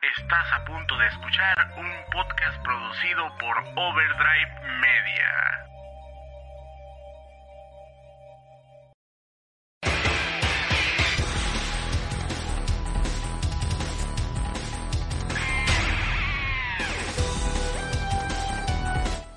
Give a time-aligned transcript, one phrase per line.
[0.00, 5.66] Estás a punto de escuchar un podcast producido por Overdrive Media.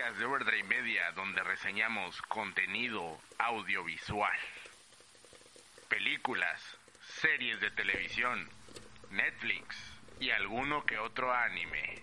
[0.00, 4.32] podcast de Overdrive Media donde reseñamos contenido audiovisual.
[5.90, 6.58] Películas,
[7.20, 8.48] series de televisión,
[9.10, 9.76] Netflix
[10.18, 12.02] y alguno que otro anime.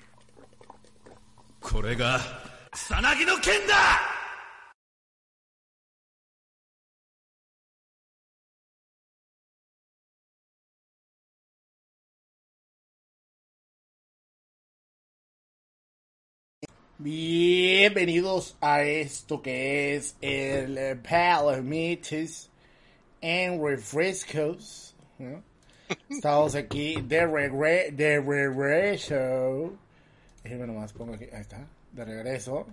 [1.59, 2.19] これが
[2.75, 3.73] さなぎの剣だ
[17.00, 22.50] Bienvenidos a esto que es el eh, Palomitas
[23.22, 24.96] and Refrescos.
[25.20, 25.44] ¿no?
[26.10, 29.78] Estamos aquí de, regre de regreso.
[30.42, 31.26] Déjenme nomás pongo aquí.
[31.32, 31.68] Ahí está.
[31.92, 32.66] De regreso.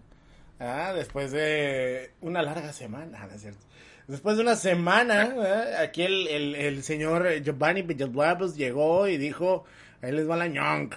[0.59, 3.63] Ah, después de una larga semana, ¿no es cierto?
[4.07, 5.75] Después de una semana, ¿eh?
[5.83, 9.65] aquí el, el, el señor Giovanni Villalobos llegó y dijo,
[10.01, 10.95] ahí les va la ñonk.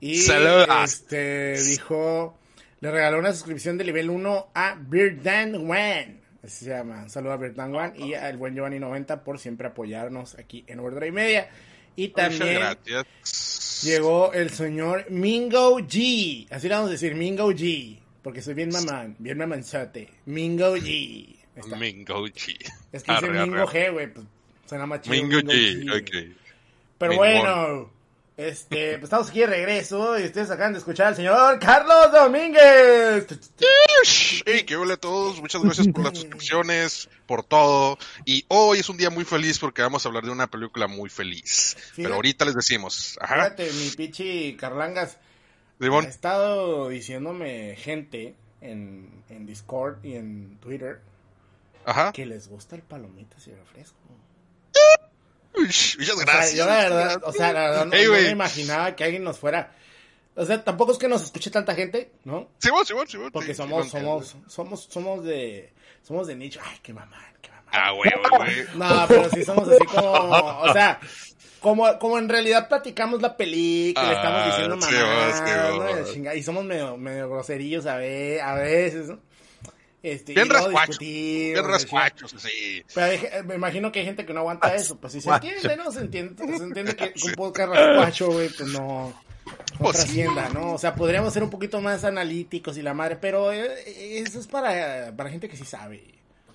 [0.00, 0.66] Y Saludos.
[0.82, 2.36] este dijo,
[2.80, 6.20] le regaló una suscripción de nivel 1 a Birdan Wan.
[6.42, 7.08] Así se llama.
[7.08, 11.12] Saludos a Birdan Wan y al buen Giovanni 90 por siempre apoyarnos aquí en Overdrive
[11.12, 11.50] Media.
[11.96, 12.60] Y también
[13.82, 16.46] llegó el señor Mingo G.
[16.50, 17.98] Así le vamos a decir, Mingo G.
[18.22, 20.10] Porque soy bien mamán, bien mamanzote.
[20.26, 21.36] Mingo G.
[21.54, 21.76] Está.
[21.76, 22.56] Mingo G.
[22.92, 23.88] Es que dice Arre, arre, Mingo arre.
[23.88, 24.12] G, güey.
[24.12, 24.26] Pues,
[24.66, 25.14] suena más chido.
[25.14, 26.00] Mingo G, G.
[26.00, 26.36] ok.
[26.98, 27.16] Pero Mingón.
[27.16, 27.92] bueno,
[28.36, 33.26] este, pues estamos aquí de regreso y ustedes acaban de escuchar al señor Carlos Domínguez.
[34.44, 37.96] Hey, qué hola a todos, muchas gracias por las suscripciones, por todo.
[38.24, 41.10] Y hoy es un día muy feliz porque vamos a hablar de una película muy
[41.10, 41.76] feliz.
[41.94, 43.16] Pero ahorita les decimos.
[43.20, 43.34] Ajá.
[43.36, 45.16] Fíjate, mi pichi Carlangas.
[45.80, 46.06] Simón.
[46.06, 51.00] Ha estado diciéndome gente en, en Discord y en Twitter
[51.84, 52.12] Ajá.
[52.12, 53.98] que les gusta el palomitas y el refresco.
[55.56, 56.54] Muchas O sea, gracias.
[56.56, 59.72] yo la verdad, o sea, la verdad no, me imaginaba que alguien nos fuera.
[60.36, 62.48] O sea, tampoco es que nos escuche tanta gente, ¿no?
[62.58, 63.30] Simón, Simón, Simón.
[63.32, 64.24] Porque sí, somos, Simón.
[64.24, 65.72] somos, somos, somos de,
[66.02, 66.60] somos de nicho.
[66.64, 67.62] Ay, qué mamá, qué mamá.
[67.70, 68.66] Ah, güey, güey.
[68.74, 70.98] No, pero sí somos así como, o sea,
[71.60, 76.38] como, como en realidad platicamos la película, Ah, estamos diciendo sí, mamá, sí, sí.
[76.38, 79.20] Y somos medio, medio groserillos a, ve- a veces, ¿no?
[80.04, 80.98] Este, Bien y rascuachos.
[80.98, 82.84] Bien rascuachos, así.
[82.94, 84.96] pero hay ge- me imagino que hay gente que no aguanta eso.
[85.00, 85.90] Pues si se entiende, ¿no?
[85.90, 89.14] Se entiende, se entiende que un podcast rascuacho, güey, pues no, no
[89.78, 90.02] Pues sí.
[90.04, 90.74] trascienda, ¿no?
[90.74, 94.46] O sea, podríamos ser un poquito más analíticos y la madre, pero eh, eso es
[94.46, 96.04] para, para gente que sí sabe.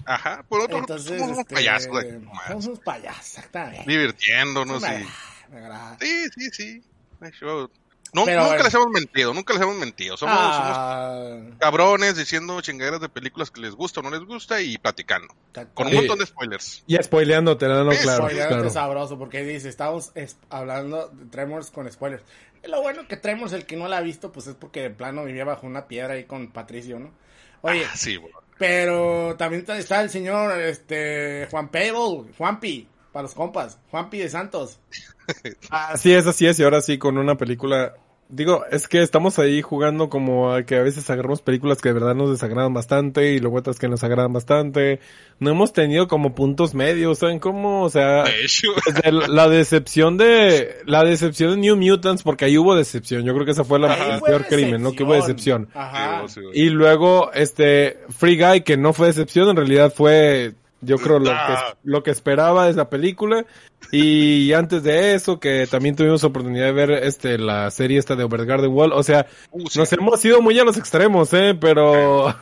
[0.05, 0.43] Ajá.
[0.47, 2.03] Por otro Entonces, somos unos este, payasos.
[2.03, 3.83] de somos unos payasos, exactamente.
[3.87, 4.91] Divirtiéndonos Me y...
[4.91, 5.11] agrada,
[5.49, 5.97] me agrada.
[5.99, 6.83] Sí, sí, sí.
[8.13, 10.17] No, Pero nunca les hemos mentido, nunca les hemos mentido.
[10.17, 14.61] Somos, somos Ah, cabrones diciendo chingaderas de películas que les gusta o no les gusta
[14.61, 15.33] y platicando.
[15.75, 15.97] Con un Sí.
[15.97, 16.83] montón de spoilers.
[16.87, 18.69] Y spoileándote, no, no, claro, claro.
[18.71, 22.23] sabroso porque dice, estamos es- hablando de Tremors con spoilers.
[22.63, 25.23] Lo bueno que Tremors, el que no la ha visto, pues es porque de plano
[25.25, 27.11] vivía bajo una piedra ahí con Patricio, ¿no?
[27.61, 28.19] Oye, Ah, sí,
[28.57, 34.29] pero también está- está el señor este Juan Pable, Juanpi, para los compas, Juanpi de
[34.29, 34.79] Santos.
[35.69, 37.93] Así es, así es, y ahora sí con una película...
[38.31, 41.93] Digo, es que estamos ahí jugando como a que a veces agarramos películas que de
[41.93, 44.99] verdad nos desagradan bastante y luego otras que nos agradan bastante.
[45.39, 47.81] No hemos tenido como puntos medios, ¿saben cómo?
[47.81, 48.31] O sea, De
[48.85, 53.23] desde la decepción de la decepción de New Mutants porque ahí hubo decepción.
[53.23, 54.91] Yo creo que esa fue la el peor crimen, ¿no?
[54.91, 55.67] Que hubo decepción.
[55.73, 56.23] Ajá.
[56.53, 61.25] Y luego, este, Free Guy, que no fue decepción, en realidad fue, yo creo, lo
[61.25, 61.77] que, Ah.
[61.83, 63.45] lo que esperaba de esa película.
[63.91, 68.23] Y antes de eso, que también tuvimos oportunidad de ver, este, la serie esta de
[68.23, 68.93] Overgarden Wall.
[68.93, 69.79] O sea, Uh, sí.
[69.79, 72.33] nos hemos ido muy a los extremos, eh, pero,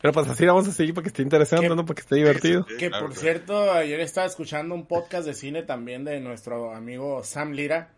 [0.00, 1.74] pero pues así vamos a seguir para que esté interesante, ¿Qué?
[1.74, 1.84] ¿no?
[1.84, 2.64] Para que esté divertido.
[2.68, 3.20] Sí, Que claro, por claro.
[3.22, 7.90] cierto, ayer estaba escuchando un podcast de cine también de nuestro amigo Sam Lira.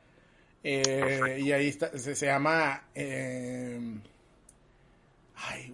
[0.64, 2.82] eh, y ahí está, se, se llama.
[2.94, 3.78] eh,
[5.36, 5.72] ay,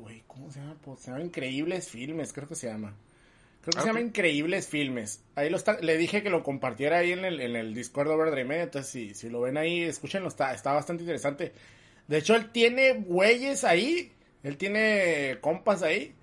[0.84, 2.92] pues, se llama Increíbles Filmes, creo que se llama.
[3.62, 4.00] Creo que Ah, se llama.
[4.00, 5.22] Increíbles Filmes.
[5.36, 8.14] Ahí lo está, le dije que lo compartiera ahí en el, en el Discord de
[8.14, 11.52] Overdrive entonces si, si lo ven ahí, escúchenlo, está, está bastante interesante.
[12.08, 14.12] De hecho, él tiene güeyes ahí,
[14.42, 16.14] él tiene compas ahí,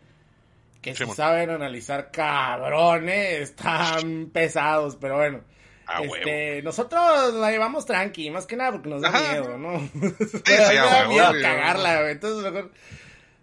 [0.82, 5.42] que sí saben analizar cabrones, están pesados, pero bueno.
[5.88, 9.32] Ah, este, nosotros la llevamos tranqui, más que nada porque nos da Ajá.
[9.32, 9.80] miedo, ¿no?
[9.80, 10.00] sí,
[10.48, 12.12] me da miedo cagarla.
[12.12, 12.72] Entonces mejor.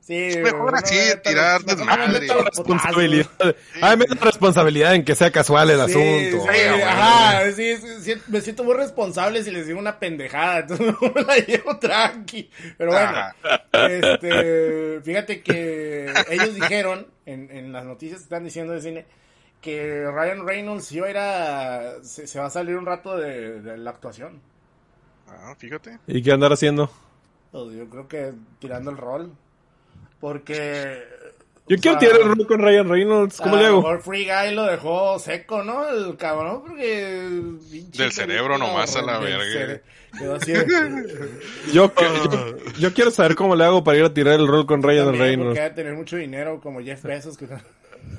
[0.06, 2.08] Sí, mejor güey, así, no me meto tirar mejor desmadre.
[2.08, 3.56] me meto los responsabilidad.
[3.98, 6.46] menos responsabilidad en que sea casual el Sí, asunto.
[6.52, 10.94] sí, ajá, sí, sí, sí, me siento muy responsable si les digo una pendejada, entonces
[11.00, 12.50] no me la llevo tranqui.
[12.78, 13.34] Pero bueno, Ajá.
[13.72, 19.06] este, fíjate que ellos dijeron, en, en las noticias que están diciendo de cine,
[19.60, 23.60] que Ryan Reynolds iba a ir a, se, se va a salir un rato de,
[23.60, 24.40] de la actuación.
[25.28, 25.98] Ah, fíjate.
[26.06, 26.88] ¿Y qué andar haciendo?
[27.50, 29.32] Pues yo creo que tirando el rol.
[30.20, 31.02] Porque.
[31.68, 33.38] Yo quiero sea, tirar el rol con Ryan Reynolds.
[33.38, 33.76] ¿Cómo a le hago?
[33.78, 35.88] mejor Free Guy lo dejó seco, ¿no?
[35.88, 37.42] El cabrón, porque.
[37.70, 39.80] Del cerebro nomás a la verga.
[40.18, 40.38] Yo,
[41.74, 41.92] yo,
[42.78, 45.22] yo quiero saber cómo le hago para ir a tirar el rol con Ryan También,
[45.22, 45.60] Reynolds.
[45.60, 47.36] Porque tener mucho dinero como Jeff Bezos.
[47.36, 47.46] Que...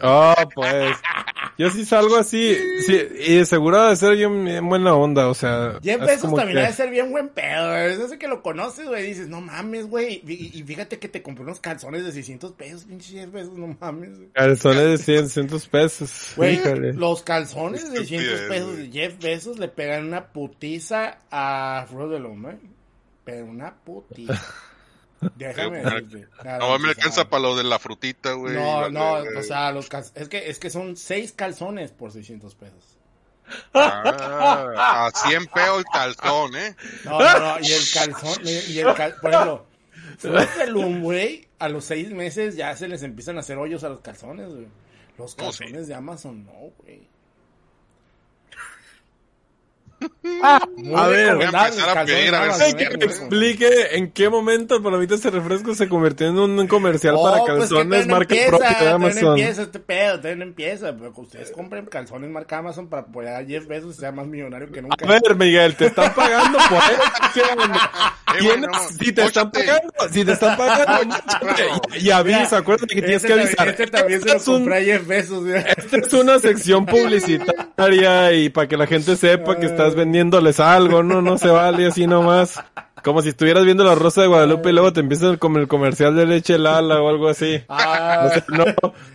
[0.03, 0.95] Oh, pues.
[1.57, 2.56] Yo sí salgo así.
[2.86, 5.80] Sí, y de seguro de ser bien, bien buena onda, o sea.
[5.83, 7.94] Jeff como también que- ha de ser bien buen pedo, güey.
[7.94, 9.07] Es ese que lo conoces, güey.
[9.07, 10.21] Dices, no mames, güey.
[10.27, 13.75] Y, y fíjate que te compré unos calzones de 600 pesos, pinche Jeff Bezos, no
[13.80, 14.15] mames.
[14.18, 14.30] güey.
[14.33, 16.33] Calzones de 100, 100 pesos.
[16.36, 16.59] Güey,
[16.94, 18.88] los calzones de 600 Estupidez, pesos güey.
[18.89, 22.57] de Jeff Bezos le pegan una putiza a the Loom, ¿eh?
[23.24, 24.33] Pero una putiza.
[25.36, 26.28] Déjame decirte.
[26.44, 28.54] Nada, No, me alcanza para lo de la frutita, güey.
[28.56, 32.54] No, no, o sea, los cal- es que es que son seis calzones por 600
[32.56, 32.98] pesos.
[33.74, 36.75] Ah, a 100 pesos el calzón, ¿eh?
[37.06, 39.66] No, no, no, y el calzón, y el cal, por ejemplo,
[40.68, 44.02] Loom, güey, a los seis meses ya se les empiezan a hacer hoyos a los
[44.02, 44.68] calzones, güey.
[45.18, 45.60] Los No, sí.
[45.60, 47.08] calzones de Amazon, no, güey.
[49.99, 52.73] Muy a ver, voy a recomendables empezar a calzones pedir a de ver Amazon, Ay,
[52.75, 57.23] que me explique en qué momento palomita ese refresco se convirtió en un comercial Oh,
[57.23, 59.27] para pues calzones marca empieza, propia de no Amazon.
[59.29, 60.95] empieza este pedo, no empieza.
[60.95, 64.27] Pero que ustedes compren calzones marca Amazon para apoyar a Jeff Bezos y sea más
[64.27, 65.03] millonario que nunca.
[65.03, 67.44] A ver, Miguel, te están pagando por eso.
[68.39, 68.61] Eh,
[68.99, 71.15] si te están pagando, si te están pagando,
[71.97, 73.67] y, y avisa, acuérdate que tienes este, que avisar.
[73.69, 75.44] este también se lo Este es un- compré a Jeff Bezos.
[75.45, 75.63] güey.
[75.75, 81.04] Esta es una sección publicitaria y para que la gente sepa que estás vendiéndoles algo,
[81.04, 82.63] no, no se vale así nomás.
[83.07, 86.13] Como si estuvieras viendo la Rosa de Guadalupe y luego te empiezan con el comercial
[86.13, 87.63] de leche Lala o algo así.
[87.69, 88.65] Ah, no,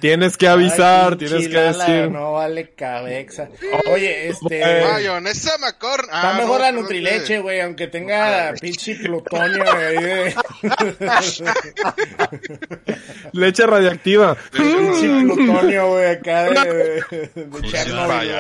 [0.01, 2.11] tienes que avisar, ay, tienes que decir.
[2.11, 3.51] No vale cabeza.
[3.93, 4.83] Oye, este.
[4.91, 6.05] Mayonesa Macorn.
[6.07, 6.73] Está Ah, mejor no, la.
[6.73, 9.87] Nutrileche, güey, aunque tenga pinche plutonio, güey.
[9.87, 10.35] ahí de-
[13.33, 14.39] Leche radiactiva.
[14.53, 18.31] Pinche plutonio, güey, acá de, de, de Chernobyl.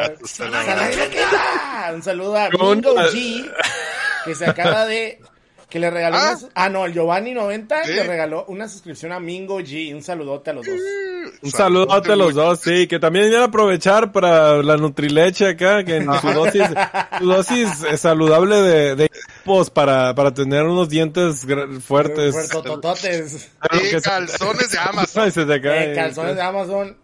[1.94, 3.52] Un saludo a Mingo G,
[4.24, 5.20] que se acaba de...
[5.72, 6.36] Que le regaló Ah.
[6.38, 7.94] una- Ah, no, el Giovanni 90 Sí.
[7.94, 9.94] le regaló una suscripción a Mingo G.
[9.94, 10.78] Un saludote a los dos.
[11.40, 15.82] Un saludote a los dos, sí, que también vienen a aprovechar para la Nutrileche acá,
[15.82, 16.64] que en su dosis,
[17.18, 19.10] su dosis eh, saludable de, de
[19.46, 21.46] pues para, para tener unos dientes
[21.82, 22.34] fuertes.
[22.34, 23.48] Fuertotototes.
[23.72, 25.22] Y calzones de Amazon.
[25.24, 25.92] Ay, se te cae.
[25.92, 26.96] Eh, calzones de Amazon.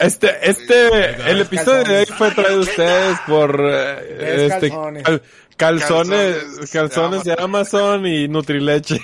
[0.00, 5.02] Este, este, el episodio de hoy fue traído a ustedes por eh, este, calzones.
[5.04, 5.22] cal-
[5.56, 9.00] calzones, Calzones calzones de Amazon y Nutrileche.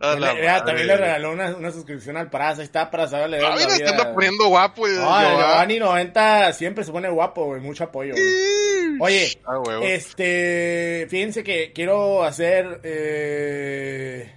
[0.00, 0.66] A la Le- mira, madre.
[0.66, 2.60] también le regaló una, una suscripción al Praza.
[2.60, 4.86] Ahí está para saberle de Ah, la mira, te anda poniendo guapo.
[4.88, 5.38] eh, No, el Giovanni.
[5.38, 7.60] Giovanni 90 siempre se pone guapo, güey.
[7.60, 8.14] Mucho apoyo.
[9.00, 14.32] Oye, Ah, este, fíjense que quiero hacer, eh,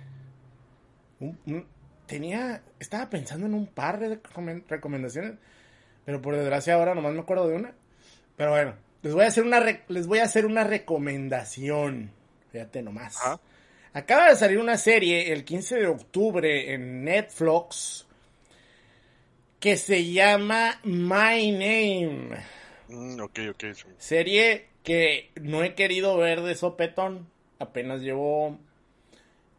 [1.19, 1.67] un- un-
[2.05, 5.33] tenía, estaba pensando en un par de recomen- recomendaciones,
[6.05, 7.73] pero por desgracia ahora nomás me acuerdo de una.
[8.35, 8.73] Pero bueno,
[9.03, 12.11] les voy a hacer una, les voy a hacer una recomendación.
[12.51, 13.19] Fíjate nomás.
[13.91, 18.07] Acaba de salir una serie el 15 de octubre en Netflix
[19.59, 22.29] que se llama My Name.
[22.87, 23.63] Mm, ok, ok.
[23.73, 23.85] sí.
[23.97, 27.27] Serie que no he querido ver de sopetón.
[27.59, 28.57] Apenas llevo.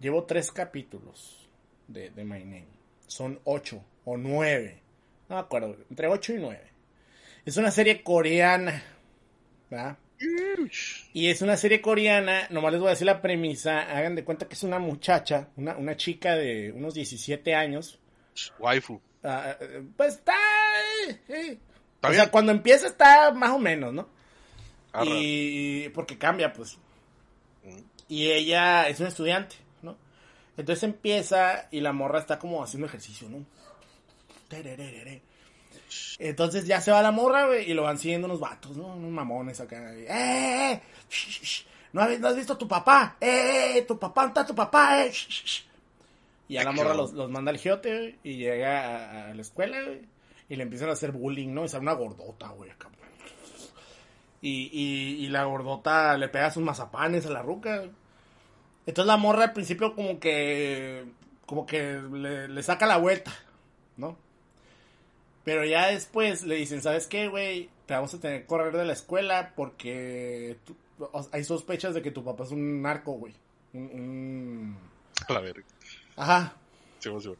[0.00, 1.48] Llevo tres capítulos
[1.88, 2.66] de, de My Name.
[3.06, 4.80] Son ocho o nueve.
[5.28, 5.76] No me acuerdo.
[5.90, 6.64] Entre ocho y nueve.
[7.44, 8.82] Es una serie coreana.
[9.70, 9.96] ¿Verdad?
[11.12, 12.46] Y es una serie coreana.
[12.50, 13.80] Nomás les voy a decir la premisa.
[13.82, 15.48] Hagan de cuenta que es una muchacha.
[15.56, 17.98] Una, una chica de unos 17 años.
[18.58, 19.00] Waifu.
[19.22, 20.34] Ah, eh, pues está.
[21.08, 21.58] eh, eh.
[21.96, 24.08] ¿Está o sea, cuando empieza está más o menos, ¿no?
[24.92, 25.06] Arra.
[25.08, 26.78] Y porque cambia, pues.
[28.08, 29.96] Y ella es una estudiante, ¿no?
[30.56, 33.44] Entonces empieza y la morra está como haciendo ejercicio, ¿no?
[34.62, 35.22] tererere.
[36.18, 38.94] Entonces ya se va la morra, güey, y lo van siguiendo unos vatos, ¿no?
[38.94, 39.92] Unos mamones acá.
[39.94, 40.72] ¡Eh, eh!
[40.72, 40.82] eh!
[41.92, 43.16] ¿No, has, ¿No has visto a tu papá?
[43.20, 43.78] ¡Eh, eh!
[43.78, 43.82] eh!
[43.82, 44.22] ¿Tu papá?
[44.22, 45.04] ¿Dónde está tu papá?
[45.04, 45.12] ¡Eh!
[46.48, 49.42] Y a la morra los, los manda al giote, güey, y llega a, a la
[49.42, 50.02] escuela, güey,
[50.48, 51.64] y le empiezan a hacer bullying, ¿no?
[51.64, 52.88] Y sale una gordota, güey, acá.
[54.42, 57.90] Y, y, y la gordota le pega sus mazapanes a la ruca, güey.
[58.86, 61.04] Entonces la morra al principio como que
[61.46, 63.32] como que le, le, saca la vuelta,
[63.96, 64.16] ¿no?
[65.44, 67.68] Pero ya después le dicen, ¿sabes qué, güey?
[67.86, 70.74] Te vamos a tener que correr de la escuela porque tú,
[71.32, 73.34] hay sospechas de que tu papá es un narco, güey.
[73.74, 74.78] Un, un...
[75.28, 75.64] A la verga.
[76.16, 76.54] Ajá.
[76.98, 77.32] Sí, sí.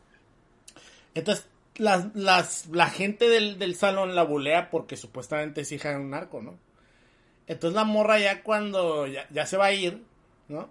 [1.14, 1.46] Entonces,
[1.76, 6.10] las, las, la gente del, del salón la bulea porque supuestamente es hija de un
[6.10, 6.58] narco, ¿no?
[7.46, 10.02] Entonces la morra ya cuando ya, ya se va a ir,
[10.48, 10.68] ¿no?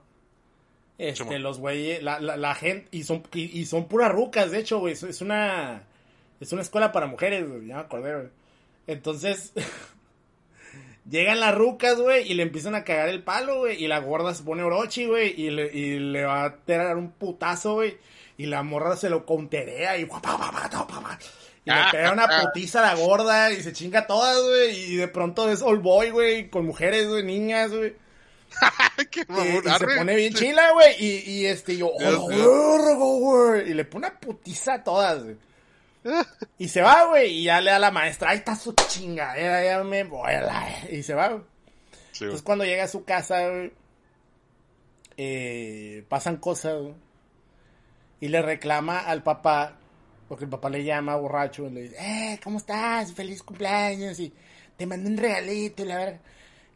[0.97, 4.51] Este, sí, los güeyes, la, la, la, gente, y son, y, y, son puras rucas,
[4.51, 5.83] de hecho, güey, es una,
[6.43, 8.27] es una escuela para mujeres, güey, ya me acordé, güey.
[8.85, 9.53] Entonces,
[11.09, 14.33] llegan las rucas, güey, y le empiezan a cagar el palo, güey, y la gorda
[14.33, 17.97] se pone orochi, güey, y le, y le va a tirar un putazo, güey,
[18.37, 20.05] y la morra se lo conterea, y
[21.65, 25.07] y le pega una putiza a la gorda, y se chinga todas, güey, y de
[25.07, 27.95] pronto es all boy, güey, con mujeres, güey, niñas, güey.
[29.09, 30.95] Qué y, y, se pone bien chila, güey.
[30.99, 33.71] Y, y este, yo, oh, güey.
[33.71, 35.37] Y le pone una putiza a todas, güey.
[36.57, 37.39] Y se va, güey.
[37.39, 40.41] Y ya le da a la maestra, ahí está su chingadera, ya me voy a
[40.41, 40.69] la.
[40.89, 41.43] Y se va, güey.
[42.11, 43.73] Sí, Entonces cuando llega a su casa, güey,
[45.17, 46.95] eh, pasan cosas, güey.
[48.21, 49.77] Y le reclama al papá,
[50.29, 53.13] porque el papá le llama borracho y le dice, eh, ¿cómo estás?
[53.13, 54.19] Feliz cumpleaños.
[54.19, 54.33] Y
[54.77, 56.19] te mandé un regalito y la verdad.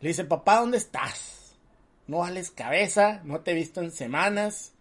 [0.02, 1.38] Le dice, papá, ¿dónde estás?
[2.08, 4.74] no vales cabeza, no te he visto en semanas,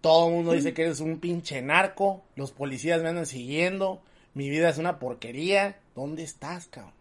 [0.00, 4.02] todo el mundo dice que eres un pinche narco, los policías me andan siguiendo,
[4.34, 6.92] mi vida es una porquería, ¿dónde estás, cabrón?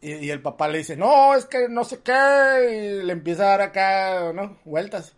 [0.00, 3.44] Y, y el papá le dice, no, es que no sé qué, y le empieza
[3.44, 4.58] a dar acá, ¿no?
[4.64, 5.14] Vueltas.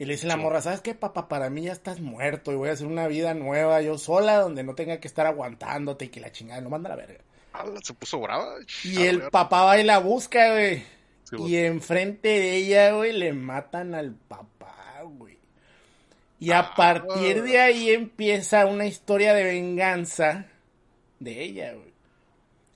[0.00, 1.28] Y le dice la morra, ¿sabes qué, papá?
[1.28, 4.62] Para mí ya estás muerto y voy a hacer una vida nueva yo sola donde
[4.62, 7.20] no tenga que estar aguantándote y que la chingada, no manda la verga.
[7.52, 8.54] Ah, se puso brava.
[8.82, 10.84] Y el papá va y la busca, güey.
[11.24, 14.74] Sí, y enfrente de ella, güey, le matan al papá.
[16.40, 20.46] Y a ah, partir de ahí empieza una historia de venganza
[21.18, 21.92] de ella, güey.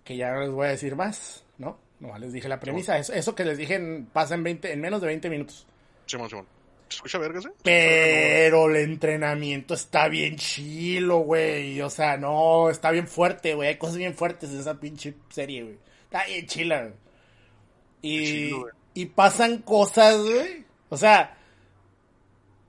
[0.04, 1.78] Que ya no les voy a decir más, ¿no?
[1.98, 2.98] No les dije la premisa.
[2.98, 3.80] Eso, eso, que les dije
[4.12, 5.66] pasa en, 20, en menos de 20 minutos.
[6.04, 6.46] Simón, Simón.
[6.90, 7.52] ¿Se escucha vergas, eh?
[7.62, 11.80] Pero el entrenamiento está bien chilo, güey.
[11.80, 13.70] O sea, no, está bien fuerte, güey.
[13.70, 15.78] Hay cosas bien fuertes en esa pinche serie, güey.
[16.04, 16.94] Está bien chila, güey.
[18.02, 20.64] Y, chido, y pasan cosas, güey.
[20.90, 21.38] O sea,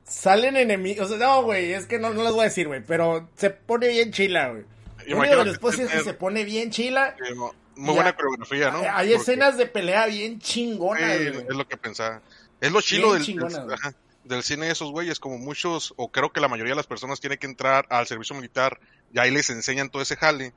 [0.05, 1.11] salen enemigos.
[1.11, 2.81] O sea, no, güey, es que no, no les voy a decir, güey.
[2.85, 4.63] Pero se pone bien chila, güey.
[5.07, 7.15] Lo único que después es que se pone bien chila.
[7.35, 8.79] No, muy buena coreografía, ¿no?
[8.79, 9.13] Hay Porque...
[9.13, 11.45] escenas de pelea bien chingonas, güey.
[11.47, 12.21] Es lo que pensaba.
[12.61, 13.93] Es lo chilo del, del, ajá,
[14.23, 17.19] del, cine de esos güeyes, como muchos, o creo que la mayoría de las personas
[17.19, 18.79] tienen que entrar al servicio militar
[19.13, 20.53] y ahí les enseñan todo ese jale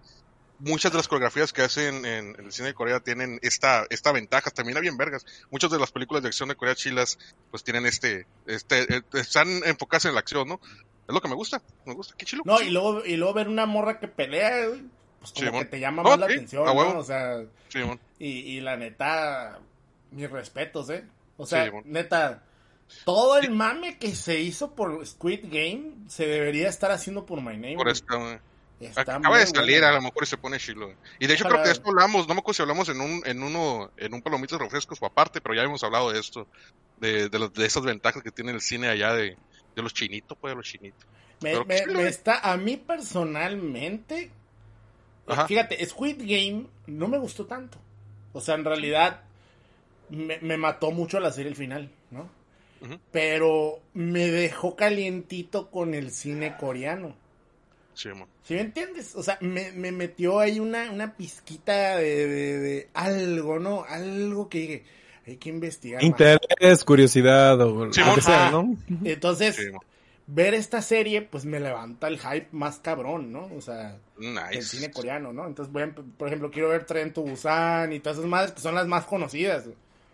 [0.59, 4.51] muchas de las coreografías que hacen en, el cine de Corea tienen esta, esta ventaja,
[4.51, 5.25] también bien vergas.
[5.51, 7.19] Muchas de las películas de acción de Corea chilas,
[7.51, 10.61] pues tienen este, este, eh, están enfocadas en la acción, ¿no?
[11.09, 12.43] Es lo que me gusta, me gusta, qué chilo.
[12.45, 14.67] No, y luego, y luego ver una morra que pelea,
[15.21, 16.99] pues como sí, que te llama más la atención, ¿no?
[16.99, 17.81] O sea, sí,
[18.19, 19.59] y, y la neta,
[20.11, 21.05] mis respetos, eh.
[21.39, 22.43] O sea, neta,
[23.05, 27.57] todo el mame que se hizo por Squid Game se debería estar haciendo por My
[27.57, 27.77] Name.
[27.77, 28.39] Por güey.
[28.81, 30.93] Está Acaba de salir, a lo mejor se pone chilo.
[31.19, 33.23] Y de hecho creo que de esto hablamos, no me acuerdo si hablamos en un,
[33.25, 36.47] en uno, en un palomitas refrescos o aparte, pero ya hemos hablado de esto,
[36.99, 39.37] de, de, de esas ventajas que tiene el cine allá de,
[39.75, 41.07] de los chinitos, pues de los chinitos.
[41.41, 44.31] Me, me, chilo, me está, a mí personalmente,
[45.27, 45.47] Ajá.
[45.47, 47.79] fíjate, Squid Game no me gustó tanto.
[48.33, 49.23] O sea, en realidad
[50.11, 52.29] me, me mató mucho la serie el final, ¿no?
[52.81, 53.01] Uh -huh.
[53.11, 57.17] Pero me dejó calientito con el cine coreano.
[57.99, 58.27] Sí, man.
[58.45, 59.17] ¿Sí me entiendes?
[59.17, 63.83] O sea, me, me metió ahí una, una pizquita de, de, de, algo, ¿no?
[63.89, 64.85] Algo que dije,
[65.27, 66.05] hay que investigar.
[66.05, 66.85] Interés, más.
[66.85, 68.77] curiosidad o sí, lo que sea, ¿no?
[69.03, 69.65] Entonces, sí,
[70.29, 73.51] ver esta serie, pues me levanta el hype más cabrón, ¿no?
[73.57, 74.59] O sea, nice.
[74.59, 75.49] el cine coreano, ¿no?
[75.49, 78.61] Entonces, voy a, por ejemplo, quiero ver Tren to Busan y todas esas madres que
[78.61, 79.65] son las más conocidas.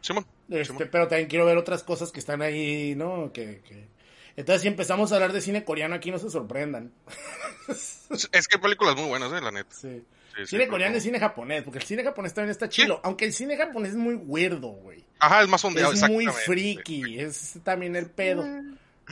[0.01, 0.25] Sí, man.
[0.49, 3.31] Este, pero también quiero ver otras cosas que están ahí, ¿no?
[3.31, 3.94] Que, que
[4.37, 6.93] entonces, si empezamos a hablar de cine coreano aquí, no se sorprendan.
[7.69, 9.41] es que hay películas muy buenas, ¿eh?
[9.41, 9.75] La neta.
[9.75, 10.03] Sí.
[10.37, 13.01] sí cine sí, coreano y cine japonés, porque el cine japonés también está chido.
[13.05, 15.05] Aunque el cine japonés es muy weirdo, güey.
[15.21, 18.45] Ajá, es más ondeado, Es muy friki, es también el pedo.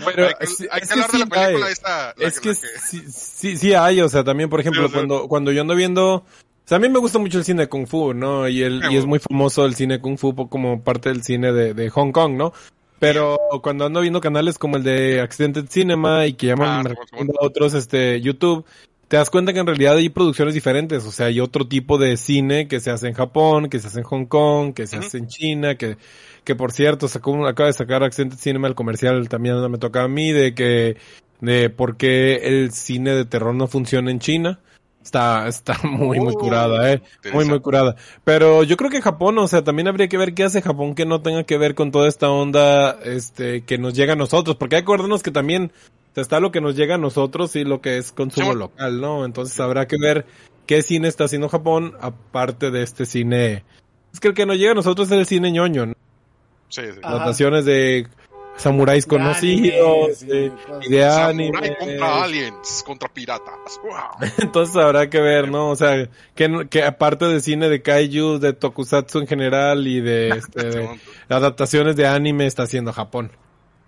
[0.04, 1.72] Pero hay que, sí- hay es que que hablar de la película hay.
[1.72, 2.14] esta.
[2.16, 4.86] la es que la que- sí, sí, sí hay, o sea, también, por ejemplo, Sí,
[4.86, 6.24] o sea- cuando, cuando yo ando viendo, o
[6.64, 8.48] sea, a mí me gusta mucho el cine Kung Fu, ¿no?
[8.48, 11.74] Y, el, y es muy famoso el cine Kung Fu como parte del cine de,
[11.74, 12.54] de Hong Kong, ¿no?
[13.02, 17.44] Pero cuando ando viendo canales como el de Accidented Cinema y que llaman Ah, a
[17.44, 18.64] otros, este, YouTube,
[19.08, 22.16] te das cuenta que en realidad hay producciones diferentes, o sea, hay otro tipo de
[22.16, 25.18] cine que se hace en Japón, que se hace en Hong Kong, que se hace
[25.18, 25.96] en China, que,
[26.44, 30.08] que por cierto, sacó, acaba de sacar Accidented Cinema el comercial, también me toca a
[30.08, 30.96] mí, de que,
[31.40, 34.60] de por qué el cine de terror no funciona en China.
[35.02, 37.02] Está, está muy, muy Oh, curada, eh.
[37.32, 37.96] Muy, muy curada.
[38.24, 41.06] Pero yo creo que Japón, o sea, también habría que ver qué hace Japón que
[41.06, 44.56] no tenga que ver con toda esta onda, este, que nos llega a nosotros.
[44.56, 45.72] Porque hay que también
[46.14, 48.58] está lo que nos llega a nosotros y lo que es consumo Sí.
[48.58, 49.24] local, ¿no?
[49.24, 50.26] Entonces habrá que ver
[50.66, 53.64] qué cine está haciendo Japón aparte de este cine.
[54.12, 55.94] Es que el que nos llega a nosotros es el cine ñoño, ¿no?
[56.68, 56.98] Sí, sí.
[57.02, 57.14] Ajá.
[57.14, 58.06] Adaptaciones de
[58.56, 60.52] samuráis conocidos, y de-
[61.10, 61.76] Samurai anime.
[61.78, 63.80] contra aliens, contra piratas.
[63.82, 64.28] Wow.
[64.38, 65.70] Entonces habrá que ver, ¿no?
[65.70, 70.28] O sea, que, que aparte de cine de kaiju, de tokusatsu en general y de,
[70.36, 71.00] este, de Simón.
[71.28, 73.32] adaptaciones de anime está haciendo Japón.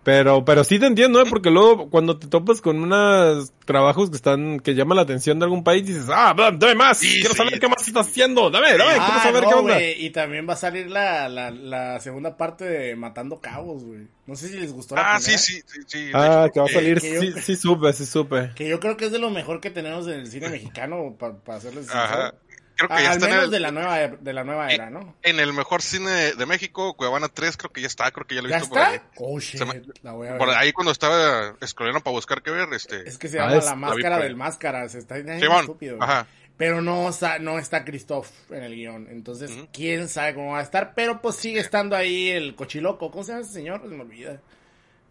[0.05, 1.25] Pero, pero sí te entiendo, ¿eh?
[1.29, 5.47] Porque luego cuando te topas con unos trabajos que están, que llaman la atención de
[5.47, 7.39] algún país, dices, ah, da- dame más, Sí, quiero sí.
[7.39, 9.75] saber qué más estás haciendo, dame, dame, quiero Ah, saber no, qué onda.
[9.75, 14.07] güey, Y también va a salir la, la, la segunda parte de Matando Cabos, güey.
[14.27, 15.43] No sé si les gustó la Ah, sí, primera.
[15.43, 16.11] sí, sí, sí.
[16.13, 18.51] Ah, hecho, que va a eh, salir, yo- sí, sí supe, sí supe.
[18.55, 21.61] Que yo creo que es de lo mejor que tenemos en el cine mexicano, para
[21.61, 22.03] serles sincero.
[22.05, 22.35] Ajá.
[22.77, 24.69] Creo que Ah, ya al está en menos el, de la nueva de la nueva
[24.73, 25.15] era, ¿no?
[25.23, 28.43] en el mejor cine de México, Cuevana 3, creo que ya está, creo que ya
[28.43, 28.95] lo he ¿Ya visto por ahí.
[28.97, 29.09] está?
[29.19, 30.39] Oh, shit, Se me- la voy a ver.
[30.39, 33.09] Por ahí cuando estaba scrollando para buscar qué ver, este...
[33.09, 36.03] Es que se Ah, llama es- La Máscara del Máscara, se está Simón, estúpido.
[36.03, 36.27] ajá.
[36.57, 40.95] Pero no, no está Christoph en el guion, entonces quién sabe cómo va a estar,
[40.95, 43.81] pero pues sigue estando ahí el cochiloco, ¿cómo se llama ese señor?
[43.83, 44.41] Se me olvida.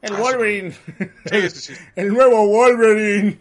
[0.01, 0.71] El Ah, Wolverine,
[1.29, 1.73] Sí, sí, sí.
[1.97, 3.39] el nuevo Wolverine.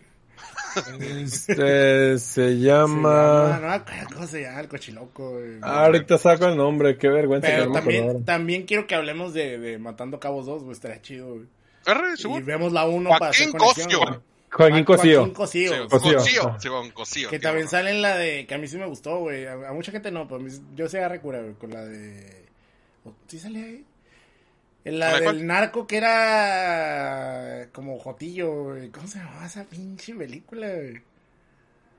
[1.00, 3.59] Este, se Se llama...
[3.61, 5.31] llama- no cómo se llama el cochiloco.
[5.33, 5.59] güey.
[5.62, 7.49] Ah, ahorita saco el nombre, qué vergüenza.
[7.49, 8.03] que Pero no me acordaba.
[8.07, 11.47] también, también quiero que hablemos de, de Matando Cabos 2, güey, estaría chido, güey.
[11.87, 14.01] Arre, Y vemos la 1 para hacer Joaquín conexión.
[14.05, 14.23] Cosio.
[14.51, 15.16] Joaquín Cosío.
[15.18, 15.73] Joaquín Cosío.
[15.73, 16.92] Sí, Cosío.
[16.94, 17.31] Cosío.
[17.31, 18.47] Que también sale en la de.
[18.47, 19.47] Que a mí sí me gustó, güey.
[19.47, 21.70] A, a mucha gente no, pero a mí sí- yo sé agarré cura, güey, con
[21.70, 22.44] la de.
[23.27, 23.85] ¿Sí sale ahí?
[24.85, 25.47] En la ¿La de del cuál?
[25.47, 27.68] narco que era.
[27.73, 28.88] Como Jotillo, güey.
[28.90, 31.01] ¿Cómo se llamaba esa pinche película, güey?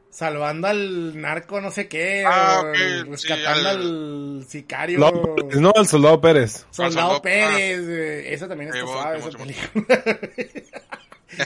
[0.10, 2.24] Salvando al narco, no sé qué.
[2.26, 2.62] Ah,
[3.08, 3.18] Rescatando
[3.62, 5.00] sí, al- al sicario.
[5.00, 6.66] Lo- no, el soldado Pérez.
[6.72, 8.34] Soldado Soldado- Pérez, güey.
[8.34, 10.04] Esa también está Sí, suave, esa Simón, película.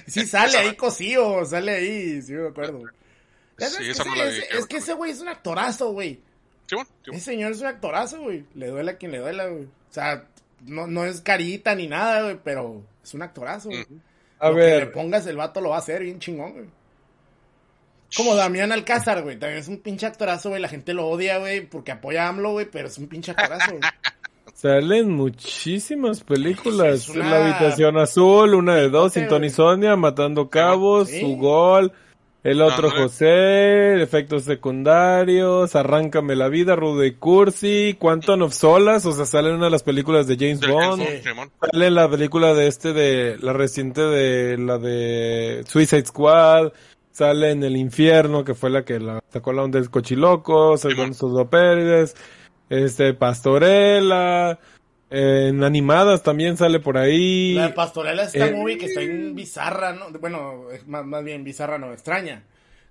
[0.08, 2.82] sí, sale ahí cosío, sale ahí, sí me acuerdo.
[3.58, 5.30] Sí, esa que no ese- la vi, ese- qué es que ese güey es un
[5.30, 6.20] actorazo, güey.
[6.66, 6.88] Simón.
[7.06, 8.44] Ese señor es un actorazo, güey.
[8.56, 9.64] Le duele a quien le duela, güey.
[9.64, 10.26] O sea,
[10.66, 13.84] no, no es carita ni nada, güey, pero es un actorazo, güey.
[13.84, 14.00] Ujú.
[14.40, 16.66] A Lo que le ver, pongas el vato lo va a hacer bien chingón, güey.
[18.16, 19.38] Como Damián Alcázar, güey.
[19.38, 20.62] También es un pinche actorazo, güey.
[20.62, 23.72] La gente lo odia, güey, porque apoya a AMLO, güey, pero es un pinche actorazo,
[23.72, 23.82] güey.
[24.54, 27.10] salen muchísimas películas.
[27.10, 31.20] Una- La habitación azul, una de dos, Tony Sonia, Matando Cabos, Sí.
[31.20, 31.92] su gol,
[32.44, 33.04] el otro Ajá.
[33.04, 39.56] José, efectos secundarios, Arráncame la vida, Rude Cursi, Quantum of Solas, o sea, sale en
[39.56, 41.04] una de las películas de James Bond.
[41.72, 46.72] Sale la película de este de la reciente de la de Suicide Squad,
[47.12, 51.50] sale en El Infierno, que fue la que la sacó la onda del cochiloco, Sodo
[51.50, 52.16] Pérez,
[52.70, 54.60] este Pastorela,
[55.10, 57.54] en animadas también sale por ahí.
[57.54, 60.10] La de Pastorela es esta Eh, movie que está en bizarra, ¿no?
[60.20, 62.44] Bueno, más, más bien bizarra, no, extraña.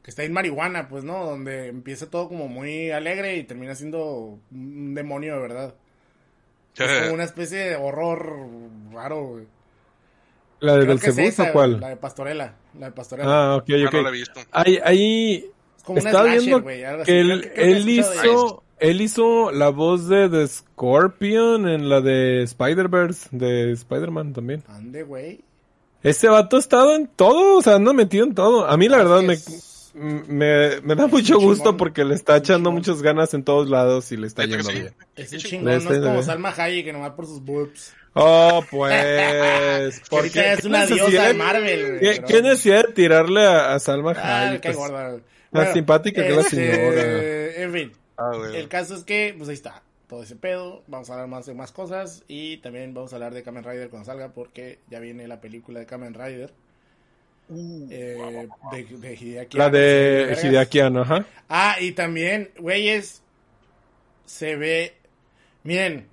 [0.03, 1.25] Que está en marihuana, pues, ¿no?
[1.27, 5.75] Donde empieza todo como muy alegre y termina siendo un demonio de verdad.
[6.77, 8.37] Es como una especie de horror
[8.93, 9.47] raro, güey.
[10.61, 11.81] la de Belcebú o cuál?
[11.81, 12.55] La de Pastorela.
[12.79, 13.53] La de Pastorela.
[13.53, 13.93] Ah, ok, Ah, ok.
[13.95, 14.41] no la he visto.
[14.53, 16.85] Ahí, ahí es como una estaba slasher, viendo güey.
[16.85, 17.13] algo así.
[17.13, 23.29] que Creo él, hizo, él hizo la voz de The Scorpion en la de Spider-Verse,
[23.33, 24.63] de Spider-Man también.
[24.69, 25.41] Ande, güey.
[26.03, 28.67] Ese vato ha estado en todo, o sea, anda metido en todo.
[28.67, 31.45] A mí la verdad me, Es- me, me da mucho chingón.
[31.45, 32.75] gusto porque le está Es un ando chingón.
[32.75, 34.93] muchas ganas en todos lados y le está yendo bien.
[35.17, 36.23] Es un chingón, no es como bien.
[36.25, 37.93] Salma Hayek, que nomás por sus boobs.
[38.13, 40.01] Oh, pues.
[40.01, 43.75] Que ahorita es una diosa de Marvel, güey, ¿Qué, pero- qué necesidad de tirarle a,
[43.75, 44.61] a Salma Ah, Hayek?
[44.61, 45.09] qué Pues, gorda.
[45.11, 45.23] güey.
[45.51, 47.63] más simpática que la este, señora.
[47.65, 49.83] En fin, Ah, el caso es que, pues ahí está.
[50.09, 50.83] Todo ese pedo.
[50.87, 52.23] Vamos a hablar más de más cosas.
[52.29, 54.33] Y también vamos a hablar de Kamen Rider cuando salga.
[54.33, 56.53] Porque ya viene la película de Kamen Rider.
[57.91, 60.39] eh, de, de Hideaki La de.
[60.43, 61.27] Hideaki ajá.
[61.49, 63.23] Ah, y también, güeyes,
[64.25, 64.95] se ve.
[65.65, 66.07] Miren,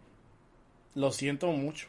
[0.96, 1.88] lo siento mucho.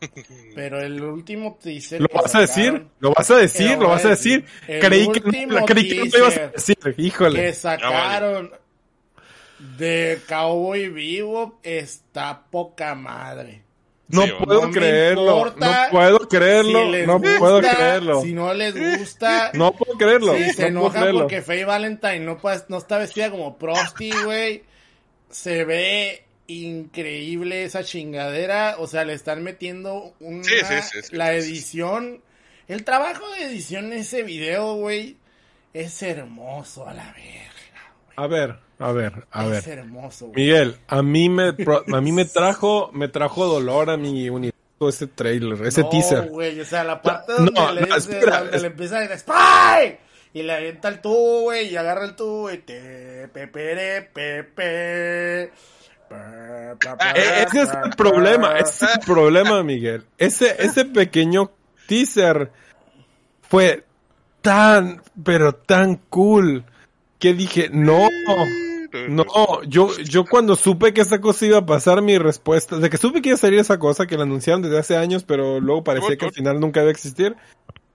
[0.56, 2.00] Pero el último teaser.
[2.00, 2.86] ¿Lo vas a decir?
[2.98, 3.78] ¿Lo vas a decir?
[3.78, 4.44] ¿Lo vas a decir?
[4.66, 6.76] Creí que, no, creí que no lo ibas a decir.
[6.96, 7.40] Híjole.
[7.40, 8.50] Que sacaron
[9.78, 13.62] de Cowboy Vivo está poca madre.
[14.08, 15.54] No Sí, puedo No creerlo.
[15.56, 16.84] No puedo creerlo.
[16.84, 18.22] Si les no gusta, puedo creerlo.
[18.22, 19.50] Si no les gusta.
[19.54, 20.34] No puedo creerlo.
[20.34, 21.20] Si no se enojan creerlo.
[21.20, 24.64] porque Faye Valentine no, no está vestida como Prosti, güey.
[25.30, 28.76] Se ve increíble esa chingadera.
[28.78, 32.20] O sea, le están metiendo una, Sí, sí, sí, sí, la edición.
[32.68, 35.16] El trabajo de edición en ese video, güey,
[35.72, 37.52] es hermoso a la verga.
[38.16, 39.78] A ver, a ver, a es ver.
[39.78, 40.36] hermoso, güey.
[40.44, 41.48] Miguel, a mí me
[41.94, 44.52] a mí me trajo me trajo dolor a mi universo
[44.88, 46.28] ese trailer, ese no, teaser.
[46.28, 48.96] güey, o sea, la parte donde, no, le, no, dice- espera, donde es- le empieza
[48.96, 49.98] a decir ¡Spy!
[50.34, 55.52] Y le avienta el tubo, güey, y agarra el tubo y te pepere, pepe.
[56.08, 60.04] pa, pa, pa, Eh, ese es el problema, ese es el problema, Miguel.
[60.18, 61.50] Ese, ese pequeño
[61.86, 62.50] teaser
[63.42, 63.84] fue
[64.40, 66.64] tan, pero tan cool
[67.18, 68.08] que dije, no,
[69.08, 69.24] no,
[69.64, 73.22] yo, yo cuando supe que esa cosa iba a pasar, mi respuesta, de que supe
[73.22, 76.16] que iba a salir esa cosa, que la anunciaron desde hace años, pero luego parecía
[76.16, 77.36] que al final nunca iba a existir.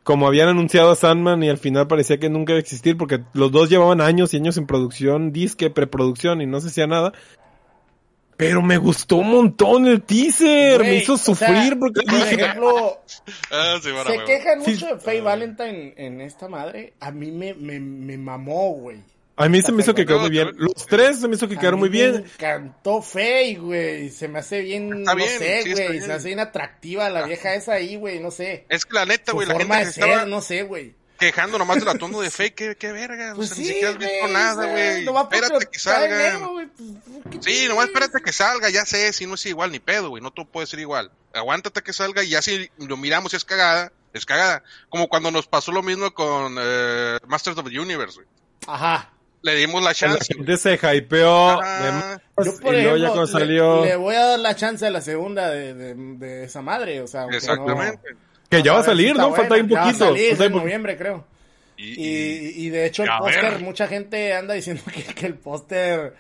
[0.04, 3.20] Como habían anunciado a Sandman y al final parecía que nunca iba a existir porque
[3.34, 7.12] los dos llevaban años y años en producción, disque, preproducción y no se hacía nada.
[8.38, 12.98] Pero me gustó un montón el teaser, me hizo o sea, sufrir porque por ejemplo,
[13.52, 14.72] Ah, sí, se quejan Sí.
[14.72, 16.94] mucho de Faye Valentine en esta madre.
[17.00, 19.00] A mí me, me, me mamó, güey.
[19.38, 20.52] A mí se me hizo que quedó muy bien.
[20.58, 22.14] Los tres se me hizo que quedaron muy bien.
[22.14, 24.10] Me encantó Faye, güey.
[24.10, 26.02] Se me hace bien, Está no bien, sé, sí, güey.
[26.02, 28.20] Se me hace bien atractiva la vieja esa ahí, güey.
[28.20, 28.66] No sé.
[28.70, 30.96] Es que la neta, güey, la gente forma de se ser, estaba no sé, güey.
[31.20, 33.90] quejando nomás del atuendo de fake, qué, qué verga, Pues o sea, sí, ni siquiera
[33.92, 35.06] has visto nada, güey.
[35.06, 36.18] Espérate que salga.
[36.18, 36.90] negro, güey, pues,
[37.32, 40.22] ¿qué Sí, nomás espérate que salga, ya sé, si no es igual ni pedo, güey,
[40.24, 41.12] no todo puede ser igual.
[41.34, 44.64] Aguántate que salga y ya si lo miramos y es cagada, es cagada.
[44.90, 48.28] Como cuando nos pasó lo mismo con eh, Masters of the Universe, güey.
[48.66, 49.14] Ajá.
[49.44, 50.34] Le dimos la La chance.
[50.34, 50.46] güey.
[50.48, 51.86] gente se hypeó Ajá.
[51.86, 54.86] de más, Yo, por y ya cuando le- salió, Le, voy a dar la chance
[54.86, 58.00] a la segunda de, de, de esa madre, o sea, aunque Exactamente.
[58.12, 58.18] no-
[58.50, 59.30] que ya va a si salir, ¿no?
[59.30, 59.36] buena.
[59.48, 60.06] Falta un Ya va a poquito.
[60.08, 61.26] salir, falta en po- noviembre, creo.
[61.80, 66.14] Y, Y, de hecho el póster, mucha gente anda diciendo que, que el póster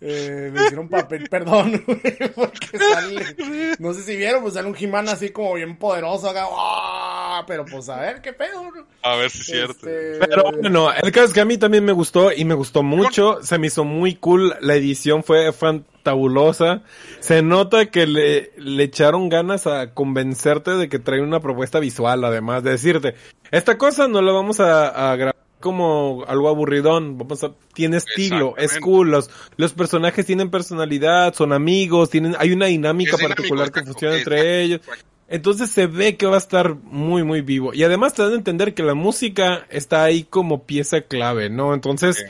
[0.00, 2.00] eh, le hicieron papel, perdón, güey,
[2.34, 3.36] porque sale,
[3.78, 7.44] no sé si vieron, pues sale un He-Man así como bien poderoso acá, ¡ah!
[7.46, 9.88] pero pues a ver qué pedo, a ver si es cierto.
[9.88, 12.82] Este, Pero bueno, el caso es que a mí también me gustó y me gustó
[12.82, 13.42] mucho.
[13.42, 14.56] Se me hizo muy cool.
[14.60, 16.82] La edición fue fantabulosa.
[17.20, 22.24] Se nota que le, le echaron ganas a convencerte de que trae una propuesta visual,
[22.24, 23.14] además de decirte,
[23.50, 27.18] esta cosa no la vamos a, a grabar como algo aburridón.
[27.18, 29.10] Vamos a, tiene estilo, es cool.
[29.10, 34.62] Los, los personajes tienen personalidad, son amigos, tienen, hay una dinámica particular que funciona entre
[34.62, 34.80] ellos.
[35.28, 37.74] Entonces se ve que va a estar muy, muy vivo.
[37.74, 41.74] Y además te dan a entender que la música está ahí como pieza clave, ¿no?
[41.74, 42.24] Entonces,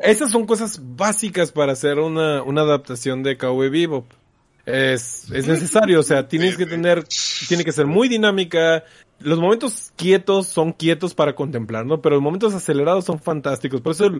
[0.00, 4.10] esas son cosas básicas para hacer una, una adaptación de Cowboy Bebop.
[4.66, 7.04] Es, es necesario, o sea, tienes que tener,
[7.48, 8.84] tiene que ser muy dinámica.
[9.20, 12.00] Los momentos quietos son quietos para contemplar, ¿no?
[12.00, 13.80] Pero los momentos acelerados son fantásticos.
[13.80, 14.10] Por eso,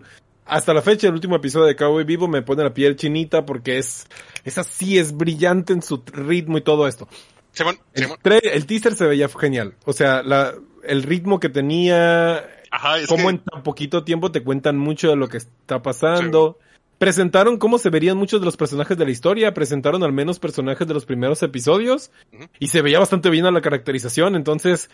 [0.44, 3.78] hasta la fecha, el último episodio de Cowboy Vivo me pone la piel chinita porque
[3.78, 4.06] es,
[4.44, 7.08] es así, es brillante en su ritmo y todo esto.
[7.52, 8.18] Simón, El, Simón.
[8.24, 9.74] el teaser se veía genial.
[9.84, 14.30] O sea, la, el ritmo que tenía, Ajá, es cómo que- en tan poquito tiempo
[14.30, 16.58] te cuentan mucho de lo que está pasando.
[17.00, 20.86] Presentaron cómo se verían muchos de los personajes de la historia, presentaron al menos personajes
[20.86, 22.10] de los primeros episodios
[22.58, 24.90] y se veía bastante bien a la caracterización, entonces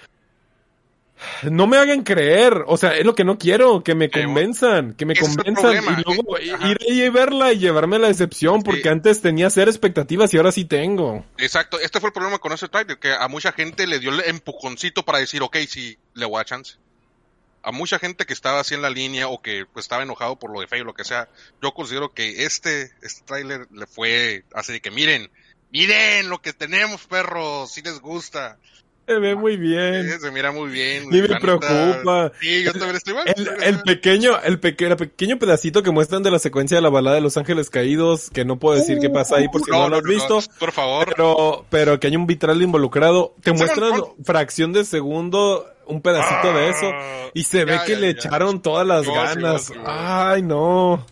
[1.51, 5.05] no me hagan creer, o sea, es lo que no quiero, que me convenzan, que
[5.05, 6.71] me ese convenzan problema, y luego eh, ajá.
[6.71, 8.89] ir ahí a verla y llevarme la decepción porque Sí.
[8.89, 11.25] antes tenía cero expectativas y ahora sí tengo.
[11.39, 14.21] Exacto, este fue el problema con ese trailer, que a mucha gente le dio el
[14.21, 16.75] empujoncito para decir, ok, sí, le voy a chance.
[17.67, 20.53] A mucha gente que estaba así en la línea o que pues, estaba enojado por
[20.53, 21.29] lo de Faye o lo que sea,
[21.61, 25.33] yo considero que este, este tráiler le fue así de que miren,
[25.73, 28.57] miren lo que tenemos, perros, si les gusta.
[29.07, 30.09] Se ve muy bien.
[30.09, 31.09] Eh, se mira muy bien.
[31.11, 32.33] Ni me preocupa.
[32.41, 33.27] Sí, yo también estoy igual.
[33.37, 36.89] El, el pequeño, el pequeño, el pequeño pedacito que muestran de la secuencia de la
[36.89, 39.89] balada de Los Ángeles Caídos, que no puedo decir qué pasa ahí por si no,
[39.89, 41.07] lo has visto, por favor.
[41.15, 43.93] pero, pero que hay un vitral involucrado, te Sí, muestran
[44.25, 46.91] fracción de segundo, un pedacito de eso,
[47.33, 48.19] y se ve que ya, le ya.
[48.29, 49.63] echaron todas las No, sí, ganas.
[49.67, 49.81] sí, sí.
[49.87, 51.07] Ay, no.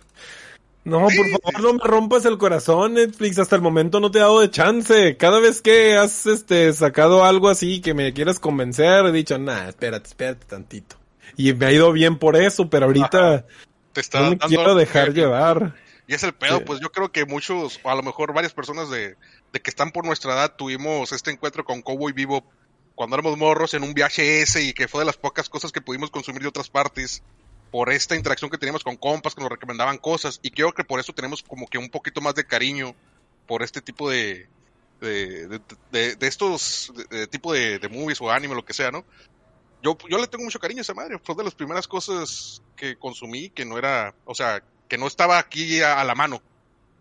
[0.85, 3.38] No, por favor, no me rompas el corazón, Netflix.
[3.38, 5.16] Hasta el momento no te he dado de chance.
[5.16, 9.68] Cada vez que has este sacado algo así que me quieras convencer, he dicho, nah,
[9.68, 10.97] espérate, espérate tantito.
[11.37, 13.47] Y me ha ido bien por eso, pero ahorita
[13.94, 15.75] Te está no me dando- quiero dejar llevar.
[16.07, 16.64] Y es el pedo, Sí.
[16.66, 19.16] pues yo creo que muchos, o a lo mejor varias personas de,
[19.55, 22.44] de que están por nuestra edad, tuvimos este encuentro con Cowboy Vivo
[22.94, 25.81] cuando éramos morros en un viaje ese y que fue de las pocas cosas que
[25.81, 27.23] pudimos consumir de otras partes
[27.74, 31.00] por esta interacción que teníamos con compas que nos recomendaban cosas y creo que por
[31.00, 32.94] eso tenemos como que un poquito más de cariño
[33.48, 34.46] por este tipo de
[35.00, 35.60] de,
[35.90, 39.04] de, de, estos de, tipo de, movies o anime lo que sea no
[39.82, 42.94] yo yo le tengo mucho cariño a esa madre fue de las primeras cosas que
[42.94, 46.40] consumí que no era o sea que no estaba aquí a, a la mano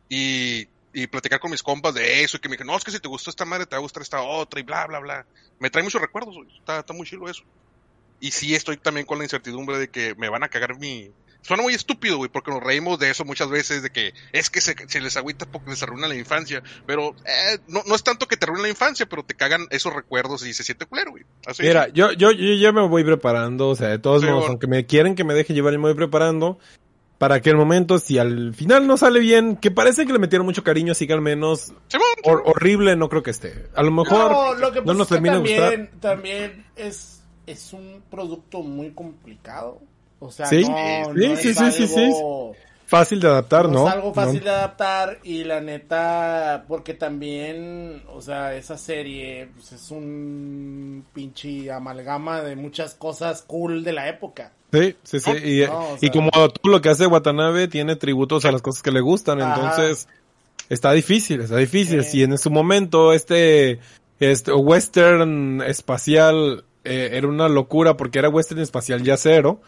[0.10, 2.92] y y platicar con mis compas de eso y que me dijeron, no, es que
[2.92, 5.26] si te gustó esta madre, te va a gustar esta otra y bla, bla, bla.
[5.58, 7.44] Me trae muchos recuerdos, Está, está muy chido eso.
[8.24, 11.12] Y sí estoy también con la incertidumbre de que me van a cagar mi...
[11.42, 14.62] Suena muy estúpido, güey, porque nos reímos de eso muchas veces, de que es que
[14.62, 16.64] se, se les agüita porque les arruina la infancia.
[16.88, 19.94] Pero eh, no, no es tanto que te arruine la infancia, pero te cagan esos
[19.94, 21.26] recuerdos y se siente culero, güey.
[21.46, 24.68] Así Mira, yo, yo, yo ya me voy preparando, o sea, de todos modos, aunque
[24.68, 26.60] me quieren que me deje llevar, y me voy preparando
[27.18, 30.46] para que el momento, si al final no sale bien, que parece que le metieron
[30.48, 31.74] mucho cariño, así que al menos
[32.24, 33.68] horrible no creo que esté.
[33.76, 38.62] A lo mejor no, lo que no nos termina también, También es, es un producto
[38.62, 39.80] muy complicado.
[40.20, 42.14] O sea, sí, no, sí, sí, sí, sí, sí,
[42.86, 43.88] Fácil de adaptar, ¿no?
[43.88, 49.72] Es algo fácil de adaptar y la neta, porque también, o sea, esa serie pues,
[49.72, 54.52] es un pinche amalgama de muchas cosas cool de la época.
[54.72, 55.32] Sí, sí, sí.
[55.44, 59.02] Y, y como todo lo que hace Watanabe tiene tributos a las cosas que le
[59.02, 60.08] gustan, entonces
[60.70, 62.04] está difícil, está difícil.
[62.04, 63.80] Si en su momento este,
[64.20, 69.62] este western espacial eh, era una locura porque era western espacial ya cero.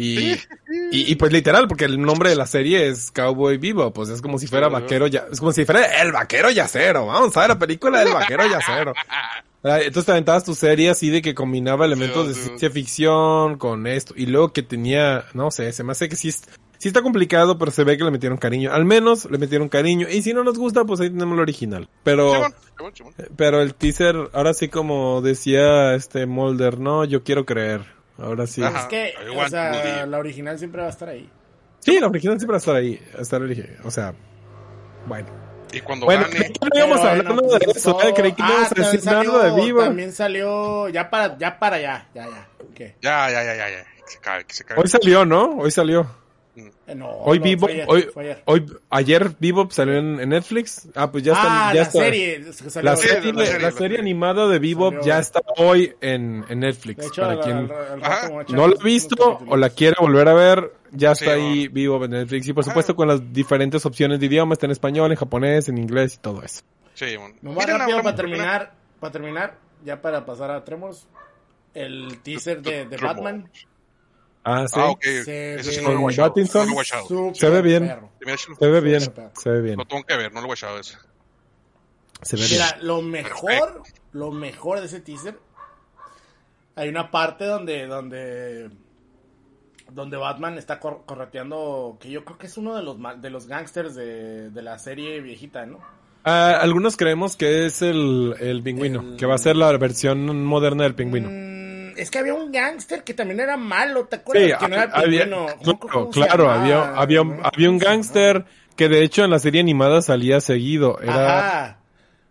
[0.00, 0.36] Y,
[0.92, 4.38] y, pues literal, porque el nombre de la serie es Cowboy Vivo, pues es como
[4.38, 7.58] si fuera vaquero ya, es como si fuera el vaquero yacero, vamos a ver la
[7.58, 8.94] película del vaquero yacero.
[9.64, 14.14] Entonces te aventabas tu serie así de que combinaba elementos de ciencia ficción con esto.
[14.16, 16.32] Y luego que tenía, no sé, se me hace que sí,
[16.78, 18.72] sí está complicado, pero se ve que le metieron cariño.
[18.72, 20.08] Al menos le metieron cariño.
[20.08, 21.88] Y si no nos gusta, pues ahí tenemos lo original.
[22.04, 22.32] Pero,
[23.36, 27.82] pero el teaser, ahora sí como decía este Molder, no, yo quiero creer.
[28.16, 28.62] Ahora sí.
[28.62, 31.30] Es que, o sea, la original siempre va a estar ahí.
[31.80, 33.00] Sí, la original siempre va a estar ahí.
[33.16, 33.42] A estar
[33.84, 34.14] o sea,
[35.06, 35.28] bueno.
[35.72, 36.52] Y cuando bueno, gane...
[36.52, 38.14] que no íbamos hablando de eso, ¿eh?
[38.14, 39.82] creí que no íbamos a decir nada de vivo.
[39.82, 42.48] También salió, ya para, ya para ya, ya, ya.
[42.74, 42.96] ¿Qué?
[43.02, 43.84] Ya, ya, ya, ya, ya.
[43.84, 44.78] Que se cae, que se cae.
[44.78, 45.58] Hoy salió, ¿no?
[45.58, 46.10] Hoy salió.
[46.86, 48.42] Eh, no, hoy vivo, hoy, ayer.
[48.46, 50.88] hoy, ayer Vivo salió en, en, Netflix.
[50.94, 51.68] Ah, pues ya está.
[51.68, 51.98] Ah, ya la está.
[52.00, 52.38] serie.
[52.38, 57.06] La serie, la serie, la serie animada de Vivo ya está hoy en, en Netflix.
[57.06, 60.72] Hecho, para la, quien la, no lo ha visto o la quiere volver a ver,
[60.92, 62.48] ya está sí, ahí Vivo en Netflix.
[62.48, 65.78] Y por supuesto con las diferentes opciones de idioma, está en español, en japonés, en
[65.78, 66.62] inglés y todo eso.
[66.94, 67.34] Sí, bueno.
[67.42, 71.06] Nomás rápido para terminar, para terminar, ya para pasar a Tremors,
[71.74, 73.48] el teaser de, de Batman.
[74.50, 74.74] Ah, sí.
[74.78, 75.02] Ah, ok.
[75.02, 76.28] Se Ese sí ve- no lo he watchado.
[76.28, 76.60] Pattinson.
[76.62, 77.06] No lo he watchado.
[77.08, 77.86] Súper Se ve bien.
[77.86, 78.10] perro.
[78.58, 79.76] Se ve bien, se ve bien.
[79.76, 80.96] Lo tengo que ver, no lo he watchado ese.
[82.22, 82.52] Se ve bien.
[82.60, 83.82] Mira, lo mejor,
[84.12, 85.38] lo mejor de ese teaser,
[86.76, 88.70] hay una parte donde, donde,
[89.90, 93.46] donde Batman está cor- correteando, que yo creo que es uno de los de los
[93.46, 95.78] gangsters de, de la serie viejita, ¿no?
[96.24, 100.44] Ah, algunos creemos que es el, el pingüino, El- que va a ser la versión
[100.44, 101.28] moderna del pingüino.
[101.30, 101.67] Mm,
[101.98, 104.58] es que había un gangster que también era malo, ¿te acuerdas?
[104.58, 105.28] Sí, que no era había.
[105.28, 107.40] ¿Cómo- claro, había, había, ¿No?
[107.42, 108.44] había un ¿Cómo se gángster
[108.76, 111.00] que de hecho en la serie animada salía seguido.
[111.00, 111.78] Era, Ajá.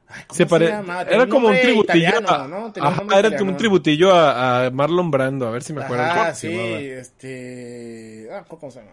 [0.07, 0.67] Ay, ¿cómo se pare-?
[0.67, 2.07] Tenía era como un tributillo.
[2.07, 6.05] era como un tributillo a, a Marlon Brando, a ver si me acuerdo.
[6.33, 6.55] Se sí,
[6.89, 8.29] este...
[8.31, 8.91] Ah, ¿cómo se llama?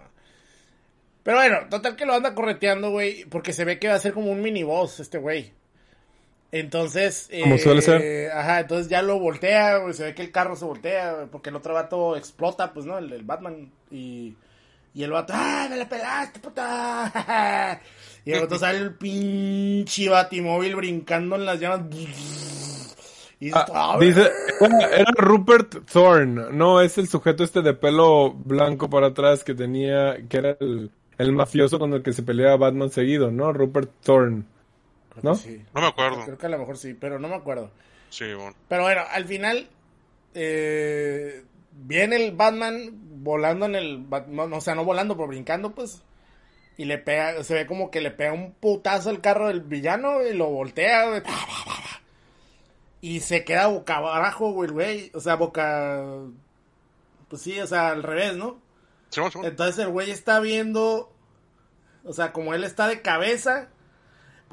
[1.23, 4.13] Pero bueno, total que lo anda correteando, güey, porque se ve que va a ser
[4.13, 5.53] como un miniboss este güey.
[6.55, 7.29] Entonces...
[7.43, 8.31] Como eh, suele ser.
[8.31, 11.57] Ajá, entonces ya lo voltea, güey, se ve que el carro se voltea, porque el
[11.57, 12.97] otro vato explota, pues, ¿no?
[12.99, 13.71] El, el Batman.
[13.91, 14.37] Y,
[14.95, 17.81] y el vato, ¡ah, me la pelaste, puta!
[18.27, 21.83] Y el otro sale el pinche batimóvil brincando en las llamas.
[23.39, 28.33] Y Ah, "Ah, dice, era, era Rupert Thorne, no es el sujeto este de pelo
[28.33, 32.57] blanco para atrás que tenía, que era el, el mafioso con el que se peleaba
[32.57, 33.53] Batman seguido, ¿no?
[33.53, 34.45] Rupert Thorne.
[35.23, 35.35] ¿No?
[35.35, 35.65] Sí.
[35.75, 36.25] No me acuerdo.
[36.25, 37.71] Creo que a lo mejor sí, pero no me acuerdo.
[38.11, 38.55] Sí, bueno.
[38.69, 39.69] Pero bueno, al final
[40.35, 42.91] eh, viene el Batman
[43.23, 44.09] volando en el...
[44.29, 46.03] No, o sea, no volando, pero brincando, pues.
[46.77, 50.23] Y le pega, se ve como que le pega un putazo al carro del villano
[50.23, 51.23] y lo voltea.
[53.01, 55.11] Y se queda boca abajo, güey, el güey.
[55.15, 56.03] O sea, boca...
[57.29, 58.65] Pues sí, o sea, al revés, ¿no?
[59.43, 61.13] Entonces el güey está viendo,
[62.05, 63.69] o sea, como él está de cabeza,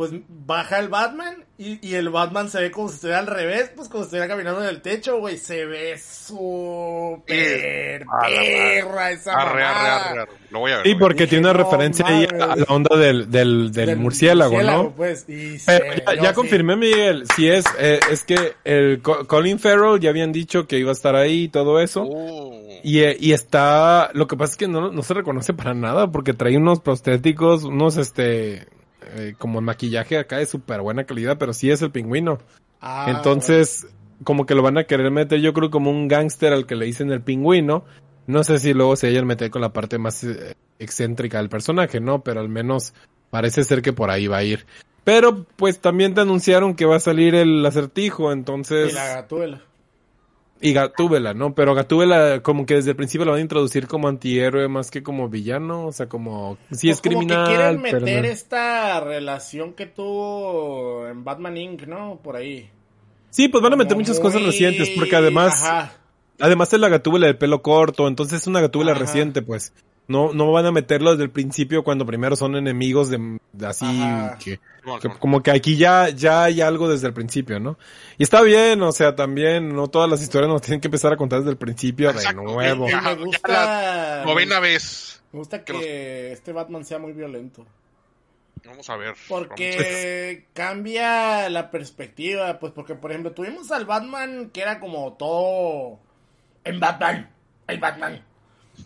[0.01, 0.13] pues
[0.47, 3.87] baja el Batman y, y el Batman se ve como si estuviera al revés, pues
[3.87, 5.37] como si estuviera caminando en el techo, güey.
[5.37, 10.31] Se ve súper perra esa Arre, arre, arre, arre.
[10.49, 10.87] Lo voy a ver.
[10.87, 14.91] Sí, porque tiene una no referencia ahí a la onda del, del, del, murciélago, ¿no?
[14.95, 16.35] Pues, y Pero se- ya, no, ya sí.
[16.35, 20.79] confirmé, Miguel, si es, eh, es que el Co- Colin Farrell ya habían dicho que
[20.79, 22.05] iba a estar ahí y todo eso.
[22.09, 22.59] Oh.
[22.83, 26.11] Y, eh, y está, lo que pasa es que no, no se reconoce para nada
[26.11, 28.65] porque trae unos prostéticos, unos este,
[29.01, 32.39] eh, como maquillaje acá de súper buena calidad, pero sí es el pingüino.
[32.79, 33.87] Ah, Entonces,
[34.23, 36.85] como que lo van a querer meter, yo creo como un gángster al que le
[36.85, 37.85] dicen el pingüino.
[38.27, 41.99] No sé si luego se hayan metido con la parte más eh, excéntrica del personaje,
[41.99, 42.23] ¿no?
[42.23, 42.93] Pero al menos
[43.29, 44.65] parece ser que por ahí va a ir.
[45.03, 48.91] Pero pues también te anunciaron que va a salir el acertijo, entonces...
[48.91, 49.61] Y la gatúbela.
[50.61, 51.55] Y Gatúbela, ¿no?
[51.55, 55.01] Pero Gatúbela como que desde el principio lo van a introducir como antihéroe más que
[55.01, 56.57] como villano, o sea, como...
[56.71, 61.23] Sí es Pues como criminal, que quieren pero meter no- esta relación que tuvo en
[61.23, 62.19] Batman Inc., ¿no?
[62.23, 62.69] Por ahí.
[63.31, 65.63] Sí, pues van a meter Como muchas cosas recientes, porque además...
[65.63, 65.93] Ajá.
[66.39, 69.73] Además es la gatúbela de pelo corto, entonces es una gatúbela reciente, pues.
[70.11, 73.85] No, no van a meterlo desde el principio cuando primero son enemigos de, de así
[74.43, 74.59] que,
[75.01, 77.77] que como que aquí ya, ya hay algo desde el principio, ¿no?
[78.17, 81.17] Y está bien, o sea, también no todas las historias nos tienen que empezar a
[81.17, 82.41] contar desde el principio Exacto.
[82.41, 82.89] de nuevo.
[82.89, 83.47] Ya, me gusta...
[83.47, 85.23] la Novena vez.
[85.31, 87.65] Me gusta que que este Batman sea muy violento.
[88.65, 89.15] Vamos a ver.
[89.27, 95.99] Porque cambia la perspectiva, pues porque por ejemplo tuvimos al Batman que era como todo
[96.63, 97.31] en Batman,
[97.67, 98.23] el Batman.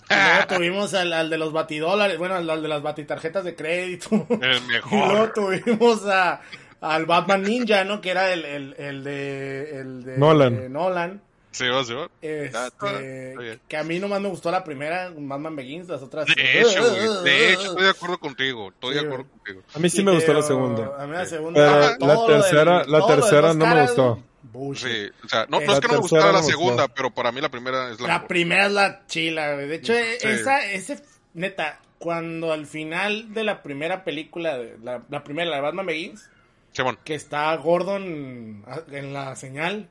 [0.10, 4.10] Luego tuvimos al, al de los batidólares, bueno, al, al de las batitarjetas de crédito.
[4.30, 4.58] El
[4.92, 6.42] Y luego tuvimos a,
[6.82, 8.02] al Batman Ninja, ¿no?
[8.02, 10.56] Que era el, el, el de, el de Nolan.
[10.56, 11.22] de Nolan.
[11.52, 12.10] Sí, va, sí, va.
[12.22, 13.60] Este, bien.
[13.70, 16.26] que a mí nomás me gustó la primera, Batman Begins, las otras.
[16.28, 18.70] De hecho, güey, de hecho, estoy de acuerdo contigo.
[18.74, 19.62] Estoy de acuerdo contigo.
[19.74, 20.92] A mí sí Y me gustó la segunda.
[21.00, 21.62] A mí la segunda.
[21.62, 24.20] Pero ajá, la todo lo del- tercera- la tercera no me gustó.
[24.52, 24.88] Bullshit.
[24.88, 27.32] Sí, o sea, no, no La es que no me gustara la segunda, pero para
[27.32, 28.28] mí la primera es la, La mejor.
[28.28, 29.68] primera es la chila, güey.
[29.68, 30.28] De hecho, Sí.
[30.28, 31.00] esa, ese,
[31.34, 35.86] neta, cuando al final de la primera película, de- la, la primera, la de Batman
[35.86, 36.30] Begins,
[36.72, 39.90] Simón, que está Gordon a- en la señal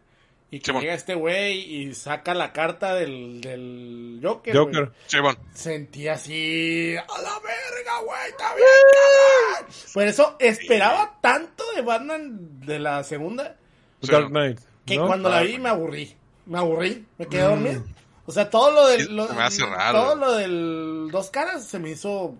[0.51, 0.83] y que Simón.
[0.83, 4.55] llega este güey y saca la carta del, del Joker.
[4.57, 4.93] Joker.
[5.07, 5.37] Simón.
[5.55, 9.75] Sentí así, a la verga, güey, está bien.
[9.95, 13.57] Por eso esperaba tanto de Batman de la segunda
[14.03, 14.29] Sí, Dark.
[14.29, 14.61] Knight.
[14.85, 15.07] que ¿no?
[15.07, 16.15] cuando la vi me aburrí.
[16.47, 17.83] Me aburrí, me quedé dormido.
[18.27, 19.15] O sea, todo lo del.
[19.17, 19.99] lo- se me hace raro.
[20.03, 22.35] Todo lo del dos caras se me hizo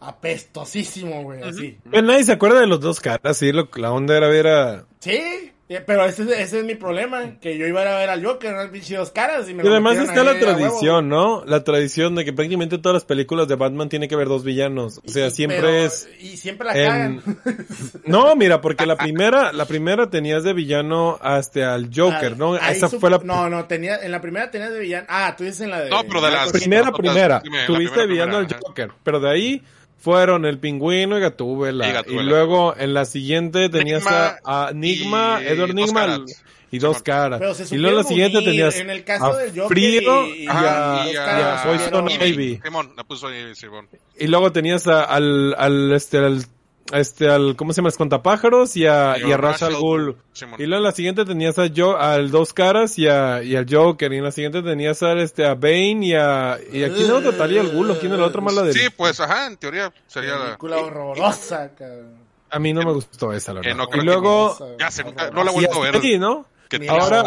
[0.00, 1.78] apestosísimo, güey, así.
[1.90, 4.84] Pues nadie se acuerda de los dos caras, sí, lo, la onda era ver a...
[5.00, 5.52] Sí,
[5.86, 8.70] pero ese, es- ese es mi problema, que yo iba a ver al Joker, al
[8.70, 11.44] pinche dos caras y me Y lo además está la tradición, ¿no?
[11.44, 15.00] La tradición de que prácticamente todas las películas de Batman tiene que haber dos villanos.
[15.06, 16.08] O sea, Y- siempre pero- es...
[16.20, 17.22] Y siempre la en- cagan.
[18.06, 22.54] No, mira, porque la primera, la primera tenías de villano hasta al Joker, ¿no?
[22.54, 25.06] Ahí Esa su- fue la No, no, tenía, en la primera tenías de villano.
[25.10, 25.90] Ah, tú dices en la de.
[25.90, 27.42] No, pero de las- primera, primera.
[27.44, 28.48] la Tuviste primera, villano al.
[28.60, 29.62] Joker, pero de ahí
[29.98, 32.04] fueron el pingüino y Gatúbela.
[32.08, 36.44] Y luego en la siguiente tenías Nigma a, a Nigma, y Edward dos Nigma caras.
[36.70, 37.40] y dos caras.
[37.40, 40.26] Pero se Y luego en la siguiente unir, tenías en el caso a del Frío
[40.26, 42.60] y- y- a, a- caras, Poison supieron- Ivy.
[42.62, 43.88] Simón, la puso ahí, Simón.
[44.18, 46.44] Y luego tenías a- al, al, este, al,
[46.92, 47.88] este, al, ¿cómo se llama?
[47.90, 50.16] Espantapájaros y a, y a Ra's al Ghul.
[50.58, 53.66] Y luego en la siguiente tenías a Jo, al Dos Caras y a, y al
[53.68, 54.12] Joker.
[54.12, 57.36] Y en la siguiente tenías a, este, a Bane y a, y a quién era
[57.36, 59.92] Talia al Ghul, o quién era la otra mala de Sí, pues, ajá, en teoría
[60.06, 60.44] sería la...
[60.46, 62.16] Película horrorosa, cabrón.
[62.50, 63.76] A mí no me gustó esa, la verdad.
[63.76, 66.18] no y que- luego, Ya se, no la he y vuelto a ver.
[66.20, 66.46] ¿no?
[66.68, 67.22] Que Ahora-.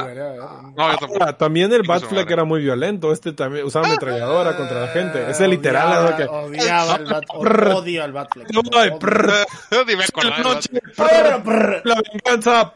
[0.76, 3.12] No, también el su Batfleck era muy violento.
[3.12, 5.30] Este también usaba ametralladora contra la gente.
[5.30, 6.18] Ese literal, odiaba, ¿no?
[6.18, 8.48] que, Odiaba al Bat, odio al Batfleck.
[8.54, 8.60] Me
[11.84, 12.74] la venganza.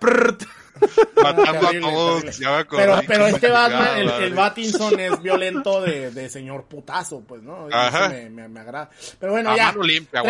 [1.16, 2.24] Matando a todos.
[2.70, 7.70] Pero, pero este Batman, el, el Batinson es violento de, de señor putazo, pues, ¿no?
[7.70, 8.90] Eso me, me, me agrada.
[9.20, 9.74] Pero bueno, A ya.
[9.82, 10.22] limpia.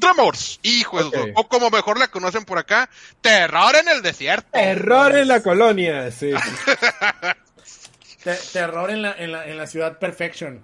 [0.00, 0.58] Tremors.
[0.62, 2.90] Hijo de O como mejor la conocen por acá,
[3.20, 4.48] Terror en el Desierto.
[4.52, 6.30] Error en la colonia, sí.
[8.24, 10.62] Te- terror en la, en, la, en la ciudad Perfection.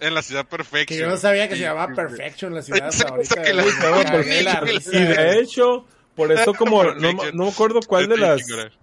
[0.00, 0.86] En la ciudad perfecta.
[0.94, 2.90] Que yo no sabía que se llamaba Perfection la ciudad.
[3.08, 3.62] Ahorita que la-
[4.42, 4.90] la risa.
[4.96, 8.81] Y de hecho, por eso como, no, no me acuerdo cuál de las, Perfection.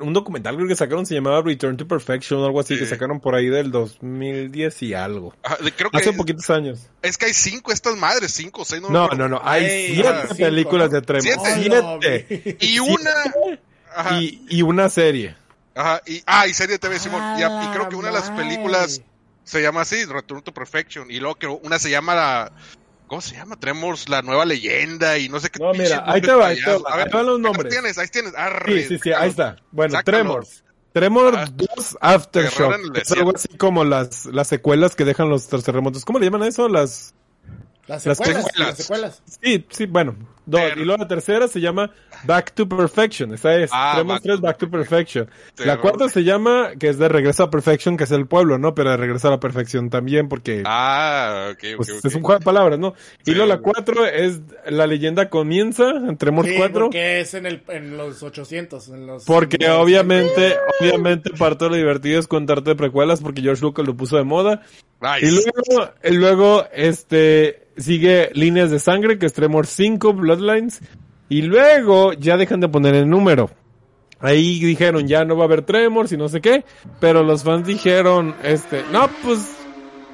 [0.00, 2.80] Un documental creo que sacaron se llamaba Return to Perfection o algo así Sí.
[2.80, 5.34] que sacaron por ahí del 2010 y algo.
[5.42, 6.88] Ajá, de- creo que Hace es, poquitos años.
[7.02, 8.82] es que hay cinco estas madres, cinco o seis.
[8.82, 9.28] No, me No, acuerdo.
[9.28, 11.22] no, no, hay Ay, siete ah, cinco, películas de Tremor.
[11.22, 12.26] Siete.
[12.28, 12.56] Siete.
[12.60, 13.10] Y una.
[13.94, 15.36] Ajá, Y, y una serie.
[15.74, 17.22] ajá, y, ah, y serie de TV, Simón.
[17.38, 18.44] Y, y creo que una de las madre.
[18.44, 19.00] películas
[19.44, 21.10] se llama así, Return to Perfection.
[21.10, 22.52] Y luego que una se llama la,
[23.06, 23.56] ¿Cómo se llama?
[23.56, 25.62] Tremors, la nueva leyenda y no sé qué.
[25.62, 26.90] No, mira, ahí te va, ahí te va.
[26.90, 27.66] A ver, los nombres.
[27.66, 28.34] Ahí tienes, ahí tienes.
[28.34, 29.56] Arre, sí, sí, sí, ahí está.
[29.70, 30.18] Bueno, sácalo.
[30.18, 30.64] Tremors.
[30.96, 32.96] Tremor ah, 2 Aftershock.
[32.96, 36.06] Es algo así como las, las secuelas que dejan los terremotos.
[36.06, 36.70] ¿Cómo le llaman a eso?
[36.70, 37.12] Las...
[37.86, 39.22] Las secuelas, las secuelas.
[39.26, 40.16] Sí, sí, bueno.
[40.46, 40.62] Dos.
[40.74, 41.92] Y luego la tercera se llama
[42.26, 43.32] Back to Perfection.
[43.34, 43.70] Esa es.
[43.72, 45.28] Ah, Tenemos tres Back to Perfection.
[45.58, 48.74] La cuarta se llama, que es de Regreso a Perfection, que es el pueblo, ¿no?
[48.74, 50.62] Pero de Regreso a la Perfección también, porque.
[50.64, 52.94] Ah, ok, pues, Es un juego de palabras, ¿no?
[53.24, 56.86] Y luego la cuatro es La leyenda comienza, entre sí, cuatro.
[56.86, 58.88] Porque es en, el, en los 800.
[58.88, 63.86] En los, porque obviamente, obviamente, parte de lo divertido es contarte precuelas, porque George Lucas
[63.86, 64.62] lo puso de moda.
[65.20, 70.80] Y luego, y luego, este sigue Líneas de Sangre, que es Tremor 5, Bloodlines.
[71.28, 73.50] Y luego ya dejan de poner el número.
[74.20, 76.64] Ahí dijeron, ya no va a haber Tremors y no sé qué.
[77.00, 79.56] Pero los fans dijeron, este, no, pues,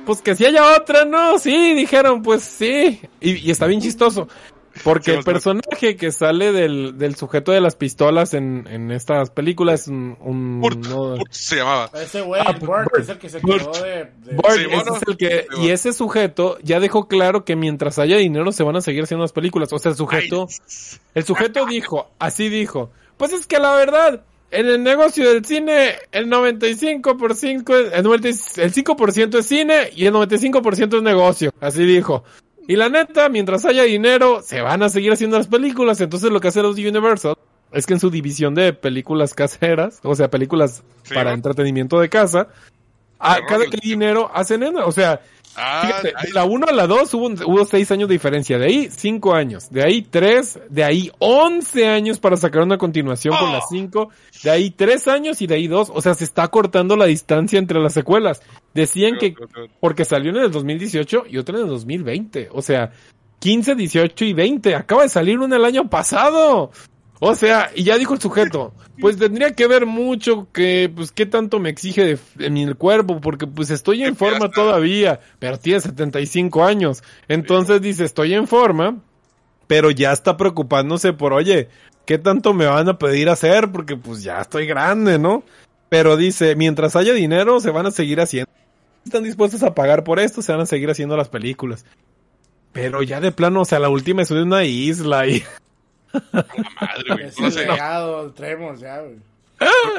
[0.05, 3.01] pues que si haya otra, no, sí, dijeron, pues sí.
[3.21, 4.29] Y, y está bien chistoso.
[4.85, 9.83] Porque el personaje que sale del, del sujeto de las pistolas en, en estas películas
[9.83, 10.17] es un...
[10.21, 11.91] un no, se llamaba.
[11.95, 14.11] Ese güey, ah, Burt, es el que se quedó de...
[14.25, 14.35] de...
[14.35, 15.47] Burt, sí, ese es el que...
[15.61, 19.23] Y ese sujeto ya dejó claro que mientras haya dinero se van a seguir haciendo
[19.23, 19.73] las películas.
[19.73, 20.47] O sea, el sujeto...
[20.49, 20.99] Ay.
[21.15, 24.23] El sujeto dijo, así dijo, pues es que la verdad...
[24.51, 30.13] En el negocio del cine, el 95%, el, 90, el 5% es cine y el
[30.13, 31.55] 95% es negocio.
[31.59, 32.23] Así dijo.
[32.69, 36.01] Y la neta, mientras haya dinero, se van a seguir haciendo las películas.
[36.01, 37.37] Entonces lo que hace los Universal
[37.73, 41.37] es que en su división de películas caseras, o sea, películas sí, para ¿no?
[41.37, 42.49] entretenimiento de casa,
[43.19, 45.21] a cada que hay dinero hacen, o sea,
[45.57, 48.59] Ah, Fíjate, de la 1 a la 2 hubo, hubo 6 años de diferencia.
[48.59, 49.71] De ahí 5 años.
[49.71, 50.61] De ahí 3.
[50.71, 53.39] De ahí 11 años para sacar una continuación oh.
[53.39, 54.11] con las 5.
[54.43, 55.93] De ahí 3 años y de ahí 2.
[55.95, 58.43] O sea, se está cortando la distancia entre las secuelas.
[58.75, 59.35] Decían que
[59.81, 62.49] porque salió en el 2018 y otra en el 2020.
[62.53, 62.91] O sea,
[63.41, 64.75] 15, 18 y 20.
[64.75, 66.71] Acaba de salir una el año pasado.
[67.25, 71.25] O sea, y ya dijo el sujeto, pues tendría que ver mucho que, pues, qué
[71.25, 75.79] tanto me exige de, de mi cuerpo, porque pues estoy en forma todavía, pero tiene
[75.79, 77.05] 75 años.
[77.29, 78.99] Entonces dice, estoy en forma,
[79.69, 81.69] pero ya está preocupándose por, oye,
[82.07, 83.71] ¿qué tanto me van a pedir hacer?
[83.71, 85.45] Porque pues ya estoy grande, ¿no?
[85.91, 88.51] Pero dice, mientras haya dinero, se van a seguir haciendo.
[89.05, 91.85] Están dispuestos a pagar por esto, se van a seguir haciendo las películas.
[92.73, 95.45] Pero ya de plano, o sea, la última es de una isla y...
[96.13, 96.47] La
[96.81, 97.31] madre, güey.
[97.39, 97.67] No sé.
[97.67, 99.17] Legado, Tremors, ya, güey.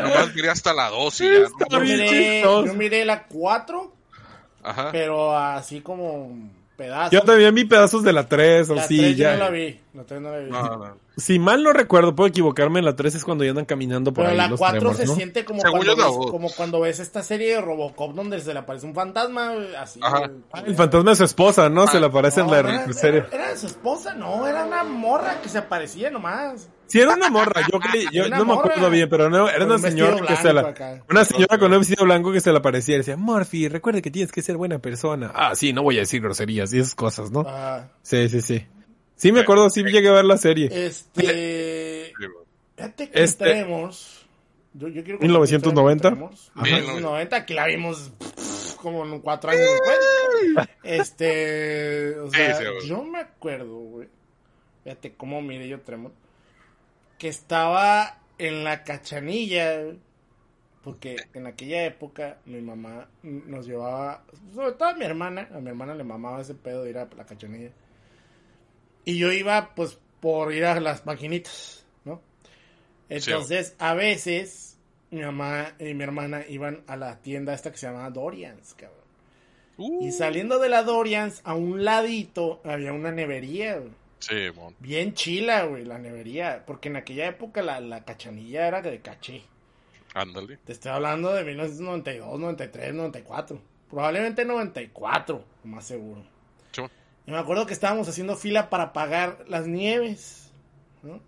[0.01, 1.39] Nomás miré hasta la 2 y ya.
[1.39, 1.69] ¿no?
[1.69, 3.93] Yo, miré, yo miré la 4,
[4.63, 4.89] Ajá.
[4.91, 6.35] pero así como
[6.75, 7.11] pedazos.
[7.11, 9.31] Yo también vi pedazos de la 3 o la sí, 3 ya.
[9.31, 9.79] yo no la vi.
[9.93, 10.51] La 3 no la vi.
[10.51, 10.97] No, no.
[11.15, 14.23] Si mal no recuerdo, puedo equivocarme, en la 3 es cuando ya andan caminando por
[14.23, 15.13] Pero ahí la los 4 Tremors, se ¿no?
[15.15, 16.11] siente como cuando, ves, no.
[16.31, 19.99] como cuando ves esta serie de Robocop donde se le aparece un fantasma, así.
[20.01, 20.31] Ajá.
[20.51, 21.85] Ah, El fantasma de su esposa, ¿no?
[21.87, 23.19] Se le aparece en la era, serie.
[23.19, 26.67] era- era de su esposa, no, era una morra que se aparecía nomás.
[26.87, 29.75] Sí, era una morra, yo creí, yo no me acuerdo bien, pero no, era una
[29.75, 31.03] un señora que se la, acá.
[31.09, 34.11] una señora con un vestido blanco que se le aparecía y decía, Murphy, recuerde que
[34.11, 35.31] tienes que ser buena persona.
[35.33, 37.45] Ah, sí, no voy a decir groserías y esas cosas, ¿no?
[37.47, 38.65] Ah, Sí, sí, sí.
[39.15, 40.69] Sí me acuerdo, sí llegué a ver la serie.
[40.71, 42.13] este.
[42.75, 44.25] Fíjate que Este- Tremors.
[44.73, 46.09] Yo, yo quiero 1990.
[46.09, 46.51] Tremors.
[46.55, 46.63] Ajá.
[46.65, 50.67] 1990, que la vimos pff, como en cuatro años después.
[50.83, 52.17] Este.
[52.19, 52.87] O sea, Sí, sí, güey.
[52.87, 54.07] yo me acuerdo, güey.
[54.83, 56.15] Fíjate cómo miré yo Tremors.
[57.19, 59.79] Que estaba en la cachanilla.
[60.83, 65.69] Porque en aquella época mi mamá nos llevaba, sobre todo a mi hermana, a mi
[65.69, 67.69] hermana le mamaba ese pedo de ir a la cachanilla.
[69.05, 72.21] Y yo iba pues por ir a las maquinitas, ¿no?
[73.09, 74.77] Entonces, a veces
[75.11, 79.03] mi mamá y mi hermana iban a la tienda esta que se llamaba Dorians, cabrón.
[79.77, 83.91] Uh, Y saliendo de la Dorians, a un ladito había una nevería, güey.
[84.19, 84.73] Sí, mon.
[84.79, 86.63] Bien chila, güey, la nevería.
[86.65, 89.43] Porque en aquella época la, la cachanilla era de caché.
[90.13, 90.57] Ándale.
[90.57, 93.61] Te estoy hablando de 1992, 93, 94.
[93.89, 96.23] Probablemente 94, lo más seguro.
[97.25, 100.51] Y me acuerdo que estábamos haciendo fila para pagar las nieves.
[101.01, 101.19] ¿no?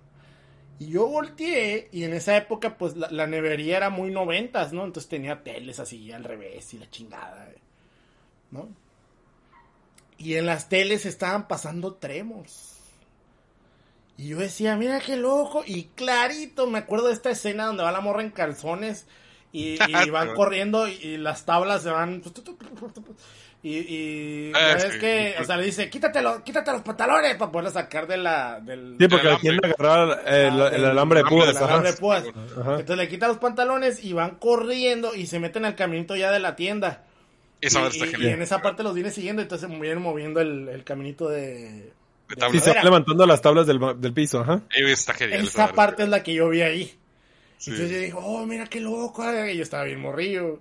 [0.79, 4.83] Y yo volteé y en esa época pues la, la nevería era muy noventas, ¿no?
[4.83, 7.49] Entonces tenía teles así al revés y la chingada,
[8.51, 8.67] ¿no?
[10.17, 12.73] Y en las teles estaban pasando tremos.
[14.17, 15.63] Y yo decía, mira qué loco.
[15.65, 19.07] Y clarito, me acuerdo de esta escena donde va la morra en calzones
[19.51, 22.21] y, y van corriendo y las tablas se van.
[23.67, 24.99] Y, y Ah, es sí.
[24.99, 28.59] que, o sea, le dice, quítate, los- quítate los pantalones para poderla sacar de la,
[28.59, 29.73] del, Sí, porque quieren alambre.
[29.87, 31.45] agarrar el, Ah, el el alambre de púas.
[31.45, 31.65] de el ajá.
[31.65, 32.23] alambre de púas.
[32.59, 32.71] Ajá.
[32.79, 36.39] Entonces le quita los pantalones y van corriendo y se meten al caminito ya de
[36.39, 37.05] la tienda.
[37.59, 38.31] Esa y, está y- y genial.
[38.33, 41.91] en esa parte los vine siguiendo, entonces vienen moviendo el, el caminito de...
[42.27, 42.35] De.
[42.35, 42.83] Sí, se va madera.
[42.83, 44.61] levantando las tablas del, del piso, ajá.
[44.69, 45.43] Está genial.
[45.43, 46.85] esa parte es la que yo vi ahí.
[47.57, 47.71] Sí.
[47.71, 49.23] Entonces yo digo, oh, mira qué loco.
[49.47, 50.59] Y yo estaba bien morrillo.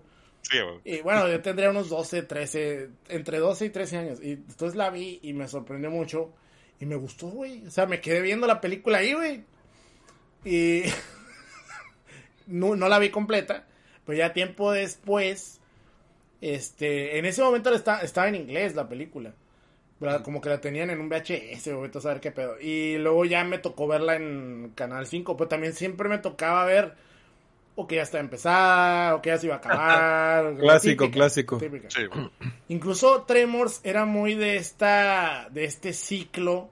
[0.50, 0.58] Sí.
[0.84, 4.18] Y bueno, yo tendría unos 12, 13, entre 12 y 13 años.
[4.22, 6.32] Y entonces la vi y me sorprendió mucho.
[6.80, 7.66] Y me gustó, güey.
[7.66, 9.44] O sea, me quedé viendo la película ahí, güey.
[10.44, 10.82] Y
[12.46, 13.66] no, no la vi completa.
[14.04, 15.60] Pero ya tiempo después,
[16.40, 19.34] este, en ese momento está, estaba en inglés la película.
[20.00, 20.22] ¿verdad?
[20.22, 22.60] Como que la tenían en un VHS, güey, a saber qué pedo.
[22.60, 26.94] Y luego ya me tocó verla en Canal 5, pero también siempre me tocaba ver
[27.76, 30.54] o que ya está empezada, o que ya se iba a acabar.
[30.60, 31.58] Clásico, típica, clásico.
[31.58, 31.88] típica.
[31.90, 32.02] Sí.
[32.68, 36.70] Incluso Tremors era muy de esta, de este ciclo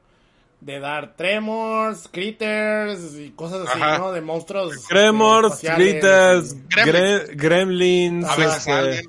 [0.61, 3.99] de dar Tremors, Critters y cosas así, Ajá.
[3.99, 4.13] ¿no?
[4.13, 4.77] De monstruos.
[4.77, 6.69] eh, Tremors, y- Gremlins.
[6.69, 9.09] Gre- Gremlins, A veces este.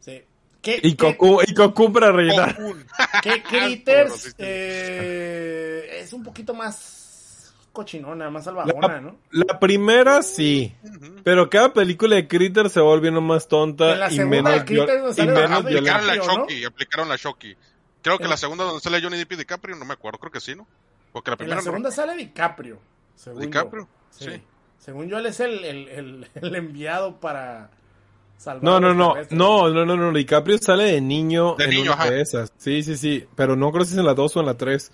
[0.00, 0.22] Sí.
[0.62, 2.56] ¿Qué, y Goku para rellenar.
[3.22, 4.34] Qué Critters Pobrosito.
[4.38, 7.01] eh, es un poquito más
[7.72, 9.16] cochinona, más salvajona, ¿no?
[9.30, 10.74] La primera sí,
[11.24, 14.66] pero cada película de Critter se va volviendo más En tonta la y segunda menos,
[14.66, 15.50] de y sale menos.
[15.60, 16.22] Aplicaron la ¿no?
[16.22, 17.56] Shocky, aplicaron la Shocky.
[18.02, 20.40] Creo que la segunda donde sale Johnny Depp y DiCaprio, no me acuerdo, creo que
[20.40, 20.66] sí, ¿no?
[21.12, 21.64] Porque la En primera la no.
[21.64, 22.78] segunda sale DiCaprio.
[23.14, 23.88] según DiCaprio, yo.
[24.10, 24.42] sí.
[24.78, 27.70] Según yo, él es el, el, el, el enviado para
[28.36, 31.82] salvar No, no, no, no, no, no, no, DiCaprio sale de niño De en niño,
[31.92, 32.10] una ajá.
[32.10, 32.52] de esas.
[32.58, 34.90] Sí, sí, sí, pero no creo si es en la 2 o en la 3.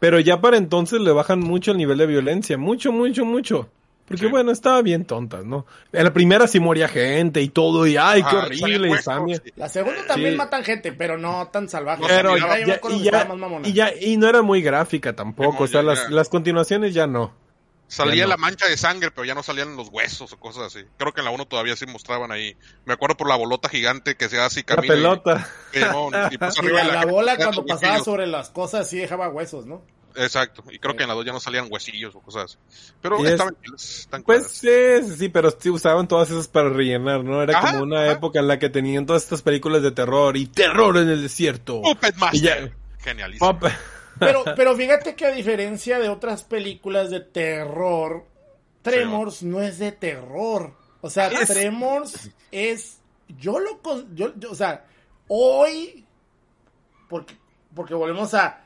[0.00, 3.68] Pero ya para entonces le bajan mucho el nivel de violencia, mucho, mucho, mucho.
[4.06, 4.30] Porque Sí.
[4.30, 5.66] bueno, estaba bien tonta, ¿no?
[5.92, 9.36] En la primera sí moría gente y todo, y ay, qué Ah, horrible, Samia.
[9.44, 9.52] sí.
[9.56, 10.38] La segunda también Sí.
[10.38, 12.02] matan gente, pero no tan salvaje.
[12.06, 13.68] Pero ya, ya- y, ya, más mamona.
[13.68, 17.32] y ya, y no era muy gráfica tampoco, o sea, las, las continuaciones ya no.
[17.88, 18.28] Salía no.
[18.30, 20.84] la mancha de sangre, pero ya no salían los huesos o cosas así.
[20.98, 22.54] Creo que en la 1 todavía sí mostraban ahí.
[22.84, 24.94] Me acuerdo por la bolota gigante que se hace y La camina.
[24.94, 25.48] y- pelota.
[25.72, 28.04] y, no, y pues Y arriba la, la bola cuando pasaba huesillos.
[28.04, 29.82] sobre las cosas sí dejaba huesos, ¿no?
[30.16, 30.64] Exacto.
[30.70, 32.56] Y creo que en la 2 ya no salían huesillos o cosas así.
[33.00, 34.68] Pero es- estaban están Pues sí,
[35.16, 37.42] sí, pero sí usaban todas esas para rellenar, ¿no?
[37.42, 38.12] Era Ajá, como una ajá.
[38.12, 41.80] época en la que tenían todas estas películas de terror y terror en el desierto.
[41.82, 42.40] Puppet Master.
[42.42, 43.58] ya- Genialísimo.
[43.58, 43.70] Pop-
[44.18, 48.24] Pero, pero fíjate que a diferencia de otras películas de terror,
[48.82, 50.74] Tremors no es de terror.
[51.00, 52.98] O sea, Es- Tremors es.
[53.38, 53.78] Yo lo.
[53.82, 54.84] con- Yo, yo- o sea,
[55.28, 56.04] hoy.
[57.08, 57.34] Porque,
[57.74, 58.64] porque volvemos a.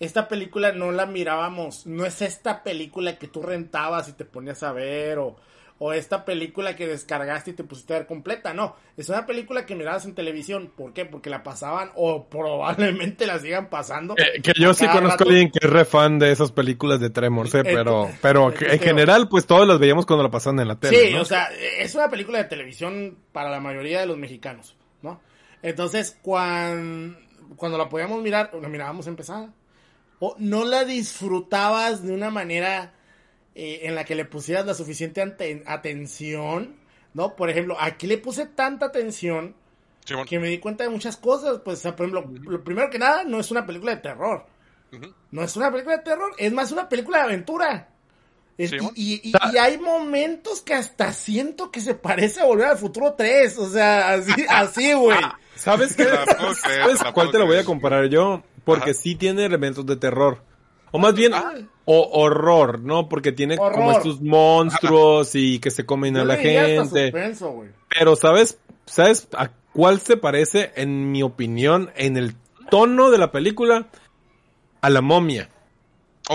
[0.00, 1.86] Esta película no la mirábamos.
[1.86, 5.18] No es esta película que tú rentabas y te ponías a ver.
[5.18, 5.36] O,
[5.78, 8.54] o esta película que descargaste y te pusiste a ver completa.
[8.54, 8.76] No.
[8.96, 10.72] Es una película que mirabas en televisión.
[10.74, 11.04] ¿Por qué?
[11.04, 11.90] Porque la pasaban.
[11.96, 14.14] O probablemente la sigan pasando.
[14.16, 17.10] Eh, que yo sí conozco a alguien que es re fan de esas películas de
[17.10, 20.76] Tremors, eh, pero, pero en general, pues todos las veíamos cuando la pasaban en la
[20.76, 21.08] tele.
[21.08, 21.22] Sí, ¿no?
[21.22, 21.48] o sea,
[21.78, 25.20] es una película de televisión para la mayoría de los mexicanos, ¿no?
[25.60, 27.18] Entonces, cuando,
[27.56, 29.52] cuando la podíamos mirar, la mirábamos empezada.
[30.20, 32.94] O no la disfrutabas de una manera
[33.54, 35.22] eh, en la que le pusieras la suficiente
[35.66, 36.76] atención,
[37.12, 37.36] ¿no?
[37.36, 39.54] Por ejemplo, aquí le puse tanta atención
[40.28, 41.60] que me di cuenta de muchas cosas.
[41.64, 44.46] Pues, o sea, por ejemplo, lo primero que nada, no es una película de terror.
[45.32, 47.88] No es una película de terror, es más una película de aventura.
[48.56, 48.90] Es- Sí, y, ¿no?
[48.94, 53.14] y- y- y hay momentos que hasta siento que se parece a Volver al Futuro
[53.14, 53.58] 3.
[53.58, 55.18] O sea, así, así, güey.
[55.56, 56.04] ¿Sabes qué?
[56.04, 58.42] ¿Sabes cuál te lo voy a comparar yo?
[58.64, 59.00] Porque Ajá.
[59.00, 60.42] sí tiene elementos de terror.
[60.96, 61.54] O más bien, Ah.
[61.86, 63.08] o horror, ¿no?
[63.08, 66.78] Porque tiene como estos monstruos y que se comen a la gente.
[67.10, 67.64] suspenso.
[67.98, 68.58] Pero ¿sabes?
[68.86, 72.36] ¿Sabes a cuál se parece, en mi opinión, en el
[72.70, 73.88] tono de la película?
[74.82, 75.48] A la momia.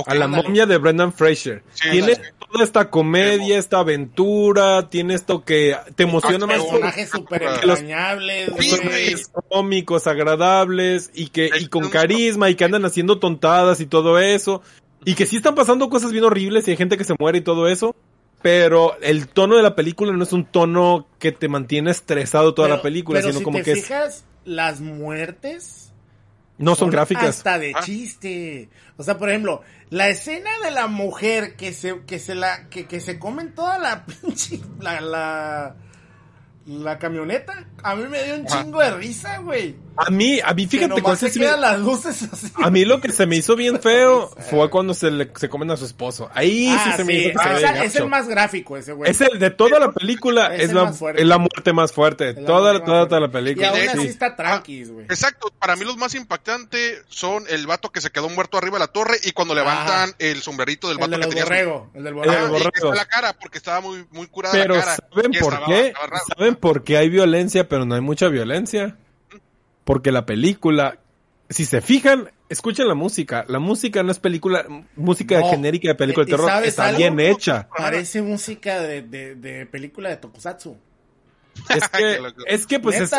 [0.06, 1.64] A la momia de Brendan Fraser.
[1.74, 2.16] Sí, tiene
[2.52, 9.32] toda esta comedia, esta aventura, tiene esto que te emociona más Personajes súper entrañables, personajes
[9.50, 14.62] cómicos, agradables y que y con carisma y que andan haciendo tontadas y todo eso.
[15.06, 17.42] Y que sí están pasando cosas bien horribles y hay gente que se muere y
[17.42, 17.96] todo eso,
[18.42, 22.68] pero el tono de la película no es un tono que te mantiene estresado toda
[22.68, 25.89] Pero- la película, pero sino si como te que es- fijas, las muertes
[26.60, 27.38] no son gráficas.
[27.38, 27.82] Hasta de Ah.
[27.84, 28.70] chiste.
[28.98, 32.86] O sea, por ejemplo, la escena de la mujer que se, que se la, que,
[32.86, 35.76] que se comen toda la pinche, la, la,
[36.66, 39.76] la camioneta, a mí me dio un chingo de risa, güey.
[40.08, 42.48] A mí, a mí, fíjate cuál se se quedan las luces así.
[42.56, 45.70] A mí lo que se me hizo bien feo fue cuando se le se comen
[45.72, 46.30] a su esposo.
[46.34, 47.20] Ahí sí Ah, se me sí.
[47.28, 47.84] hizo que Ah, se gacho.
[47.84, 49.12] es el más gráfico ese güey.
[49.12, 52.30] Es el de toda la película, Es es, el la, es la muerte más fuerte.
[52.30, 53.70] Es la Toda, muerte más toda, toda la Y película.
[53.70, 55.06] aún de así está tranquis, güey.
[55.06, 58.86] Exacto, para mí los más impactantes son el vato que se quedó muerto arriba de
[58.86, 61.90] la torre y cuando levantan el sombrerito del El vato de que los tenía borrego.
[61.94, 62.32] El del El borrego.
[62.34, 62.72] del Ah, y borrego.
[62.72, 64.96] que está la cara porque estaba muy muy curada Pero la cara.
[65.14, 65.94] ¿saben Y por qué?
[66.38, 68.96] ¿Saben por qué hay violencia, pero no hay mucha violencia?
[69.90, 71.00] Porque la película,
[71.50, 73.44] si se fijan, escuchen la música.
[73.48, 74.64] La música no es película,
[74.96, 75.50] música No.
[75.50, 76.64] genérica de película de ¿Y terror.
[76.64, 77.00] Está algo?
[77.00, 77.68] bien hecha.
[77.76, 80.78] Parece música de, de, de película de Tokusatsu.
[81.70, 83.12] Es que, es que pues, es-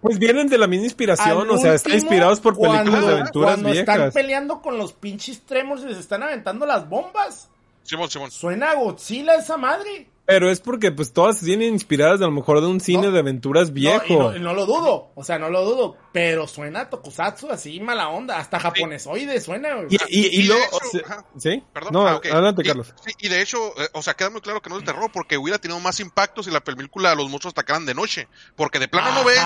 [0.00, 3.12] pues vienen de la misma inspiración, Al o sea, están inspirados por películas cuando- de
[3.20, 4.14] aventuras Cuando están viejas.
[4.14, 7.48] peleando con los pinches tremors y les están aventando las bombas.
[7.84, 8.32] Simón, Simón.
[8.32, 10.08] Suena a Godzilla esa madre.
[10.30, 13.12] Pero es porque pues todas vienen inspiradas a lo mejor de un cine No.
[13.12, 14.04] de aventuras No, viejo.
[14.08, 15.10] y no, y no lo dudo.
[15.14, 15.96] O sea, no lo dudo.
[16.12, 18.36] Pero suena a Tokusatsu así mala onda.
[18.36, 19.70] Hasta japonesoide suena.
[19.88, 21.24] Y, y, y luego, hecho, o sea, ajá.
[21.38, 21.64] ¿sí?
[21.72, 21.92] Perdón.
[21.94, 22.92] No, Ah, adelante, Y- Carlos.
[23.02, 25.10] sí, y de hecho, eh, o sea, queda muy claro que no es de terror
[25.10, 28.28] porque hubiera tenido más impacto si la película de los monstruos atacaran de noche.
[28.54, 29.18] Porque de plano Ajá.
[29.20, 29.40] no ves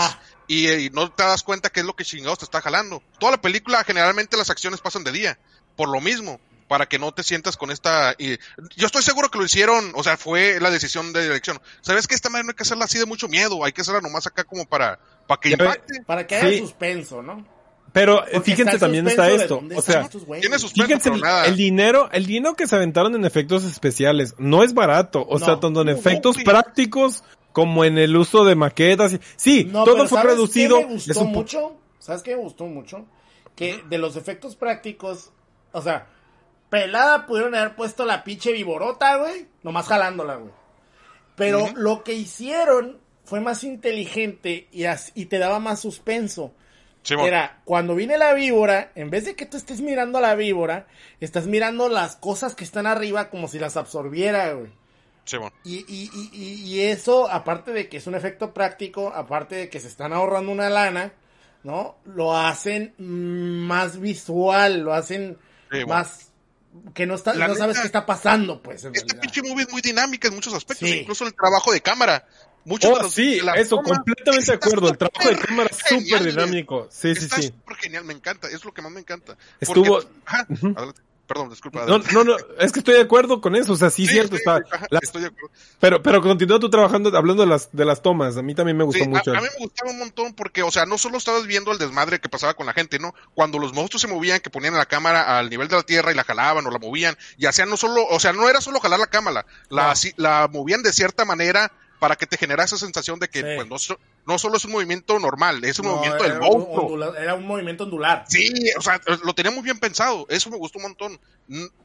[0.49, 3.05] y, y no te das cuenta qué es lo que chingados te está jalando.
[3.21, 5.39] Toda la película, generalmente las acciones pasan de día.
[5.77, 6.41] Por lo mismo.
[6.73, 8.15] Para que no te sientas con esta.
[8.17, 8.39] Y
[8.77, 11.61] yo estoy seguro que lo hicieron, o sea, fue la decisión de dirección.
[11.83, 13.63] ¿Sabes que esta manera no hay que hacerla así de mucho miedo?
[13.63, 16.01] Hay que hacerla nomás acá como para, para que impacte.
[16.07, 16.59] Para que haya Sí.
[16.61, 17.47] suspenso, ¿no?
[17.93, 19.63] Pero eh, Porque fíjense también está esto.
[19.77, 20.09] O sea.
[20.41, 21.11] Tiene suspenso, Fíjense,
[21.45, 25.21] el, dinero, el dinero que se aventaron en efectos especiales no es barato.
[25.29, 25.45] O No.
[25.45, 29.19] sea, tanto en efectos prácticos como en el uso de maquetas.
[29.37, 30.79] Sí, No, todo fue ¿sabes reducido.
[30.79, 31.77] qué me gustó Es un po- mucho?
[31.99, 33.05] ¿Sabes qué me gustó mucho?
[33.55, 35.31] Que de los efectos prácticos,
[35.73, 36.07] o sea,
[36.73, 40.53] pelada pudieron haber puesto la pinche viborota, güey, nomás jalándola, güey.
[41.37, 46.55] Pero lo que hicieron fue más inteligente y, as- y te daba más suspenso.
[47.03, 47.27] Simón.
[47.27, 50.87] Era, cuando viene la víbora, en vez de que tú estés mirando a la víbora,
[51.21, 54.71] estás mirando las cosas que están arriba como si las absorbiera, güey.
[55.25, 55.53] Simón.
[55.65, 59.69] Y, y, y, y- y eso, aparte de que es un efecto práctico, aparte de
[59.69, 61.13] que se están ahorrando una lana,
[61.65, 61.97] ¿no?
[62.07, 65.37] Lo hacen más visual, lo hacen
[65.87, 66.32] más...
[66.95, 69.65] Que no, está, La no sabes neta, qué está pasando, pues, en Esta pinche movie
[69.65, 71.01] es muy dinámica en muchos aspectos, Sí.
[71.01, 72.27] incluso el trabajo de cámara.
[72.65, 74.89] Muchos Oh, de los, sí, de la eso, toma completamente de está acuerdo.
[74.89, 76.89] El trabajo de cámara es súper dinámico.
[76.91, 77.43] Sí, sí, está sí.
[77.49, 79.37] súper genial, me encanta, es lo que más me encanta.
[79.61, 81.03] Estuvo- Porque- ajá, adelante.
[81.33, 81.87] Perdón, disculpa.
[81.87, 84.37] No, no, no, es que estoy de acuerdo con eso, o sea, sí, Sí, cierto,
[84.37, 84.59] sí, está.
[84.59, 85.51] sí, estoy de acuerdo.
[85.81, 88.85] pero, pero continúa tú trabajando, hablando de las, de las tomas, a mí también me
[88.85, 89.31] gustó a- mucho.
[89.33, 92.21] A, mí me gustaba un montón porque, o sea, no solo estabas viendo el desmadre
[92.21, 93.15] que pasaba con la gente, ¿no?
[93.35, 96.15] Cuando los monstruos se movían, que ponían la cámara al nivel de la tierra y
[96.15, 98.99] la jalaban o la movían, y hacían no solo, o sea, no era solo jalar
[99.01, 101.73] la cámara, la, así- la movían de cierta manera
[102.03, 103.47] para que te generara esa sensación de que, Sí.
[103.55, 103.97] pues, no,
[104.27, 106.89] no solo es un movimiento normal, es un No, movimiento del era, monstruo.
[106.89, 108.25] ondula- era un movimiento ondular.
[108.27, 110.27] Sí, o sea, lo tenía muy bien pensado.
[110.29, 111.21] Eso me gustó un montón.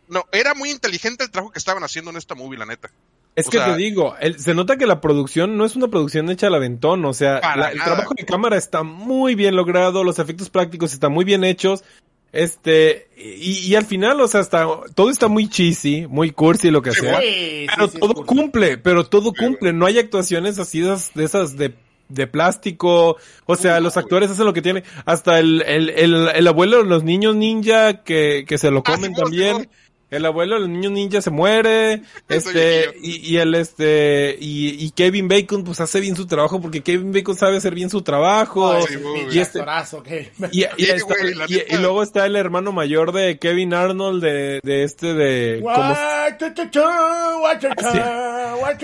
[0.08, 2.90] No, era muy inteligente el trabajo que estaban haciendo en esta movie, la neta.
[3.36, 5.88] Es O que sea- te digo, el- se nota que la producción no es una
[5.88, 10.04] producción hecha al aventón, o sea, la- el trabajo de cámara está muy bien logrado,
[10.04, 11.84] los efectos prácticos están muy bien hechos,
[12.32, 16.82] este, y, y al final, o sea, está, todo está muy cheesy, muy cursi, lo
[16.82, 20.82] que Sí, sea, Sí, pero sí, todo cumple, pero todo cumple, no hay actuaciones así
[20.82, 21.74] de esas, de
[22.10, 26.30] de, plástico, o sea, No, los actores hacen lo que tienen, hasta el, el, el,
[26.30, 29.70] el abuelo de los niños ninja que, que se lo Ah, comen también.
[30.10, 34.92] El abuelo de los niños ninja se muere, este, y, y el este, y, y
[34.92, 38.72] Kevin Bacon pues hace bien su trabajo, porque Kevin Bacon sabe hacer bien su trabajo.
[38.72, 38.86] Ay,
[39.36, 39.60] Y este-
[40.52, 40.64] Y,
[40.96, 41.16] está-
[41.50, 45.94] y- luego está el hermano mayor de Kevin Arnold de, de este de, como,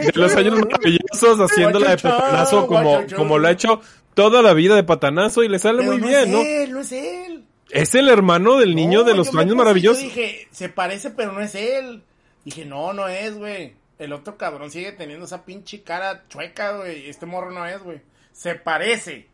[0.01, 3.79] de los años maravillosos haciéndola de patanazo como, como lo ha hecho
[4.13, 6.41] toda la vida de patanazo y le sale Pero muy no bien, es ¿no?
[6.41, 7.43] él, no es él.
[7.73, 10.01] Es el hermano del niño No, de los puse- maravillosos.
[10.03, 12.03] Yo dije, se parece, pero no es él.
[12.45, 13.73] Dije, no, no es, güey.
[13.99, 17.09] El otro cabrón sigue teniendo esa pinche cara chueca, güey.
[17.09, 18.01] Este morro no es, güey.
[18.31, 19.27] Se parece,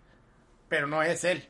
[0.67, 1.43] pero no es él.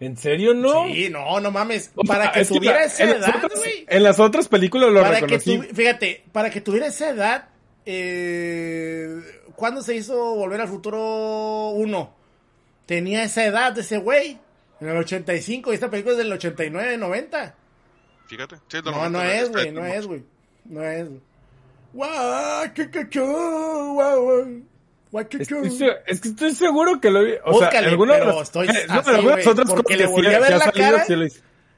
[0.00, 0.86] ¿En serio no?
[0.88, 1.92] Sí, no, no mames.
[1.94, 3.86] O sea, Para que es tuviera esa en edad, otras- güey.
[3.88, 5.68] En las otras películas lo Para que reconocí.
[5.68, 7.48] tu- fíjate, para que tuviera esa edad,
[7.86, 9.20] eh,
[9.54, 12.14] ¿cuándo se hizo Volver al Futuro 1?
[12.86, 14.38] Tenía esa edad ese güey.
[14.82, 17.54] En el 85, y esta película es del 89, 90.
[18.26, 18.56] Fíjate.
[18.66, 20.22] Sí, No, los no 90, es, güey, no es, güey.
[20.64, 21.20] No es, güey.
[26.06, 27.34] Es que estoy seguro que lo vi.
[27.44, 30.34] O sea, Búscale, de pero las, estoy eh, no, así, güey, otras porque le volví
[30.34, 31.28] a ver la salido, cara.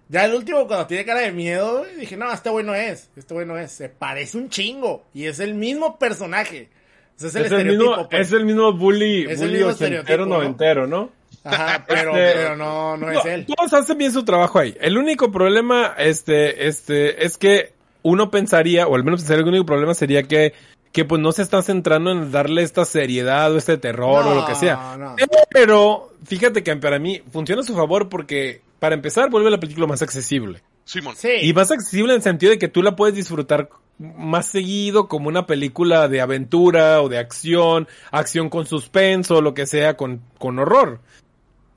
[0.09, 3.11] Ya el último, cuando tiene cara de miedo, güey, dije, no, este güey no es.
[3.17, 3.71] Este güey no es.
[3.71, 5.05] Se parece un chingo.
[5.13, 6.71] Y es el mismo personaje.
[7.17, 8.27] O sea, es el Es el mismo, pues.
[8.29, 10.35] es el mismo bully, Es el bully mismo ochentero, estereotipo, ¿no?
[10.37, 11.13] noventero, ¿no?
[11.45, 13.47] Ajá, pero, Este, pero no, no es él.
[13.47, 14.77] Todos hacen bien su trabajo ahí.
[14.81, 17.73] El único problema, este, este, es que
[18.03, 20.55] uno pensaría, o al menos pensaría que el único problema sería que,
[20.93, 24.47] que pues no se están centrando en darle esta seriedad o este terror o lo
[24.47, 24.97] que sea.
[24.97, 25.17] No, no.
[25.51, 29.87] Pero, fíjate que para mí funciona a su favor porque, para empezar, vuelve la película
[29.87, 30.63] más accesible.
[30.85, 31.15] Simón.
[31.17, 31.31] Sí.
[31.43, 35.29] Y más accesible en el sentido de que tú la puedes disfrutar más seguido como
[35.29, 40.59] una película de aventura o de acción, acción con suspenso, lo que sea, con, con
[40.59, 41.01] horror.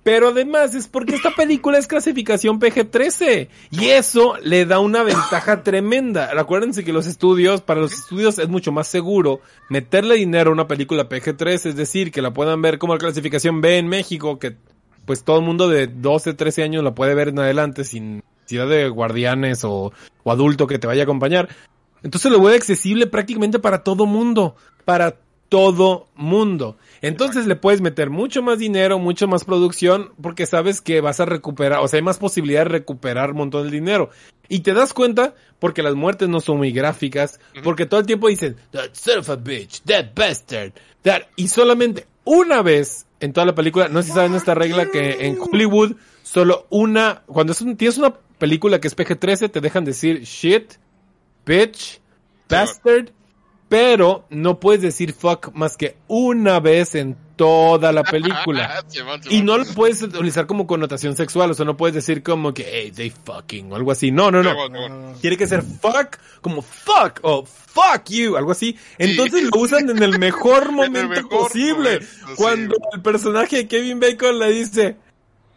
[0.08, 5.64] Pero además es porque esta película es clasificación PG-13 y eso le da una ventaja
[5.64, 6.30] tremenda.
[6.40, 10.66] Acuérdense que los estudios, para los estudios es mucho más seguro meterle dinero a una
[10.66, 14.56] película PG-13, es decir, que la puedan ver como clasificación B en México, que
[15.04, 18.70] pues todo el mundo de 12, 13 años la puede ver en adelante sin necesidad
[18.70, 19.92] de guardianes o,
[20.24, 21.50] o adulto que te vaya a acompañar.
[22.02, 24.56] Entonces lo vuelve accesible prácticamente para todo mundo,
[24.86, 25.18] para
[25.50, 26.78] todo mundo.
[27.02, 31.26] Entonces le puedes meter mucho más dinero, mucho más producción, porque sabes que vas a
[31.26, 34.10] recuperar, o sea, hay más posibilidad de recuperar un montón de dinero.
[34.50, 38.28] Y te das cuenta porque las muertes no son muy gráficas, porque todo el tiempo
[38.30, 40.72] dicen, that son of a bitch, that bastard,
[41.04, 44.90] that, y solamente una vez en toda la película, no sé si saben esta regla
[44.92, 49.60] que en Hollywood solo una, cuando es un- tienes una película que es PG-13 te
[49.62, 50.74] dejan decir shit,
[51.46, 52.00] bitch,
[52.50, 53.10] bastard,
[53.70, 58.84] pero no puedes decir fuck más que una vez en toda la película.
[58.88, 62.54] Simón, Y no lo puedes utilizar como connotación sexual, o sea, no puedes decir como
[62.54, 64.12] que, hey, they fucking, o algo así.
[64.12, 65.14] No, no, no.
[65.22, 68.78] Tiene que ser fuck, como fuck, o fuck you, algo así.
[68.98, 72.00] Entonces lo usan en el mejor momento mejor posible.
[72.00, 72.34] momento, sí.
[72.36, 74.98] cuando el personaje de Kevin Bacon le dice,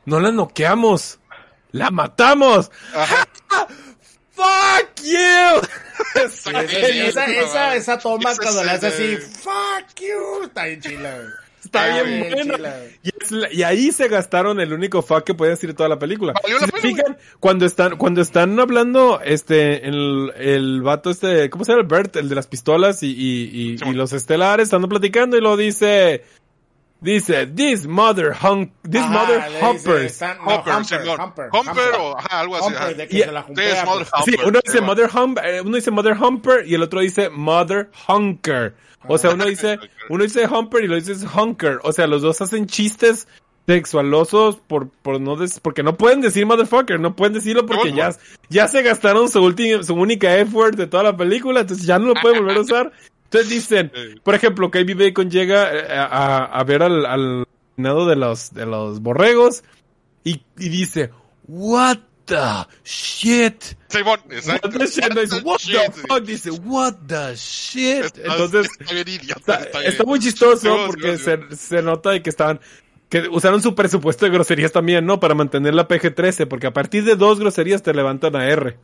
[0.05, 1.19] no la noqueamos,
[1.73, 2.71] la matamos.
[4.41, 5.69] Fuck you.
[6.41, 6.51] Sí,
[7.01, 11.29] esa, esa, esa toma Esa cuando le hace así, fuck you, está bien chila, güey.
[11.63, 12.57] Está bien bien buena.
[12.57, 12.77] chila.
[13.03, 15.99] Y, es la- y ahí se gastaron el único fuck que podía decir toda la
[15.99, 16.33] película.
[16.33, 21.51] La Si se pena, fijan, cuando están, cuando están hablando, este, el, el vato este,
[21.51, 21.83] ¿cómo se llama?
[21.83, 25.57] El Bert, el de las pistolas y, y, y los estelares, están platicando y lo
[25.59, 26.25] dice,
[27.01, 29.43] dice, this mother hunk, this Ajá, mother
[29.73, 31.19] dice, no, Humper, Humper.
[31.19, 32.65] Humper, Humper o ajá, algo así.
[32.67, 32.93] Humper, ajá.
[32.95, 35.91] de que Y- se la Sí, Mother Humper, uno dice mother hump, eh, uno dice
[35.91, 38.75] mother humper y el otro dice mother hunker.
[39.09, 39.79] O sea, uno dice,
[40.11, 41.79] uno dice humper y lo dice hunker.
[41.85, 43.27] O sea, los dos hacen chistes
[43.67, 47.97] sexualosos por, por no des- porque no pueden decir motherfucker, no pueden decirlo porque No,
[47.97, 48.11] ya,
[48.49, 52.07] ya se gastaron su última, su única effort de toda la película, entonces ya no
[52.07, 52.93] lo pueden volver a usar.
[53.33, 53.93] Entonces dicen,
[54.25, 58.53] por ejemplo, que Bacon llega eh, a, a- a ver al, al reinado de los,
[58.53, 59.63] de los borregos
[60.25, 61.11] y, y dice,
[61.47, 62.37] what the
[62.85, 63.63] shit.
[63.89, 64.69] Simón, exacto.
[64.69, 68.05] What the shit, what shit, the fuck, dice, what the shit.
[68.05, 69.93] Está- Entonces, está bien idiota, está, está bien.
[69.93, 72.61] está muy chistoso porque se, se nota de que estaban,
[73.09, 75.21] que usaron su presupuesto de groserías también, ¿no?
[75.21, 78.77] Para mantener la PG-13, porque a partir de dos groserías te levantan a R.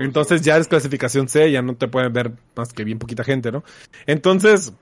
[0.00, 3.52] Entonces ya es clasificación C, ya no te pueden ver más que bien poquita gente,
[3.52, 3.64] ¿no?
[4.06, 4.72] Entonces,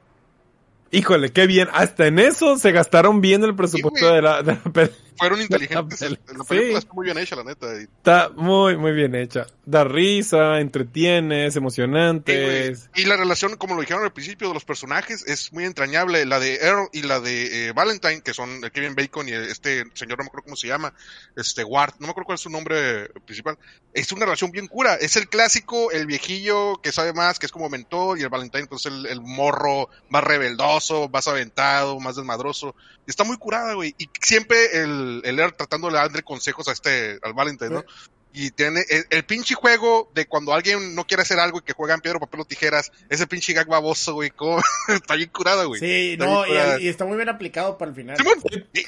[0.90, 1.68] híjole, qué bien.
[1.72, 6.00] Hasta en eso se gastaron bien el presupuesto de la, de la Fueron inteligentes.
[6.00, 6.84] La La pel- película sí.
[6.84, 7.66] está muy bien hecha, la neta.
[7.80, 9.46] y- Está muy, muy bien hecha.
[9.66, 12.72] Da risa, entretiene, es emocionante.
[12.94, 16.24] y la relación, como lo dijeron al principio, de los personajes es muy entrañable.
[16.26, 19.84] La de Earl y la de eh, Valentine, que son eh, Kevin Bacon y este
[19.94, 20.92] señor, no me acuerdo cómo se llama,
[21.36, 23.58] este Ward, no me acuerdo cuál es su nombre principal.
[23.92, 24.94] Es una relación bien cura.
[24.96, 28.66] Es el clásico, el viejillo que sabe más, que es como mentor, y el Valentine,
[28.66, 32.74] pues el, el morro más rebeldoso, más aventado, más desmadroso.
[33.06, 33.94] Está muy curada, güey.
[33.98, 37.84] Y siempre el, el tratando de darle consejos a este, al Valentine, ¿no?
[38.32, 41.72] Y tiene el, el pinche juego de cuando alguien no quiere hacer algo y que
[41.72, 42.92] juegan piedra, papel o tijeras.
[43.08, 44.30] Ese pinche gag baboso, güey.
[44.30, 44.62] ¿cómo?
[44.88, 45.80] Está bien curado, güey.
[45.80, 48.16] Sí, Está no, y, y está muy bien aplicado para el final.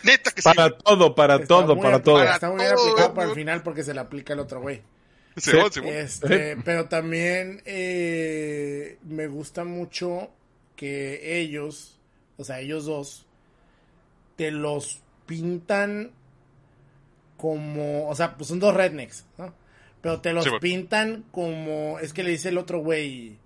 [0.05, 0.49] Neta que sí.
[0.55, 2.23] Para todo, para Está todo, para todo.
[2.23, 3.17] Está muy bien todo, aplicado güey.
[3.17, 4.83] para el final porque se le aplica el otro güey.
[5.37, 5.71] Simón.
[5.87, 10.31] Este, pero también eh, me gusta mucho
[10.77, 11.99] que ellos,
[12.37, 13.27] o sea, ellos dos,
[14.37, 15.01] te los
[15.33, 16.11] pintan
[17.37, 19.53] como, o sea, pues son dos rednecks, ¿no?
[20.01, 23.39] Pero te los Sí, pintan como, es que le dice el otro güey,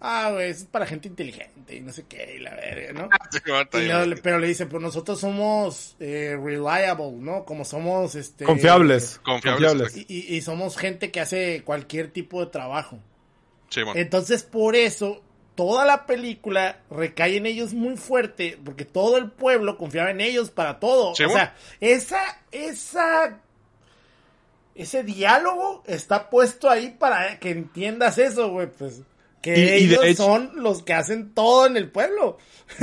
[0.00, 3.08] ah, güey, es para gente inteligente y no sé qué, y la verga, ¿no?
[3.78, 7.44] Y le- pero le dice, pues nosotros somos eh, reliable, ¿no?
[7.44, 8.44] Como somos, este...
[8.44, 9.20] Confiables.
[9.22, 9.96] Confiables, Confiables.
[9.96, 12.98] Y, y- y somos gente que hace cualquier tipo de trabajo.
[13.70, 13.96] Simón.
[13.96, 15.22] Entonces, por eso,
[15.62, 20.50] toda la película recae en ellos muy fuerte, porque todo el pueblo confiaba en ellos
[20.50, 21.14] para todo.
[21.14, 22.18] Sí, o sea, esa,
[22.50, 23.38] esa,
[24.74, 29.02] ese diálogo está puesto ahí para que entiendas eso, güey, pues.
[29.42, 32.38] Que ellos son los que hacen todo en el pueblo.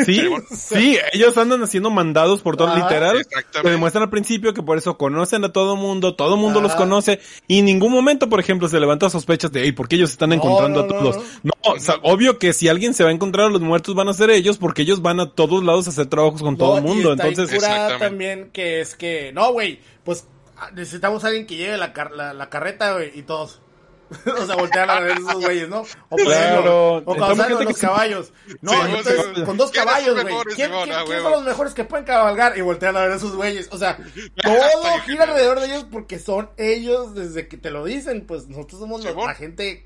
[0.05, 3.25] Sí, sí, ellos andan haciendo mandados por todo literal.
[3.51, 7.21] Te demuestran al principio que por eso conocen a todo mundo, todo mundo los conoce
[7.47, 10.33] y en ningún momento, por ejemplo, se levanta sospechas de, hey, ¿por qué ellos están
[10.33, 11.17] encontrando a todos?
[11.43, 14.09] No, o sea, obvio que si alguien se va a encontrar a los muertos van
[14.09, 16.83] a ser ellos porque ellos van a todos lados a hacer trabajos con todo el
[16.83, 17.13] mundo.
[17.13, 17.57] Entonces,
[17.99, 20.25] también que es que, no, güey, pues
[20.73, 21.93] necesitamos a alguien que lleve la,
[22.33, 23.61] la carreta, güey, y todos.
[24.39, 25.83] o sea, voltear a ver esos güeyes, ¿no?
[26.09, 28.33] O ejemplo, o los caballos.
[28.61, 30.35] No, entonces, con dos caballos, güey.
[30.55, 30.71] ¿Quién,
[31.05, 32.57] ¿quién, son los mejores que pueden cabalgar?
[32.57, 33.69] Y voltear a ver esos güeyes.
[33.71, 33.97] O sea,
[34.43, 38.25] todo gira alrededor de ellos porque son ellos desde que te lo dicen.
[38.25, 39.85] Pues nosotros somos la gente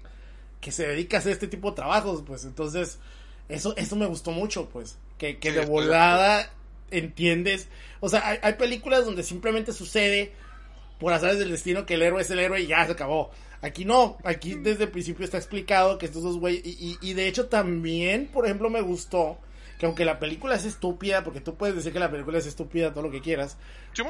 [0.61, 2.99] que se dedica a hacer este tipo de trabajos, pues entonces,
[3.49, 4.97] eso, eso me gustó mucho, pues.
[5.17, 6.49] Que, que de volada
[6.91, 7.67] entiendes.
[7.99, 10.34] O sea, hay, hay películas donde simplemente sucede
[10.99, 13.31] por azares del destino que el héroe es el héroe y ya se acabó.
[13.61, 17.29] Aquí no, aquí desde el principio está explicado que estos dos güeyes, y, y, de
[17.29, 19.37] hecho también, por ejemplo, me gustó
[19.79, 22.91] que aunque la película es estúpida, porque tú puedes decir que la película es estúpida,
[22.91, 23.57] todo lo que quieras,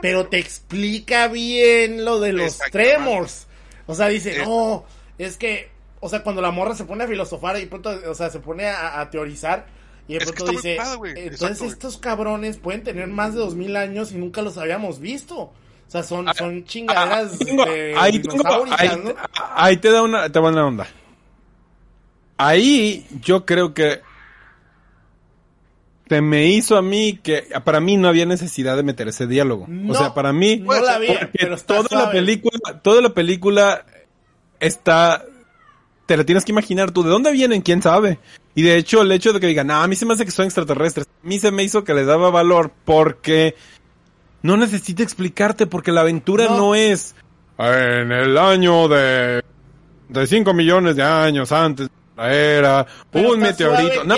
[0.02, 3.48] pero te explica bien lo de los tremors.
[3.86, 4.86] O sea, dice, no,
[5.18, 5.70] es que,
[6.00, 8.68] o sea, cuando la morra se pone a filosofar y pronto, o sea, se pone
[8.68, 9.68] a, teorizar,
[10.08, 10.78] y de pronto dice,
[11.16, 15.54] entonces estos cabrones pueden tener más de dos mil años y nunca los habíamos visto.
[15.94, 18.20] O sea, son, ah, son chingaderas de ahí,
[19.56, 20.88] ahí, te da una, te va una onda.
[22.36, 24.02] Ahí yo creo que
[26.08, 29.68] te me hizo a mí que para mí no había necesidad de meter ese diálogo.
[29.88, 31.00] o sea, para mí no la
[31.32, 33.86] pero toda la película, toda la película
[34.60, 35.24] está
[36.08, 38.18] te la tienes que imaginar tú de dónde vienen, quién sabe.
[38.56, 40.32] Y de hecho el hecho de que digan, "No, a mí se me hace que
[40.32, 43.54] son extraterrestres." A mí se me hizo que le daba valor porque
[44.44, 47.16] no necesita explicarte porque la aventura no, es
[47.58, 49.42] en el año de
[50.10, 54.04] de 5 millones de años antes la era un meteorito.
[54.04, 54.16] No,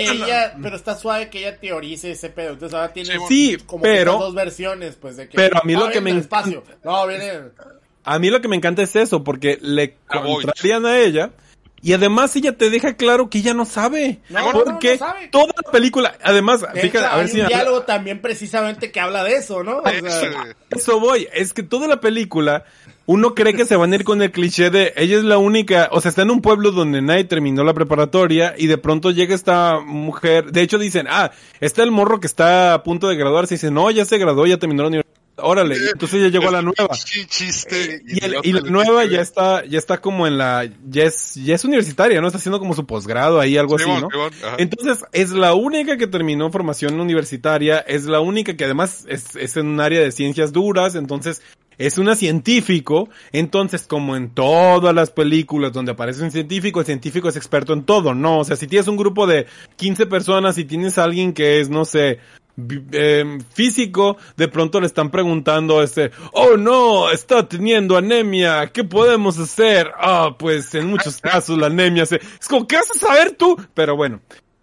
[0.62, 2.52] pero está suave que ella teorice ese pedo.
[2.52, 5.88] Entonces ahora tiene sí, como pero, dos versiones, pues de que Pero a mí lo
[5.88, 6.62] que me espacio.
[6.84, 7.52] No, viene
[8.04, 11.30] A mí lo que me encanta es eso porque le contrarían a ella
[11.82, 14.20] y además ella te deja claro que ella no sabe.
[14.52, 14.98] porque
[15.30, 19.36] toda la película, además, fíjate, a ver hay un diálogo también precisamente que habla de
[19.36, 19.82] eso, ¿no?
[20.70, 22.64] eso voy, es que toda la película
[23.06, 25.88] uno cree que se van a ir con el cliché de ella es la única,
[25.92, 29.34] o sea, está en un pueblo donde nadie terminó la preparatoria y de pronto llega
[29.34, 33.54] esta mujer, de hecho dicen, ah, está el morro que está a punto de graduarse
[33.54, 35.05] y dice, no, ya se graduó, ya terminó la universidad
[35.38, 36.88] Órale, entonces ya llegó la nueva.
[36.94, 38.02] Chiste.
[38.06, 42.20] Y, la nueva ya está, ya está como en la, ya es, ya es universitaria,
[42.20, 42.26] ¿no?
[42.26, 44.08] Está haciendo como su posgrado ahí, algo así, ¿no?
[44.56, 49.56] Entonces, es la única que terminó formación universitaria, es la única que además es, es
[49.56, 51.42] en un área de ciencias duras, entonces
[51.78, 57.28] es una científico, entonces como en todas las películas donde aparece un científico, el científico
[57.28, 58.38] es experto en todo, ¿no?
[58.38, 61.68] O sea, si tienes un grupo de 15 personas y tienes a alguien que es,
[61.68, 62.20] no sé,
[62.92, 69.38] eh, físico, de pronto le están preguntando este, oh no, está teniendo anemia, ¿qué podemos
[69.38, 69.90] hacer?
[69.98, 73.56] Ah, pues en muchos casos la anemia se, es como, ¿qué vas a saber tú?
[73.74, 74.20] Pero bueno.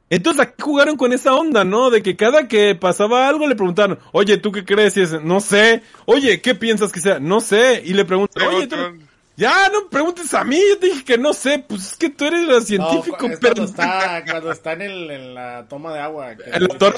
[0.10, 1.90] Entonces aquí jugaron con esa onda, ¿no?
[1.90, 4.96] De que cada que pasaba algo le preguntaron, oye, ¿tú qué crees?
[4.96, 5.82] Y es, no sé.
[6.06, 7.20] Oye, ¿qué piensas que sea?
[7.20, 7.82] No sé.
[7.84, 8.76] Y le preguntan, oye, ¿tú,
[9.36, 12.26] ya, no preguntes a mí, yo te dije que no sé, pues es que tú
[12.26, 13.56] eres la científico, no, pero...
[13.56, 16.36] Cuando está, cuando está en, el, en la toma de agua.
[16.36, 16.96] Que el doctor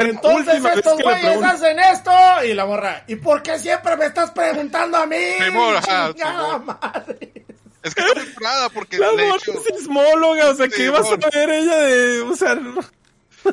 [0.00, 2.10] entonces estos güeyes hacen esto,
[2.44, 5.16] y la morra, ¿y por qué siempre me estás preguntando a mí?
[5.38, 7.44] Chingada madre.
[7.82, 8.98] Es que está muy porque...
[8.98, 12.20] La morra es sismóloga, o sea, ¿qué vas a ver ella de...?
[12.22, 12.58] O sea...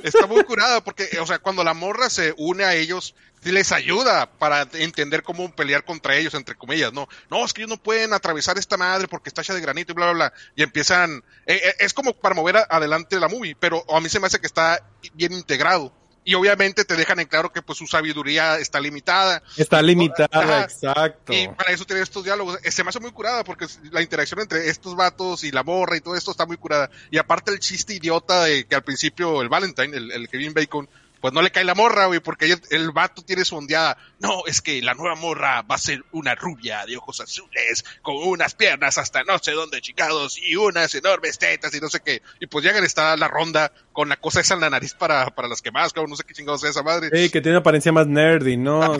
[0.03, 4.31] Está muy curada porque, o sea, cuando la morra se une a ellos, les ayuda
[4.37, 7.07] para entender cómo pelear contra ellos, entre comillas, ¿no?
[7.29, 9.95] No, es que ellos no pueden atravesar esta madre porque está hecha de granito y
[9.95, 10.33] bla, bla, bla.
[10.55, 14.19] Y empiezan, eh, eh, es como para mover adelante la movie, pero a mí se
[14.19, 15.93] me hace que está bien integrado.
[16.23, 19.41] Y obviamente te dejan en claro que pues su sabiduría está limitada.
[19.57, 21.33] Está limitada, exacto.
[21.33, 22.59] Y para eso tiene estos diálogos.
[22.63, 25.97] Eh, se me hace muy curada porque la interacción entre estos vatos y la borra
[25.97, 26.91] y todo esto está muy curada.
[27.09, 30.87] Y aparte el chiste idiota de que al principio el Valentine, el, el Kevin Bacon,
[31.21, 33.97] pues no le cae la morra, güey, porque el, vato tiene su ondeada.
[34.19, 38.15] No, es que la nueva morra va a ser una rubia de ojos azules, con
[38.17, 42.23] unas piernas hasta no sé dónde chicados y unas enormes tetas y no sé qué.
[42.39, 45.47] Y pues llegan está la ronda con la cosa esa en la nariz para, para
[45.47, 47.09] las quemadas, cabrón, no sé qué chingados es esa madre.
[47.13, 48.97] Sí, que tiene apariencia más nerdy, ¿no?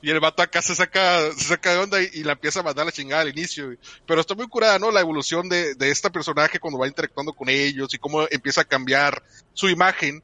[0.00, 2.86] Y el vato acá se saca, se saca de onda y, la empieza a mandar
[2.86, 3.76] la chingada al inicio.
[4.06, 4.90] Pero está muy curada, ¿no?
[4.90, 8.64] La evolución de, de este personaje cuando va interactuando con ellos y cómo empieza a
[8.64, 9.22] cambiar
[9.54, 10.22] su imagen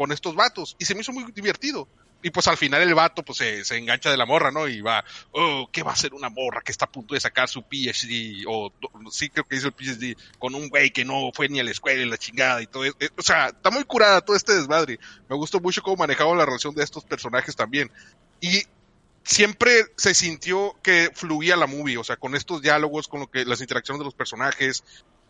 [0.00, 0.76] con estos vatos.
[0.78, 1.86] Y se me hizo muy divertido.
[2.22, 4.66] y pues al final el vato pues se, se, engancha de la morra, ¿no?
[4.66, 7.50] Y va, oh, ¿qué va a hacer una morra que está a punto de sacar
[7.50, 8.46] su PhD?
[8.48, 8.72] O
[9.10, 11.70] sí creo que dice el PhD, con un güey que no fue ni a la
[11.70, 12.96] escuela y la chingada y todo eso.
[13.18, 14.98] O sea, está muy curada todo este desmadre.
[15.28, 17.92] Me gustó mucho cómo manejaban la relación de estos personajes también.
[18.40, 18.62] Y
[19.22, 23.44] siempre se sintió que fluía la movie, o sea, con estos diálogos, con lo que
[23.44, 24.82] las interacciones de los personajes,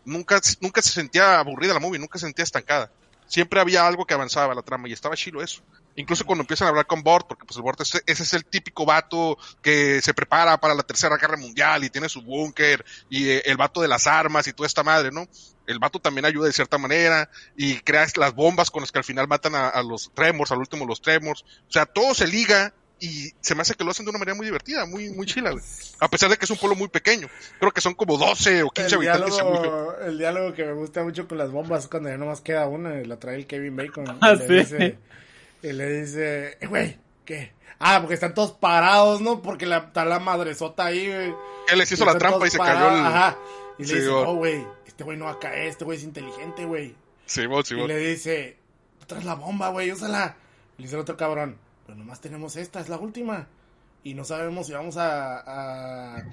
[0.05, 2.89] nunca, nunca se sentía aburrida la movie, nunca se sentía estancada.
[3.31, 5.63] Siempre había algo que avanzaba la trama y estaba chilo eso.
[5.95, 8.85] Incluso cuando empiezan a hablar con Bort, porque pues el Bort ese, es el típico
[8.85, 13.43] vato que se prepara para la tercera guerra mundial y tiene su búnker y eh,
[13.45, 15.29] el vato de las armas y toda esta madre, ¿no?
[15.65, 19.05] El vato también ayuda de cierta manera y crea las bombas con las que al
[19.05, 21.45] final matan a, a los Tremors, al último los Tremors.
[21.69, 24.35] O sea, todo se liga y se me hace que lo hacen de una manera
[24.35, 25.55] muy divertida, muy, muy chila,
[25.99, 27.27] A pesar de que es un pueblo muy pequeño.
[27.59, 29.35] Creo que son como 12 o 15 el habitantes.
[29.37, 33.01] Diálogo, el diálogo que me gusta mucho con las bombas cuando ya nomás queda una
[33.01, 34.05] y la trae el Kevin Bacon.
[34.21, 34.97] Ah, y, le dice,
[35.63, 37.53] y le dice, eh, güey, ¿qué?
[37.79, 39.41] Ah, porque están todos parados, ¿no?
[39.41, 41.33] Porque la, está la madresota ahí, güey.
[41.71, 43.03] Él les hizo la trampa y se cayó el...
[43.03, 43.37] Ajá.
[43.79, 46.65] Y le dice, oh, güey, este güey no va a caer, este güey es inteligente,
[46.65, 46.95] güey.
[47.25, 48.57] Sí, sí, y le dice,
[49.07, 50.35] traes la bomba, güey, úsala.
[50.77, 51.57] Le dice el otro cabrón,
[51.91, 53.49] pero nomás tenemos esta, es la última.
[54.01, 56.15] Y no sabemos si vamos a...
[56.15, 56.23] a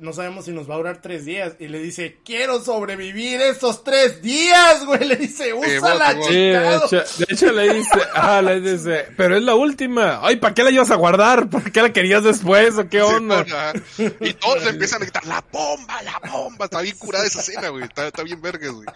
[0.00, 1.52] no, sabemos si nos va a durar tres días.
[1.60, 5.04] Y le dice, quiero sobrevivir esos tres días, güey.
[5.06, 9.44] Le dice, úsala, sí, de, hecho, de hecho, le dice, ah, le dice, pero es
[9.44, 10.26] la última.
[10.26, 11.48] Ay, ¿para qué la ibas a guardar?
[11.48, 13.46] ¿Para qué la querías después o qué onda?
[14.18, 16.64] y todos empiezan a gritar, la bomba, la bomba.
[16.64, 17.84] Está bien curada esa escena, güey.
[17.84, 18.86] Está, está bien verga, güey.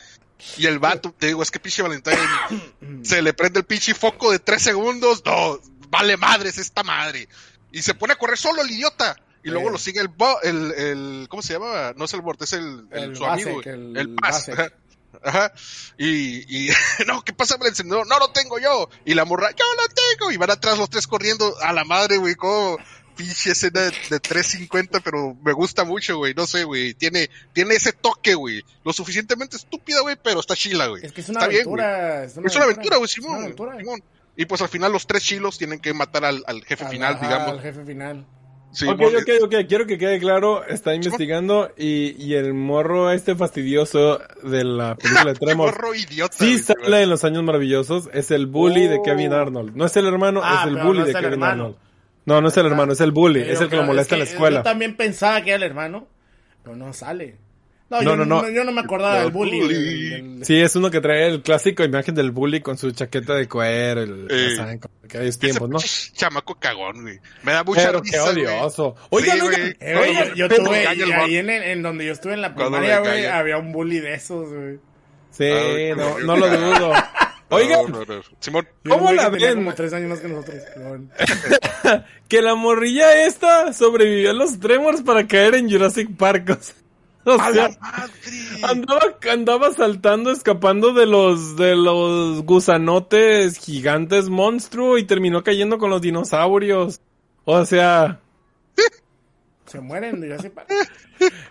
[0.59, 2.17] Y el vato, te digo, es que pinche Valentine
[3.03, 5.23] se le prende el pinche foco de tres segundos.
[5.25, 5.59] No,
[5.95, 7.29] vale madres esta madre.
[7.73, 9.17] Y se pone a correr solo el idiota.
[9.45, 10.11] Y luego lo sigue el,
[10.43, 11.93] el, el, ¿cómo se llama?
[11.97, 14.17] No es el borde, es el, el, su amigo, el, el
[15.23, 15.53] Ajá.
[15.99, 16.71] Y, y
[17.07, 18.07] no, ¿qué pasa el encendedor?
[18.07, 18.89] No lo tengo yo.
[19.05, 20.33] Y la morra, yo lo tengo.
[20.33, 22.79] Y van atrás los tres corriendo a la madre, güey, como
[23.17, 26.35] pinche escena de, de 350, pero me gusta mucho, güey.
[26.35, 26.95] No sé, güey.
[26.95, 28.65] Tiene, tiene ese toque, güey.
[28.83, 31.05] Lo suficientemente estúpida, güey, pero está chila, güey.
[31.05, 32.25] Es que es una aventura.
[32.25, 33.55] es, una aventura, güey, Simón.
[34.37, 37.53] Y pues al final los tres chilos tienen que matar al, al jefe final, digamos.
[37.53, 38.27] Al jefe final.
[38.75, 43.37] Sí, ok, ok, ok, quiero que quede claro, está investigando y, y el morro este
[43.37, 45.71] fastidioso de la película de Tremor.
[45.71, 46.37] morro idiota.
[46.37, 49.37] Sí sale en los años maravillosos, es el bully de Kevin oh.
[49.37, 49.77] Arnold.
[49.77, 51.77] No es el hermano, ah, es el bully de Kevin Arnold.
[52.27, 54.25] No, no es el hermano, es el bully, es el que lo molesta en la
[54.25, 54.59] escuela.
[54.59, 56.09] Yo también pensaba que era el hermano,
[56.65, 57.39] pero no sale.
[58.03, 60.45] No, no, yo, no, yo no me acordaba del bully.
[60.45, 64.03] Sí, es uno que trae el clásico imagen del bully con su chaqueta de cuero,
[64.03, 65.79] el, eh, saben, que hay tiempos, ¿no?
[65.79, 67.19] Chamaco cagón, güey.
[67.43, 68.97] Me da mucha Pero qué odioso.
[69.11, 73.27] Oigan, oigan, eh, yo, tuve, ahí en, en, donde yo estuve en la primaria, güey,
[73.27, 74.79] había un bully de esos, güey.
[75.31, 75.51] Sí,
[75.97, 76.93] no, no lo dudo.
[77.51, 77.87] Oigan,
[78.41, 79.57] Simón, ¿cómo la ven?
[79.57, 80.63] Como tres años más que nosotros.
[82.29, 86.59] que la morrilla esta sobrevivió a los tremors para caer en Jurassic Park.
[87.27, 87.71] O sea,
[88.63, 89.01] andaba,
[89.33, 96.03] andaba saltando, escapando de los, de los gusanotes gigantes monstruo y terminó cayendo con los
[96.03, 97.01] dinosaurios.
[97.45, 98.21] O sea.
[99.67, 100.69] Se mueren de Jurassic Park.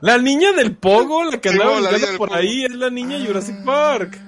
[0.01, 1.79] La niña del Pogo, la que andaba
[2.17, 4.19] por ahí, es la niña Jurassic Park.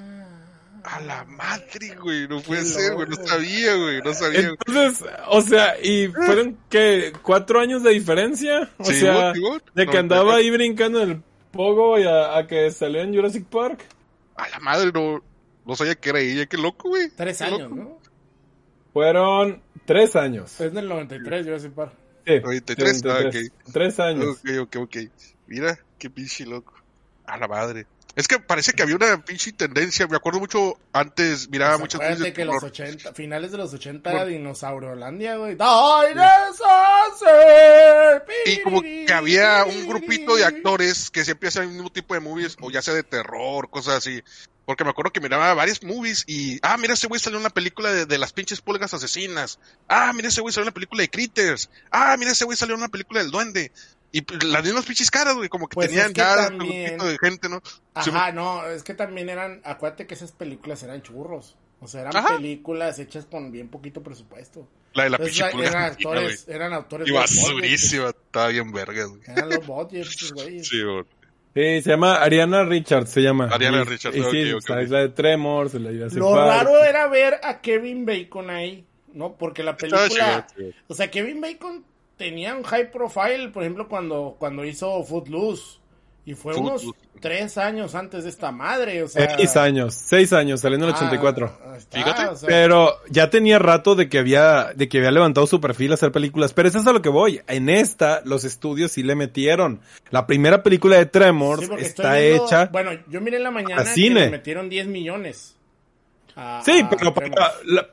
[0.83, 4.49] A la madre, güey, no puede ser, güey, no sabía, güey, no sabía.
[4.49, 9.33] Entonces, o sea, y fueron que cuatro años de diferencia, o sea,
[9.73, 11.23] de que andaba ahí brincando en el
[11.55, 13.85] Pogo y a, que salió en Jurassic Park.
[14.35, 15.23] A la madre, no,
[15.65, 17.09] no sabía que era ella, qué loco, güey.
[17.15, 17.99] Tres años, ¿no?
[18.93, 20.59] Fueron tres años.
[20.59, 21.93] Es del 93 Jurassic Park.
[22.25, 23.51] Sí, 93, 93.
[23.51, 24.37] Ah, Tres años.
[24.43, 24.97] Ok, ok, ok.
[25.47, 26.73] Mira, qué pinche loco.
[27.25, 27.85] A la madre.
[28.15, 30.07] Es que parece que había una pinche tendencia.
[30.07, 32.33] Me acuerdo mucho antes, miraba pues muchas veces.
[32.33, 35.57] que los 80, finales de los 80 era Dinosauriolandia, güey.
[38.45, 42.21] Y como que había un grupito de actores que siempre hacían el mismo tipo de
[42.21, 44.23] movies, o ya sea de terror, cosas así.
[44.65, 47.51] Porque me acuerdo que miraba varias movies y, ah, mira, ese güey salió en una
[47.51, 49.59] película de, de, las pinches pulgas asesinas.
[49.87, 51.69] Ah, mira, ese güey salió en una película de Critters.
[51.91, 53.71] Ah, mira, ese güey salió en una película del Duende.
[54.15, 57.49] Y las mismas pinches caras, güey, como que pues tenían ya un poquito de gente,
[57.49, 57.61] ¿no?
[57.93, 61.57] Ajá, no, es que también eran, acuérdate que esas películas eran churros.
[61.81, 64.69] O sea, eran películas hechas con bien poquito presupuesto.
[64.93, 67.09] La de la pinche eran actores, eran autores.
[67.09, 69.21] Y basurísima, estaba bien verga, güey.
[69.27, 70.63] Eran los budgets, güey.
[70.63, 71.03] Sí, güey.
[71.53, 73.49] Sí, se llama Ariana Richards, se llama.
[73.51, 77.59] Ariana Richards, y, sí, es la de Tremors, la de Lo raro era ver a
[77.59, 79.35] Kevin Bacon ahí, ¿no?
[79.35, 80.47] Porque la película...
[80.87, 81.83] O sea, Kevin Bacon
[82.17, 85.79] tenía un high profile, por ejemplo, cuando, cuando hizo Footloose.
[86.27, 86.83] Y fue unos
[87.19, 89.35] tres años antes de esta madre, o sea...
[89.37, 91.59] Seis años, seis años, saliendo en el 84.
[91.63, 92.47] Ah, Fíjate.
[92.47, 96.11] Pero ya tenía rato de que había, de que había levantado su perfil a hacer
[96.11, 96.51] películas.
[96.53, 97.41] Pero eso es a lo que voy.
[97.45, 99.81] En esta, los estudios sí le metieron.
[100.09, 102.69] La primera película de Tremors está hecha...
[102.71, 105.55] Bueno, yo miré en la mañana que le metieron 10 millones
[106.63, 107.13] sí, pero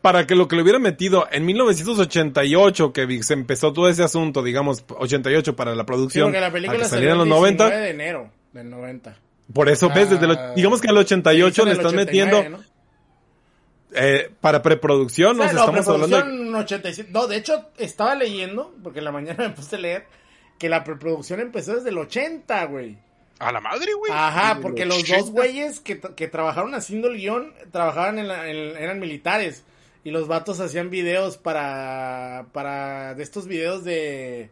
[0.00, 4.42] para, que lo que le hubiera metido en 1988, que se empezó todo ese asunto,
[4.42, 7.70] digamos, 88 para la producción, sí, porque la película salió en los 90.
[7.70, 9.16] de enero del 90.
[9.52, 12.44] Por eso, ves, desde lo, digamos que al 88 le están metiendo...
[13.94, 15.44] Eh, para preproducción, ¿no?
[15.44, 17.04] estamos hablando de...
[17.10, 20.06] No, de hecho, estaba leyendo, porque en la mañana me puse a leer,
[20.58, 22.96] que la preproducción empezó desde el 80, güey.
[23.42, 24.12] A la madre, güey.
[24.12, 29.00] Ajá, porque los dos güeyes que, que, trabajaron haciendo el guion trabajaban en, la, eran
[29.00, 29.64] militares.
[30.04, 32.46] Y los vatos hacían videos para.
[32.52, 33.14] para.
[33.14, 34.50] de estos videos de.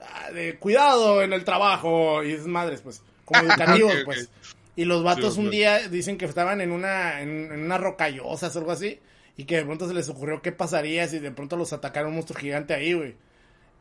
[0.00, 2.22] Ah, de cuidado en el trabajo.
[2.22, 3.02] Y es madres, pues.
[3.24, 4.30] Como educativos, pues.
[4.74, 7.20] Y los vatos un día dicen que estaban en una.
[7.20, 9.00] en, en una rocallosa o algo así.
[9.36, 12.14] Y que de pronto se les ocurrió qué pasaría si de pronto los atacara un
[12.14, 13.14] monstruo gigante ahí, güey.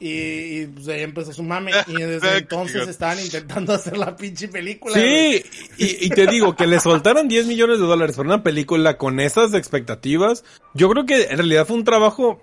[0.04, 1.72] Y, pues ahí empezó su mame.
[1.86, 4.96] Y desde entonces estaban intentando hacer la pinche película.
[4.96, 5.44] Sí,
[5.78, 9.54] y, te digo, que le soltaron 10 millones de dólares por una película con esas
[9.54, 10.44] expectativas.
[10.74, 12.42] Yo creo que en realidad fue un trabajo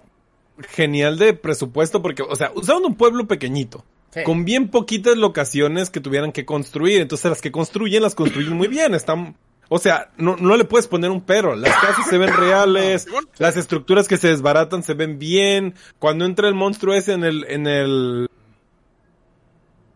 [0.70, 3.84] genial de presupuesto porque, o sea, usaron un pueblo pequeñito.
[4.24, 7.00] Con bien poquitas locaciones que tuvieran que construir.
[7.02, 8.94] Entonces las que construyen las construyen muy bien.
[8.94, 9.36] Están
[9.68, 11.54] o sea, no, no le puedes poner un pero.
[11.54, 13.06] Las casas se ven reales,
[13.38, 15.74] las estructuras que se desbaratan se ven bien.
[15.98, 18.30] Cuando entra el monstruo ese en el, en el,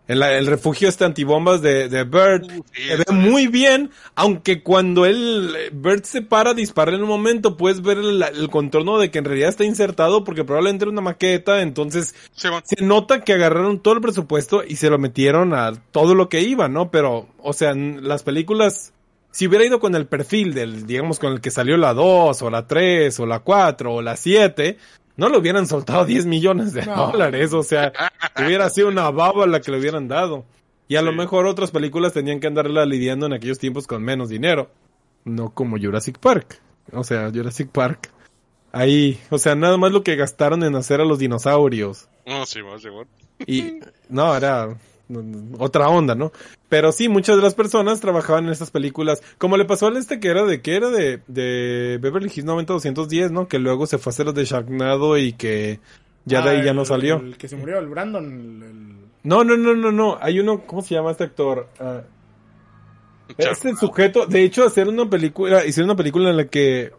[0.08, 2.44] en el refugio este antibombas de, de Bert,
[2.74, 7.56] se ve muy bien, aunque cuando él, Bert se para a disparar en un momento,
[7.56, 11.62] puedes ver el, contorno de que en realidad está insertado porque probablemente era una maqueta,
[11.62, 16.28] entonces se nota que agarraron todo el presupuesto y se lo metieron a todo lo
[16.28, 16.90] que iba, ¿no?
[16.90, 18.92] Pero, o sea, las películas
[19.32, 22.50] si hubiera ido con el perfil del, digamos, con el que salió la 2, o
[22.50, 24.76] la 3, o la 4, o la 7,
[25.16, 27.92] no le hubieran soltado 10 millones de dólares, o sea,
[28.38, 30.44] hubiera sido una baba la que le hubieran dado.
[30.86, 34.28] Y a lo mejor otras películas tenían que andarla lidiando en aquellos tiempos con menos
[34.28, 34.70] dinero.
[35.24, 36.60] No como Jurassic Park.
[36.92, 38.10] O sea, Jurassic Park.
[38.72, 42.08] Ahí, o sea, nada más lo que gastaron en hacer a los dinosaurios.
[42.26, 43.06] No, sí, más igual.
[43.46, 43.80] Y,
[44.10, 44.76] no, era,
[45.58, 46.32] otra onda, ¿no?
[46.68, 50.20] Pero sí, muchas de las personas trabajaban en estas películas, como le pasó al este
[50.20, 53.48] que era de, que era de, de Beverly Hills 90210, ¿no?
[53.48, 55.80] Que luego se fue a hacer los de Sharknado y que
[56.24, 57.16] ya de ahí ya no salió.
[57.16, 59.10] El que se murió, el Brandon.
[59.24, 61.68] No, no, no, no, no, hay uno, ¿cómo se llama este actor?
[61.78, 62.00] Uh,
[63.38, 66.92] este sujeto, de hecho, hacer una película, hicieron una película en la que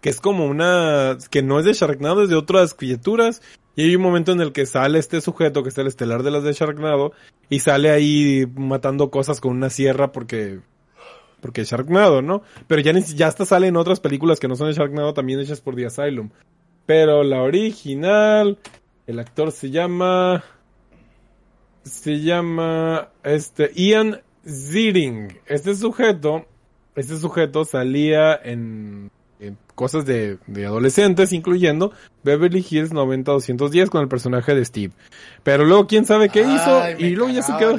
[0.00, 3.42] que es como una que no es de Sharknado, es de otras criaturas
[3.76, 6.30] y hay un momento en el que sale este sujeto, que es el estelar de
[6.30, 7.12] las de Sharknado,
[7.48, 10.60] y sale ahí matando cosas con una sierra porque
[11.40, 12.42] porque es Sharknado, ¿no?
[12.66, 15.74] Pero ya, ya hasta salen otras películas que no son de Sharknado, también hechas por
[15.74, 16.30] The Asylum.
[16.86, 18.58] Pero la original,
[19.06, 20.44] el actor se llama...
[21.82, 23.08] Se llama...
[23.22, 23.70] Este...
[23.74, 25.38] Ian Ziering.
[25.46, 26.46] Este sujeto...
[26.94, 29.10] Este sujeto salía en
[29.74, 34.92] cosas de, adolescentes, incluyendo Beverly Hills 90210 con el personaje de Steve.
[35.42, 37.78] Pero luego, quién sabe qué hizo, y luego ya se quedó.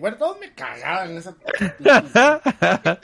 [0.00, 1.34] Bueno, todos me cagaban en esa.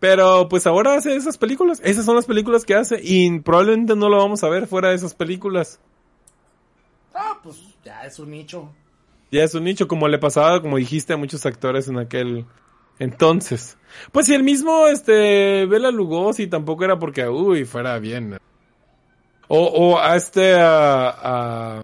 [0.00, 1.80] Pero pues ahora hace esas películas.
[1.84, 2.98] Esas son las películas que hace.
[3.00, 5.78] Y probablemente no lo vamos a ver fuera de esas películas.
[7.14, 8.68] Ah, pues ya es un nicho.
[9.30, 12.46] Ya es un nicho, como le pasaba, como dijiste, a muchos actores en aquel
[12.98, 13.78] entonces,
[14.10, 18.38] pues si el mismo, este, Bela Lugosi tampoco era porque, uy, fuera bien.
[19.48, 21.82] O, o a este, a,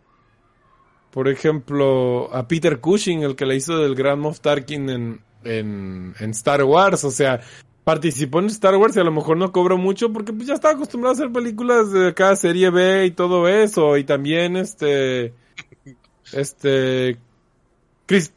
[1.11, 6.30] por ejemplo, a Peter Cushing, el que le hizo del Grand Moff Tarkin en, en,
[6.30, 7.40] Star Wars, o sea,
[7.84, 10.74] participó en Star Wars y a lo mejor no cobró mucho porque pues ya estaba
[10.74, 15.34] acostumbrado a hacer películas de cada serie B y todo eso, y también este,
[16.32, 17.18] este,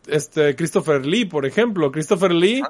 [0.08, 1.92] este, Christopher Lee, por ejemplo.
[1.92, 2.64] Christopher Lee,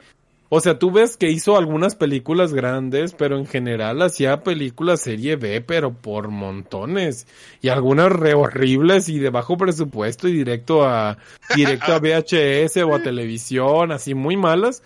[0.54, 5.38] o sea, tú ves que hizo algunas películas grandes, pero en general hacía películas serie
[5.38, 7.26] B, pero por montones.
[7.62, 11.18] Y algunas re horribles y de bajo presupuesto y directo a,
[11.56, 14.84] directo a VHS o a televisión, así muy malas.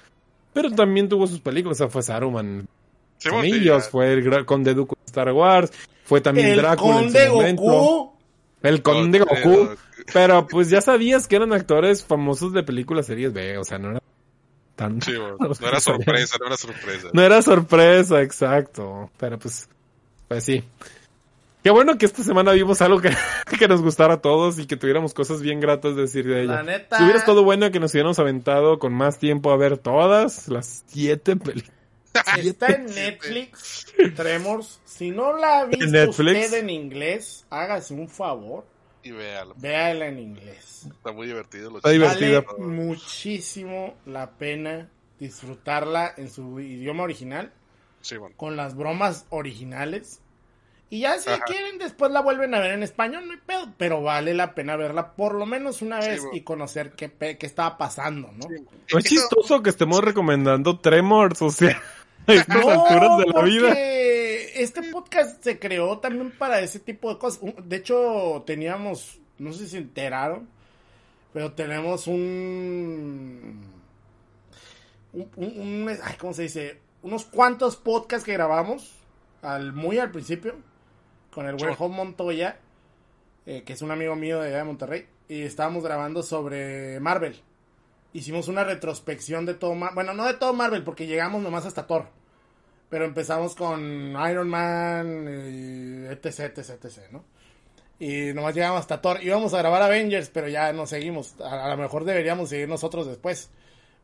[0.54, 2.68] Pero también tuvo sus películas, o sea, fue Saruman.
[3.18, 3.30] Sí,
[3.90, 5.72] fue el Conde Dooku Star Wars,
[6.04, 8.14] fue también Drácula en su momento.
[8.62, 9.70] El Conde Goku.
[10.14, 13.90] Pero pues ya sabías que eran actores famosos de películas series B, o sea, no
[13.90, 14.00] era
[14.76, 15.00] tan...
[15.40, 17.08] no, era sorpresa, no era sorpresa.
[17.14, 19.10] No era sorpresa, exacto.
[19.18, 19.70] Pero pues,
[20.28, 20.64] pues sí.
[21.64, 23.10] Qué bueno que esta semana vimos algo que,
[23.60, 26.56] que nos gustara a todos y que tuviéramos cosas bien gratas de decir de ella.
[26.58, 26.98] La neta.
[26.98, 30.84] Si hubiera estado bueno que nos hubiéramos aventado con más tiempo a ver todas las
[30.88, 31.76] siete películas.
[32.38, 34.80] Está en Netflix, Tremors.
[34.86, 36.46] Si no la ha visto Netflix?
[36.46, 38.66] usted en inglés, hágase un favor,
[39.06, 39.54] Y véalo.
[39.58, 40.88] véala en inglés.
[40.92, 41.70] Está muy divertido.
[41.70, 42.42] Los Está divertida.
[42.42, 47.52] Vale muchísimo la pena disfrutarla en su idioma original,
[48.02, 48.36] Sí, bueno.
[48.36, 50.20] con las bromas originales.
[50.90, 51.44] Y ya si Ajá.
[51.46, 53.74] quieren, después la vuelven a ver en español, no hay pedo.
[53.78, 57.46] Pero vale la pena verla por lo menos una vez y conocer qué, pe- qué
[57.46, 58.48] estaba pasando, ¿no?
[58.92, 61.82] No es chistoso que estemos recomendando Tremors, o sea,
[62.28, 63.74] a estas alturas de la porque vida.
[64.56, 67.42] Este podcast se creó también para ese tipo de cosas.
[67.64, 70.48] De hecho, teníamos, no sé si se enteraron,
[71.34, 73.62] pero tenemos un,
[75.14, 76.80] un, un- un- ay, ¿cómo se dice?
[77.04, 78.94] Unos cuantos podcasts que grabamos
[79.42, 80.56] al muy al principio
[81.32, 82.58] con el Home Montoya,
[83.46, 87.40] eh, que es un amigo mío de allá de Monterrey, y estábamos grabando sobre Marvel.
[88.14, 89.96] Hicimos una retrospección de todo Marvel.
[89.96, 92.08] Bueno, no de todo Marvel, porque llegamos nomás hasta Thor.
[92.90, 97.26] Pero empezamos con Iron Man, y etc, etc, etc, ¿no?
[98.00, 99.24] Y nomás llegamos hasta Thor.
[99.24, 101.40] Íbamos a grabar Avengers, pero ya no seguimos.
[101.40, 103.50] A, a lo mejor deberíamos seguir nosotros después.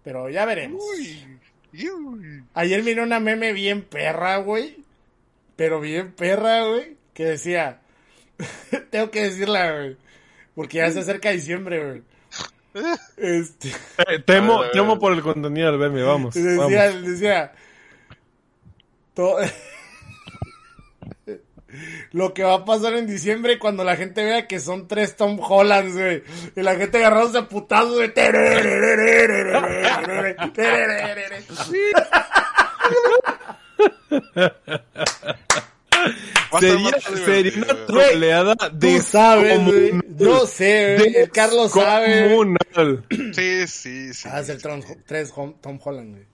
[0.03, 0.82] Pero ya veremos.
[0.84, 1.40] Uy,
[1.74, 2.44] uy.
[2.53, 4.78] Ayer miré una meme bien perra, güey.
[5.56, 6.98] Pero bien perra, güey.
[7.14, 7.82] Que decía.
[8.90, 9.98] Tengo que decirla, güey.
[10.56, 12.03] Porque ya se acerca diciembre, güey.
[13.18, 13.68] Este.
[14.08, 16.34] Eh, temo, temo por el contenido del meme, vamos.
[16.34, 17.06] Decía, vamos.
[17.06, 17.52] decía.
[19.14, 19.38] To-
[22.12, 25.40] Lo que va a pasar en diciembre cuando la gente vea que son tres Tom
[25.42, 26.22] Hollands, güey.
[26.56, 28.12] Y la gente agarrándose a putazos, güey.
[36.60, 36.92] Sería,
[37.26, 39.60] sería una troleada Tú sabes.
[40.18, 41.16] Yo sé, güey.
[41.16, 42.36] El Carlos sabe.
[43.34, 44.30] Sí, sí, sí.
[44.32, 45.32] Ah, es el Tom, tres
[45.62, 46.26] Tom Holland, güey.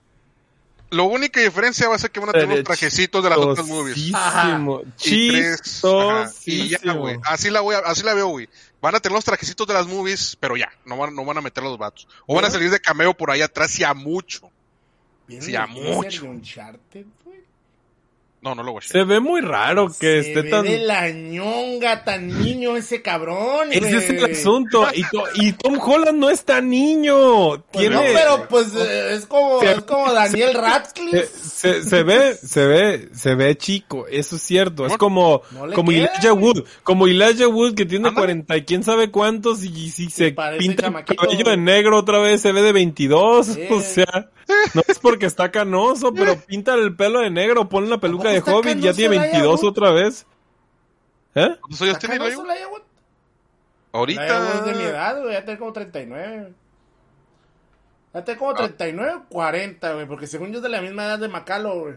[0.90, 3.68] Lo única diferencia va a ser que van a tener los trajecitos de las otras
[3.68, 3.96] movies.
[3.96, 4.82] Chistosísimo.
[5.04, 7.20] Y tres, ajá, y ya, güey.
[7.26, 8.48] Así la voy a- así la veo, güey.
[8.82, 11.42] Van a tener los trajecitos de las movies, pero ya, no van, no van a
[11.42, 12.08] meter los vatos.
[12.26, 14.50] O van a salir de cameo por ahí atrás y a mucho.
[15.28, 16.22] ¿Vieron Sí, a mucho.
[16.24, 17.17] de Uncharted, güey?
[18.40, 20.64] No, no lo voy a Se ve muy raro que Se esté ve tan...
[20.64, 24.88] de la ñonga tan niño ese cabrón, Ese es el asunto.
[24.94, 27.64] Y, To- y Tom Holland no es tan niño.
[27.72, 27.96] Pues Tiene...
[27.96, 31.26] no, pero pues eh, es como, Se- es como Daniel se, Radcliffe.
[31.28, 34.86] se, se ve, se ve, se ve chico, eso es cierto.
[34.86, 36.44] Es como, no como queda, Elijah güey.
[36.46, 38.22] Wood, como Elijah Wood que tiene Ándale.
[38.44, 42.42] 40 y quién sabe cuántos y si se pinta el cabello de negro otra vez
[42.42, 43.48] se ve de 22.
[43.48, 43.62] Sí.
[43.72, 44.30] O sea,
[44.74, 48.40] no es porque está canoso, pero pinta el pelo de negro, ponle la peluca de
[48.42, 49.70] Hobbit, ya tiene Elijah 22 Wood?
[49.70, 50.26] otra vez.
[51.36, 51.56] ¿Eh?
[51.62, 52.68] ¿Cuántos años ¿Está tiene Elijah?
[52.70, 52.82] Wood?
[53.92, 54.54] Ahorita.
[54.56, 56.54] Es de mi edad, güey, ya tiene como 39.
[58.14, 58.40] Ya tiene Ah.
[58.40, 61.80] como 39 o 40, güey, porque según yo es de la misma edad de Macalo,
[61.80, 61.96] güey.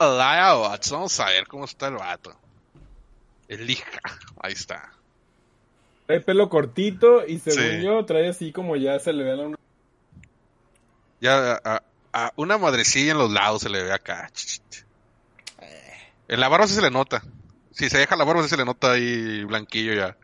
[0.00, 2.34] Elijah Watts, vamos a ver cómo está el vato.
[3.48, 4.00] Elija.
[4.42, 4.92] Ahí está.
[6.06, 7.82] Trae pelo cortito y según Sí.
[7.82, 9.56] yo trae así como ya se le ve la...
[11.24, 11.82] Ya, a,
[12.12, 14.30] a una madrecilla en los lados se le ve acá.
[16.28, 17.22] En la barba sí se le nota.
[17.70, 20.16] Si se deja la barba sí se le nota ahí blanquillo ya.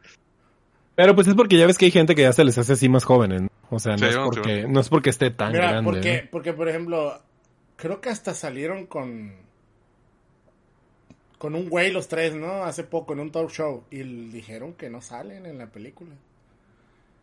[0.95, 2.89] Pero pues es porque ya ves que hay gente que ya se les hace así
[2.89, 3.49] más jóvenes, ¿no?
[3.71, 4.69] O sea, no, Sí, es, porque, sí.
[4.69, 5.91] no es porque esté tan Mira, grande.
[5.91, 6.29] porque, ¿no?
[6.31, 7.23] porque, por ejemplo,
[7.77, 9.35] creo que hasta salieron con.
[11.39, 12.65] Con un güey los tres, ¿no?
[12.65, 13.85] Hace poco en un talk show.
[13.91, 16.11] Y dijeron que no salen en la película.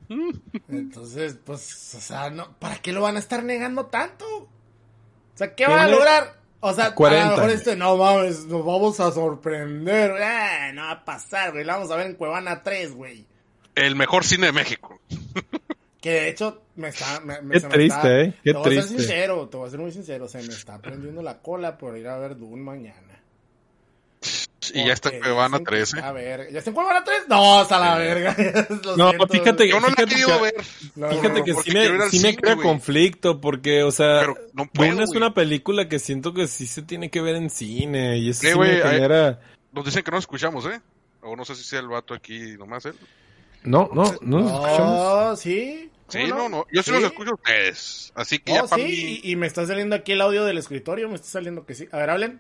[0.70, 4.26] Entonces, pues, o sea, no, ¿para qué lo van a estar negando tanto?
[4.38, 4.48] O
[5.36, 6.38] sea, ¿qué van a lograr?
[6.60, 7.26] O sea, a 40.
[7.30, 10.12] lo mejor este, no mames, nos vamos a sorprender.
[10.22, 11.64] Ah, no va a pasar, güey.
[11.64, 13.26] La vamos a ver en Cuevana 3, güey.
[13.76, 15.00] El mejor cine de México.
[16.02, 17.20] Que de hecho me está.
[17.20, 18.34] Me, me- Qué se me triste, está- ¿eh?
[18.44, 18.98] Qué te voy a ser triste.
[19.04, 20.28] sincero, te voy a ser muy sincero.
[20.28, 23.07] Se me está prendiendo la cola por ir a ver Dune mañana.
[24.74, 25.98] Y ya está en Cuevana dicen que 13.
[25.98, 26.50] está verga.
[26.52, 27.18] ¿Ya está en Cuevana 3?
[27.28, 28.36] No, hasta la verga.
[28.84, 29.28] Lo No, siento.
[29.28, 30.54] fíjate- Yo no la he Fíjate que- ver.
[30.96, 34.36] No, Fíjate no, que sí me, sí me cine, crea conflicto porque, o sea, Pero
[34.54, 37.50] no puedo, Dune es una película que siento que sí se tiene que ver en
[37.50, 39.40] cine y eso Sí, sí güey, me genera...
[39.72, 40.80] Nos dicen que no escuchamos, ¿eh?
[41.22, 42.94] O no sé si sea el vato aquí nomás, ¿eh?
[43.64, 44.92] No, no, no nos escuchamos.
[45.26, 45.92] No, sí.
[46.08, 46.66] Sí, ¿Cómo no, no.
[46.72, 48.14] Yo sí, los escucho a ustedes.
[48.16, 49.20] Así que No, ya para sí, mí.
[49.24, 51.86] y, y me está saliendo aquí el audio del escritorio, me está saliendo que sí.
[51.92, 52.40] A ver, hablen.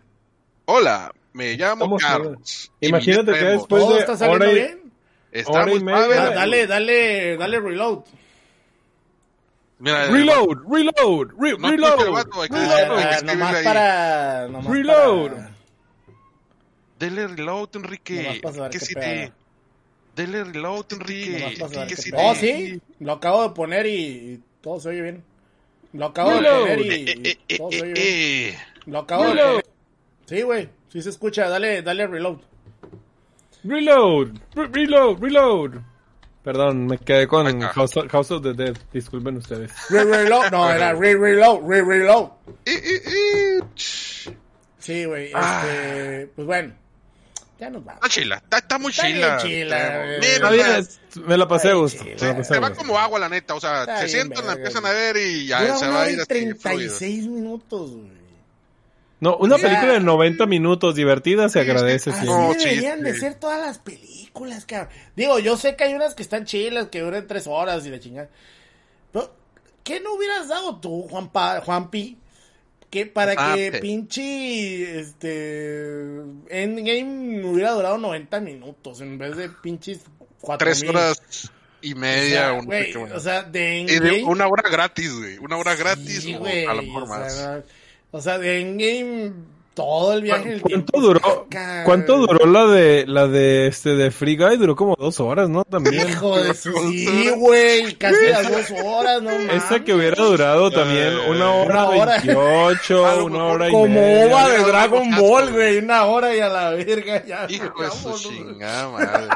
[0.65, 2.71] Hola, me llamo Estamos Carlos.
[2.81, 4.91] Imagínate que después ¿Todo de está saliendo hora y- bien?
[5.31, 6.07] Estamos hora y media.
[6.07, 7.99] ver, Da- dale, dale, dale reload.
[9.79, 12.11] Mira, Reload, reload, re- No reload.
[12.11, 13.63] vato, hay que ver, hay que nomás ahí.
[13.63, 14.47] para...
[14.47, 15.31] nomás Reload.
[15.33, 15.51] para-
[16.97, 18.41] Dele reload, Enrique.
[18.71, 19.31] ¿Qué si te...
[20.15, 21.55] Dele reload, Enrique.
[21.87, 22.81] ¿Qué si no, sí.
[22.99, 25.23] Lo acabo de poner y todo se oye bien.
[25.93, 28.55] Lo acabo de poner y, eh, eh, eh, todo se oye bien.
[28.87, 29.65] Lo acabo de poner.
[30.25, 30.69] Sí, güey.
[30.89, 31.49] Sí se escucha.
[31.49, 32.39] Dale, dale reload.
[33.63, 34.29] Reload.
[34.55, 35.19] reload.
[35.19, 35.71] Reload.
[36.43, 38.77] Perdón, me quedé con House of, House of, the Dead.
[38.93, 39.71] Disculpen ustedes.
[39.89, 40.51] Re reload.
[40.51, 41.67] No, era re reload.
[41.67, 42.29] Re reload.
[44.79, 45.31] Sí, güey.
[45.33, 45.63] Ah.
[45.65, 46.73] Este, pues bueno.
[47.59, 48.01] Ya nos vamos.
[48.03, 48.43] Está chila.
[48.49, 49.37] Está, muy chila.
[49.41, 50.19] chila
[51.25, 52.03] me la pasé a gusto.
[52.17, 53.55] Se va como agua, la neta.
[53.55, 56.25] O sea, se sientan, la empiezan a ver y ya se va a ir.
[56.25, 58.16] 36 minutos, güey.
[59.19, 62.11] No, una película de 90 minutos divertida se agradece.
[62.11, 64.93] Así no, deberían de ser todas las películas, cabrón.
[65.15, 67.99] Digo, yo sé que hay unas que están chilas, que duran tres horas y la
[67.99, 68.29] chingada.
[69.11, 69.33] Pero,
[69.83, 72.17] ¿qué no hubieras dado tú, Juan Juanpi?
[72.91, 79.99] Que para ah, que pinche este Endgame hubiera durado 90 minutos en vez de pinches
[80.39, 82.53] 4 Tres horas y media.
[83.13, 84.23] O sea, de Endgame...
[84.23, 85.37] una hora gratis, güey.
[85.39, 87.33] Una hora gratis a lo mejor más.
[87.33, 87.63] O sea,
[88.11, 89.33] de Endgame
[89.77, 90.59] todo el viaje.
[90.59, 91.47] ¿Cuánto duró?
[91.85, 94.57] ¿Cuánto duró la de la de este de Free Guy?
[94.57, 95.63] Duró como dos horas, ¿no?
[95.65, 96.09] También.
[96.09, 99.63] Hijo de sí, güey, casi las dos horas, no mames.
[99.63, 105.11] Esa que hubiera durado también una hora veintiocho, una hora y Como ova de Dragon
[105.15, 107.45] Ball, güey, una hora y a la verga ya.
[107.47, 109.27] Hijo de su chingada madre.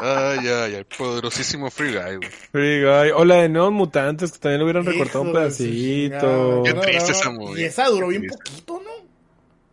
[0.00, 2.30] Ay, ay, ay, poderosísimo Free Guy, güey.
[2.52, 3.10] Free Guy.
[3.14, 6.62] O la de Neon Mutantes, que también lo hubieran recortado un pedacito.
[6.64, 7.62] Qué triste esa movie.
[7.62, 9.08] Y esa duró bien poquito, ¿no?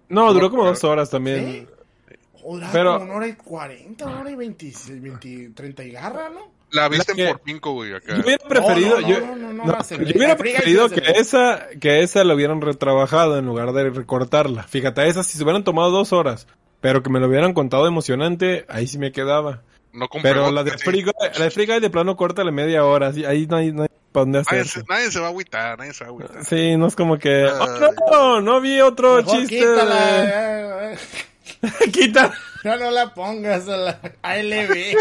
[0.08, 1.68] No, duró como dos horas también.
[2.72, 2.94] pero...
[2.94, 5.02] como una hora y cuarenta, una hora y veintiséis,
[5.56, 6.54] treinta y garra, ¿no?
[6.72, 8.16] La viste en por cinco, güey, acá.
[8.16, 13.46] Yo hubiera preferido, yo, yo hubiera preferido que esa, que esa la hubieran retrabajado en
[13.46, 14.64] lugar de recortarla.
[14.64, 16.48] Fíjate, esa si se hubieran tomado dos horas,
[16.82, 19.62] pero que me lo hubieran contado emocionante, ahí sí me quedaba.
[19.96, 22.84] No pero la de Free Guy, la de Free Guy de plano corta la media
[22.84, 24.84] hora, ahí no hay, no hay para dónde hacerse.
[24.90, 26.46] Nadie, se va a agüitar, nadie se va a agüitar.
[26.46, 29.58] Sí, no es como que, oh, no, no vi otro chiste.
[29.60, 30.98] Quítala.
[31.92, 32.34] Quita.
[32.64, 34.98] No, no la pongas a la ALB.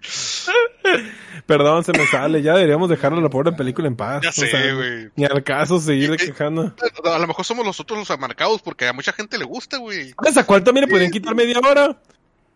[1.46, 2.42] Perdón, se me sale.
[2.42, 4.22] Ya deberíamos dejarle la pobre película en paz.
[4.22, 5.10] Ya sé, güey.
[5.16, 6.74] ni al caso seguir quejando.
[7.04, 10.14] A lo mejor somos nosotros los amarcados porque a mucha gente le gusta, güey.
[10.36, 11.96] ¿A cuál también le podrían quitar media hora?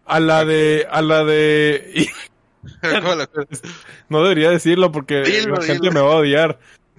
[0.07, 2.09] A la de, a la de...
[4.09, 6.59] no debería decirlo porque la gente me va a odiar.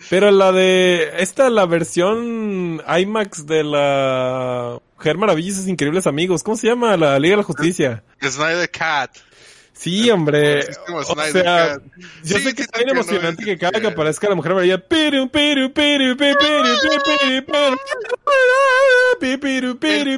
[0.10, 6.68] Pero la de, esta, la versión IMAX de la Mujer Maravillas Increíbles Amigos, ¿cómo se
[6.68, 6.98] llama?
[6.98, 8.04] La Liga de la Justicia.
[8.22, 9.12] Snyder Cat.
[9.76, 10.66] Sí, hombre.
[10.94, 11.78] O sea,
[12.24, 14.78] yo sé que está emocionante que cada que aparezca la mujer maravilla.
[14.78, 17.44] Piru, piru, piru, piru, piru,
[19.20, 20.18] piru, piru,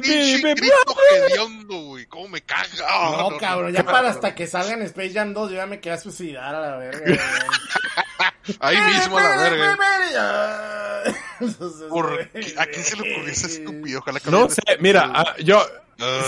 [1.66, 2.06] güey.
[2.06, 2.68] ¿Cómo me caga?
[3.18, 6.54] No, cabrón, ya para hasta que salgan Space Jam 2, yo ya me quedé suicidar
[6.54, 7.20] a la verga.
[8.60, 9.76] Ahí mismo a la verga.
[12.58, 13.96] ¿A quién se le ocurrió esa estupidez?
[13.96, 15.62] Ojalá que No sé, mira, ah, yo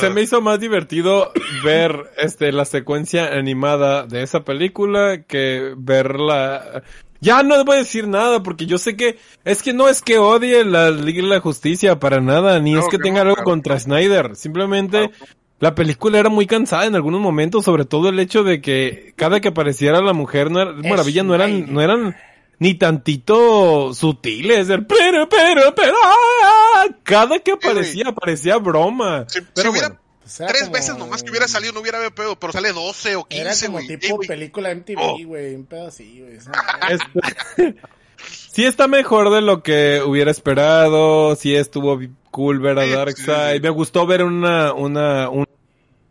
[0.01, 1.33] se me hizo más divertido
[1.65, 6.83] ver este la secuencia animada de esa película que verla.
[7.21, 10.19] Ya no voy a decir nada porque yo sé que es que no es que
[10.19, 14.37] odie la Liga de la Justicia para nada, ni es que tenga algo contra Snyder.
[14.37, 15.11] Simplemente
[15.59, 19.41] la película era muy cansada en algunos momentos, sobre todo el hecho de que cada
[19.41, 22.17] que apareciera la mujer no era, maravilla no eran no eran
[22.61, 24.69] ni tantito sutiles.
[24.69, 25.97] El pero, pero, pero.
[26.05, 29.27] Ah, cada que aparecía, parecía broma.
[29.55, 29.99] pero bueno.
[30.21, 33.25] Pues tres veces nomás que hubiera salido no hubiera habido pedo, pero sale 12 o
[33.25, 35.19] 15, Era como tipo película MTV, oh.
[35.27, 36.39] güey, un pedo así, güey.
[38.53, 41.99] sí está mejor de lo que hubiera esperado, sí estuvo
[42.31, 45.49] cool ver a Darkseid, me gustó ver una, una, una,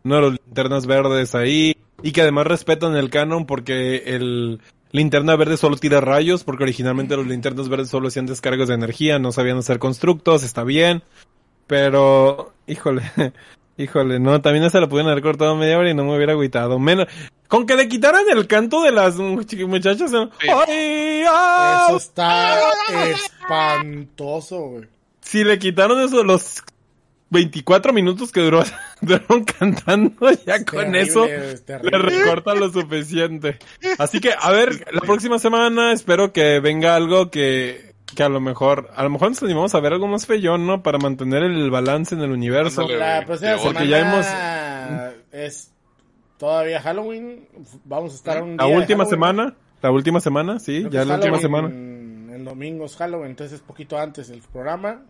[0.04, 4.60] una de los linternas verdes ahí, y que además respetan el canon porque el,
[4.92, 9.20] Linterna verde solo tira rayos, porque originalmente los linternas verdes solo hacían descargas de energía,
[9.20, 11.04] no sabían hacer constructos, está bien.
[11.68, 13.04] Pero, híjole,
[13.78, 16.80] híjole, no, también se la pudieron haber cortado media hora y no me hubiera agüitado.
[16.80, 17.08] Menos,
[17.48, 20.12] con que le quitaran el canto de las muchachas.
[20.12, 20.32] Eso
[21.96, 22.60] está
[23.12, 24.88] espantoso, güey.
[25.22, 26.64] Si le quitaron eso, los
[27.30, 28.64] 24 minutos que duró,
[29.02, 33.60] duraron cantando, ya con eso le recorta lo suficiente.
[33.98, 38.40] Así que, a ver, la próxima semana espero que venga algo que, que a lo
[38.40, 40.82] mejor, a lo mejor nos animamos a ver algo más feyón, ¿no?
[40.82, 42.88] Para mantener el balance en el universo.
[42.88, 45.14] La próxima Porque ya hemos...
[45.32, 45.72] es
[46.38, 47.48] todavía Halloween,
[47.84, 51.68] vamos a estar un La última semana, la última semana, sí, ya la última semana.
[51.68, 55.02] El domingo es Halloween, entonces es poquito antes del programa.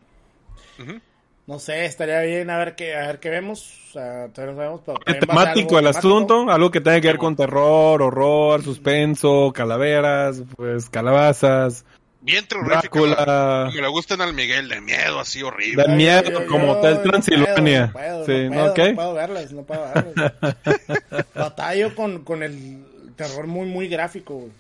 [1.50, 3.76] No sé, estaría bien a ver qué, a ver qué vemos.
[3.90, 6.08] O sea, todavía no sabemos, pero Es también va a ser temático algo el temático.
[6.08, 11.86] asunto, algo que tenga que ver con terror, horror, suspenso, calaveras, pues calabazas,
[12.22, 13.08] Bien terrorífico.
[13.08, 15.84] Drácula, Como le gustan al Miguel, de miedo, así horrible.
[15.84, 17.90] de miedo, yo- yo- como yo Hotel no Transilvania.
[17.94, 18.56] puedo, no Sí, puedo, ¿no?
[18.68, 20.34] no, puedo, no puedo verlas, no puedo verlas.
[21.34, 22.84] Batallo con, con el
[23.16, 24.52] terror muy, muy gráfico, güey.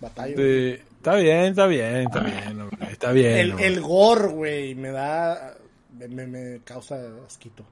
[0.00, 0.36] Batallo.
[0.36, 3.36] Sí, Está bien, está bien, está bien, hombre, está bien.
[3.38, 3.66] El, hombre.
[3.68, 5.54] el gore, güey, me da.
[5.98, 6.96] Me, me, me causa
[7.26, 7.64] asquito.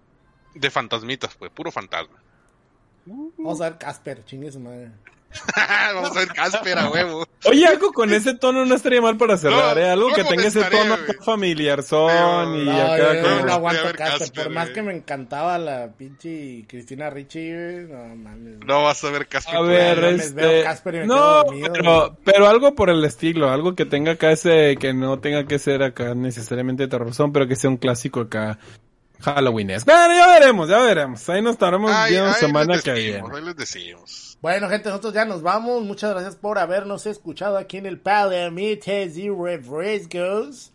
[0.54, 2.22] De fantasmitas, pues, puro fantasma.
[3.06, 4.90] Vamos a ver Casper, chingue su madre.
[5.94, 7.26] Vamos a ver Casper a huevo.
[7.44, 9.90] Oye, algo con ese tono no estaría mal para cerrar, No, ¿eh?
[9.90, 11.18] Algo que ¿cómo tenga ese tono güey?
[11.24, 13.96] familiar son y No, acá yo, yo no aguanto Casper.
[14.18, 17.50] Casper, Por más que me encantaba la pinche Cristina Ricci.
[17.88, 18.58] No mames.
[18.66, 19.56] No vas a ver Casper.
[19.56, 20.12] A ver, ahí.
[20.12, 20.40] mames, este...
[20.40, 23.84] veo Casper y me quedo No, dormido, pero, pero algo por el estilo, algo que
[23.86, 27.76] tenga acá ese, que no tenga que ser acá necesariamente terrorzón, pero que sea un
[27.76, 28.58] clásico acá
[29.24, 29.84] Halloween es.
[29.84, 31.28] Bueno, ya veremos, ya veremos.
[31.28, 33.22] Ahí nos estaremos viendo semana que viene.
[33.34, 34.38] ahí les decimos.
[34.40, 35.82] Bueno, gente, nosotros ya nos vamos.
[35.82, 40.70] Muchas gracias por habernos escuchado aquí en el Palomitas y Refrescos.